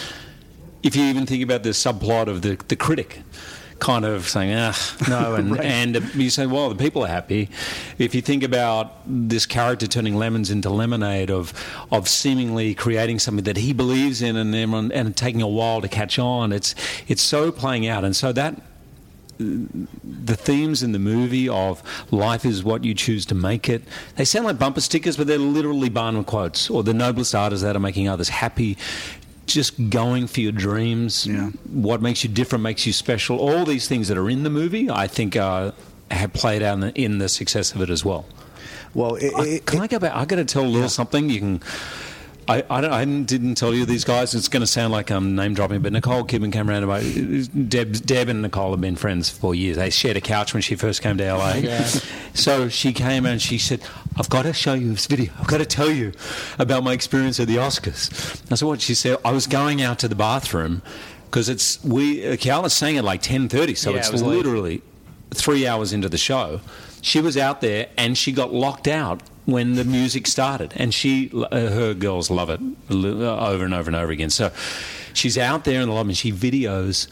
if 0.82 0.96
you 0.96 1.04
even 1.04 1.26
think 1.26 1.42
about 1.42 1.62
the 1.62 1.70
subplot 1.70 2.26
of 2.26 2.42
the 2.42 2.56
the 2.68 2.76
critic. 2.76 3.20
Kind 3.78 4.04
of 4.04 4.28
saying, 4.28 4.54
ah, 4.56 4.96
no, 5.08 5.34
and 5.40 5.58
and 5.60 6.14
you 6.14 6.30
say, 6.30 6.46
well, 6.46 6.68
the 6.68 6.76
people 6.76 7.02
are 7.02 7.08
happy. 7.08 7.48
If 7.98 8.14
you 8.14 8.22
think 8.22 8.44
about 8.44 8.92
this 9.04 9.44
character 9.44 9.88
turning 9.88 10.14
lemons 10.14 10.52
into 10.52 10.70
lemonade, 10.70 11.32
of 11.32 11.52
of 11.90 12.08
seemingly 12.08 12.76
creating 12.76 13.18
something 13.18 13.42
that 13.42 13.56
he 13.56 13.72
believes 13.72 14.22
in, 14.22 14.36
and 14.36 14.54
everyone, 14.54 14.92
and 14.92 15.16
taking 15.16 15.42
a 15.42 15.48
while 15.48 15.80
to 15.80 15.88
catch 15.88 16.16
on, 16.20 16.52
it's 16.52 16.76
it's 17.08 17.22
so 17.22 17.50
playing 17.50 17.88
out, 17.88 18.04
and 18.04 18.14
so 18.14 18.30
that 18.30 18.62
the 19.42 20.36
themes 20.36 20.82
in 20.82 20.92
the 20.92 20.98
movie 20.98 21.48
of 21.48 21.82
life 22.10 22.44
is 22.44 22.62
what 22.64 22.84
you 22.84 22.94
choose 22.94 23.26
to 23.26 23.34
make 23.34 23.68
it. 23.68 23.82
They 24.16 24.24
sound 24.24 24.46
like 24.46 24.58
bumper 24.58 24.80
stickers, 24.80 25.16
but 25.16 25.26
they're 25.26 25.38
literally 25.38 25.88
Barnum 25.88 26.24
quotes 26.24 26.70
or 26.70 26.82
the 26.82 26.94
noblest 26.94 27.34
artists 27.34 27.62
that 27.64 27.76
are 27.76 27.80
making 27.80 28.08
others 28.08 28.28
happy. 28.28 28.76
Just 29.46 29.90
going 29.90 30.28
for 30.28 30.40
your 30.40 30.52
dreams. 30.52 31.26
Yeah. 31.26 31.50
What 31.70 32.00
makes 32.00 32.22
you 32.24 32.30
different 32.30 32.62
makes 32.62 32.86
you 32.86 32.92
special. 32.92 33.38
All 33.38 33.64
these 33.64 33.88
things 33.88 34.08
that 34.08 34.16
are 34.16 34.30
in 34.30 34.44
the 34.44 34.50
movie, 34.50 34.88
I 34.88 35.08
think, 35.08 35.34
uh, 35.36 35.72
have 36.10 36.32
played 36.32 36.62
out 36.62 36.74
in 36.74 36.80
the, 36.80 36.92
in 36.94 37.18
the 37.18 37.28
success 37.28 37.74
of 37.74 37.80
it 37.82 37.90
as 37.90 38.04
well. 38.04 38.24
Well, 38.94 39.16
it, 39.16 39.32
I, 39.34 39.44
it- 39.46 39.66
can 39.66 39.80
I 39.80 39.88
go 39.88 39.98
back? 39.98 40.14
I 40.14 40.24
got 40.26 40.36
to 40.36 40.44
tell 40.44 40.62
a 40.62 40.66
little 40.68 40.88
something. 40.88 41.28
You 41.28 41.40
can. 41.40 41.60
I, 42.48 42.62
I, 42.68 43.00
I 43.00 43.04
didn't 43.04 43.54
tell 43.54 43.72
you 43.72 43.86
these 43.86 44.04
guys. 44.04 44.34
It's 44.34 44.48
going 44.48 44.62
to 44.62 44.66
sound 44.66 44.92
like 44.92 45.10
I'm 45.10 45.34
name 45.36 45.54
dropping, 45.54 45.80
but 45.82 45.92
Nicole 45.92 46.24
Kidman 46.24 46.52
came 46.52 46.68
around. 46.68 46.82
About, 46.82 47.02
Deb, 47.68 47.92
Deb 48.04 48.28
and 48.28 48.42
Nicole 48.42 48.72
have 48.72 48.80
been 48.80 48.96
friends 48.96 49.30
for 49.30 49.54
years. 49.54 49.76
They 49.76 49.90
shared 49.90 50.16
a 50.16 50.20
couch 50.20 50.52
when 50.52 50.62
she 50.62 50.74
first 50.74 51.02
came 51.02 51.16
to 51.18 51.34
LA. 51.34 51.60
So 52.34 52.70
she 52.70 52.94
came 52.94 53.26
and 53.26 53.42
she 53.42 53.58
said, 53.58 53.82
"I've 54.16 54.30
got 54.30 54.44
to 54.44 54.54
show 54.54 54.72
you 54.72 54.90
this 54.92 55.06
video. 55.06 55.30
I've 55.38 55.46
got 55.46 55.58
to 55.58 55.66
tell 55.66 55.90
you 55.90 56.12
about 56.58 56.82
my 56.82 56.94
experience 56.94 57.38
at 57.38 57.46
the 57.46 57.56
Oscars." 57.56 58.10
I 58.50 58.54
said, 58.54 58.66
"What?" 58.66 58.80
She 58.80 58.94
said, 58.94 59.18
"I 59.22 59.32
was 59.32 59.46
going 59.46 59.82
out 59.82 59.98
to 59.98 60.08
the 60.08 60.14
bathroom 60.14 60.80
because 61.26 61.50
it's 61.50 61.84
we. 61.84 62.20
Keala's 62.38 62.72
saying 62.72 62.96
at 62.96 63.04
like 63.04 63.22
10:30, 63.22 63.76
so 63.76 63.90
Yeah, 63.90 63.98
it's 63.98 64.08
it 64.08 64.12
was 64.12 64.22
late. 64.22 64.36
literally 64.38 64.82
three 65.34 65.66
hours 65.66 65.92
into 65.92 66.08
the 66.08 66.16
show, 66.16 66.60
she 67.02 67.20
was 67.20 67.36
out 67.36 67.60
there 67.60 67.88
and 67.98 68.16
she 68.16 68.32
got 68.32 68.52
locked 68.52 68.88
out 68.88 69.22
when 69.44 69.74
the 69.74 69.84
music 69.84 70.26
started. 70.26 70.72
And 70.76 70.92
she, 70.94 71.30
uh, 71.34 71.48
her 71.50 71.94
girls 71.94 72.30
love 72.30 72.50
it 72.50 72.60
uh, 72.90 72.94
over 72.94 73.64
and 73.64 73.74
over 73.74 73.88
and 73.88 73.96
over 73.96 74.12
again. 74.12 74.30
So 74.30 74.52
she's 75.12 75.36
out 75.38 75.64
there 75.64 75.80
in 75.80 75.88
the 75.88 75.94
lobby 75.94 76.10
and 76.10 76.16
she 76.16 76.32
videos 76.32 77.08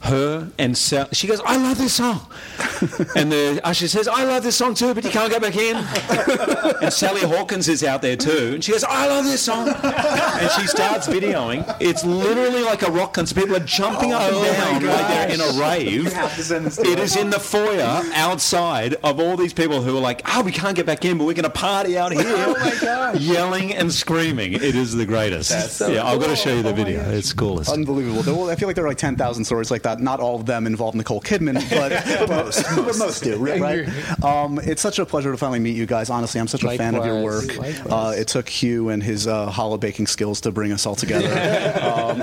her 0.00 0.48
and 0.58 0.76
Sal- 0.76 1.08
she 1.12 1.26
goes, 1.26 1.40
I 1.44 1.56
love 1.56 1.78
this 1.78 1.94
song. 1.94 2.20
and 3.16 3.32
the 3.32 3.60
usher 3.64 3.88
says, 3.88 4.08
I 4.08 4.24
love 4.24 4.42
this 4.42 4.56
song 4.56 4.74
too, 4.74 4.94
but 4.94 5.04
you 5.04 5.10
can't 5.10 5.30
go 5.32 5.40
back 5.40 5.56
in. 5.56 5.76
and 6.82 6.92
Sally 6.92 7.22
Hawkins 7.22 7.68
is 7.68 7.82
out 7.82 8.02
there 8.02 8.16
too. 8.16 8.52
And 8.54 8.64
she 8.64 8.72
goes, 8.72 8.84
I 8.84 9.06
love 9.08 9.24
this 9.24 9.42
song. 9.42 9.68
and 9.82 10.50
she 10.52 10.66
starts 10.66 11.06
videoing. 11.08 11.64
It's 11.80 12.04
literally 12.04 12.62
like 12.62 12.82
a 12.82 12.90
rock 12.90 13.14
concert. 13.14 13.34
People 13.36 13.56
are 13.56 13.60
jumping 13.64 14.12
up 14.12 14.22
and 14.22 14.80
down 14.80 14.84
like 14.86 15.08
they're 15.08 15.30
in 15.30 15.40
a 15.40 15.60
rave. 15.60 16.06
It 16.06 16.98
is 16.98 17.16
in 17.16 17.30
the 17.30 17.40
foyer 17.40 18.02
outside 18.14 18.94
of 19.02 19.18
all 19.20 19.36
these 19.36 19.52
people 19.52 19.82
who 19.82 19.96
are 19.96 20.00
like, 20.00 20.22
oh, 20.26 20.42
we 20.42 20.52
can't 20.52 20.76
get 20.76 20.86
back 20.86 21.04
in, 21.04 21.18
but 21.18 21.24
we're 21.24 21.34
going 21.34 21.44
to 21.44 21.50
party 21.50 21.98
out 21.98 22.12
here. 22.12 22.22
oh 22.26 23.14
Yelling 23.18 23.74
and 23.74 23.92
screaming. 23.92 24.52
It 24.52 24.74
is 24.74 24.94
the 24.94 25.06
greatest. 25.06 25.80
yeah, 25.80 26.04
I've 26.04 26.20
got 26.20 26.28
to 26.28 26.36
show 26.36 26.54
you 26.54 26.62
the 26.62 26.72
video. 26.72 27.00
It's 27.10 27.32
coolest. 27.32 27.70
Unbelievable. 27.70 28.22
There- 28.22 28.36
I 28.50 28.56
feel 28.56 28.68
like 28.68 28.76
there 28.76 28.84
are 28.84 28.88
like 28.88 28.98
10,000 28.98 29.44
stories 29.44 29.70
like 29.70 29.82
that. 29.86 30.00
Not 30.00 30.20
all 30.20 30.36
of 30.36 30.46
them 30.46 30.66
involve 30.66 30.94
Nicole 30.94 31.20
Kidman, 31.20 31.54
but, 31.70 31.90
but 32.28 32.44
most, 32.44 32.64
but 32.76 32.98
most 32.98 33.22
do, 33.22 33.36
right? 33.36 33.60
right? 33.60 34.24
Um, 34.24 34.58
it's 34.58 34.82
such 34.82 34.98
a 34.98 35.06
pleasure 35.06 35.30
to 35.30 35.36
finally 35.38 35.60
meet 35.60 35.76
you 35.76 35.86
guys. 35.86 36.10
Honestly, 36.10 36.40
I'm 36.40 36.48
such 36.48 36.64
a 36.64 36.76
fan 36.76 36.94
of 36.94 37.06
your 37.06 37.22
work. 37.22 37.44
Uh, 37.88 38.14
it 38.16 38.28
took 38.28 38.48
Hugh 38.48 38.90
and 38.90 39.02
his 39.02 39.26
uh, 39.26 39.46
hollow 39.46 39.78
baking 39.78 40.06
skills 40.06 40.40
to 40.42 40.52
bring 40.52 40.72
us 40.72 40.86
all 40.86 40.96
together. 40.96 41.26
um, 41.82 42.22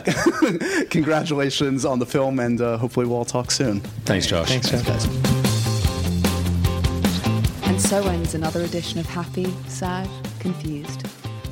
congratulations 0.89 1.86
on 1.86 1.99
the 1.99 2.06
film, 2.06 2.39
and 2.39 2.62
uh, 2.62 2.78
hopefully 2.78 3.06
we'll 3.06 3.17
all 3.17 3.26
talk 3.26 3.52
soon. 3.52 3.80
Thanks, 4.06 4.28
Josh. 4.28 4.49
Thanks, 4.49 4.69
Jeff. 4.69 4.88
And 7.63 7.82
so 7.82 8.06
ends 8.08 8.36
another 8.36 8.62
edition 8.62 8.99
of 8.99 9.06
Happy, 9.08 9.52
Sad, 9.67 10.10
Confused. 10.39 11.08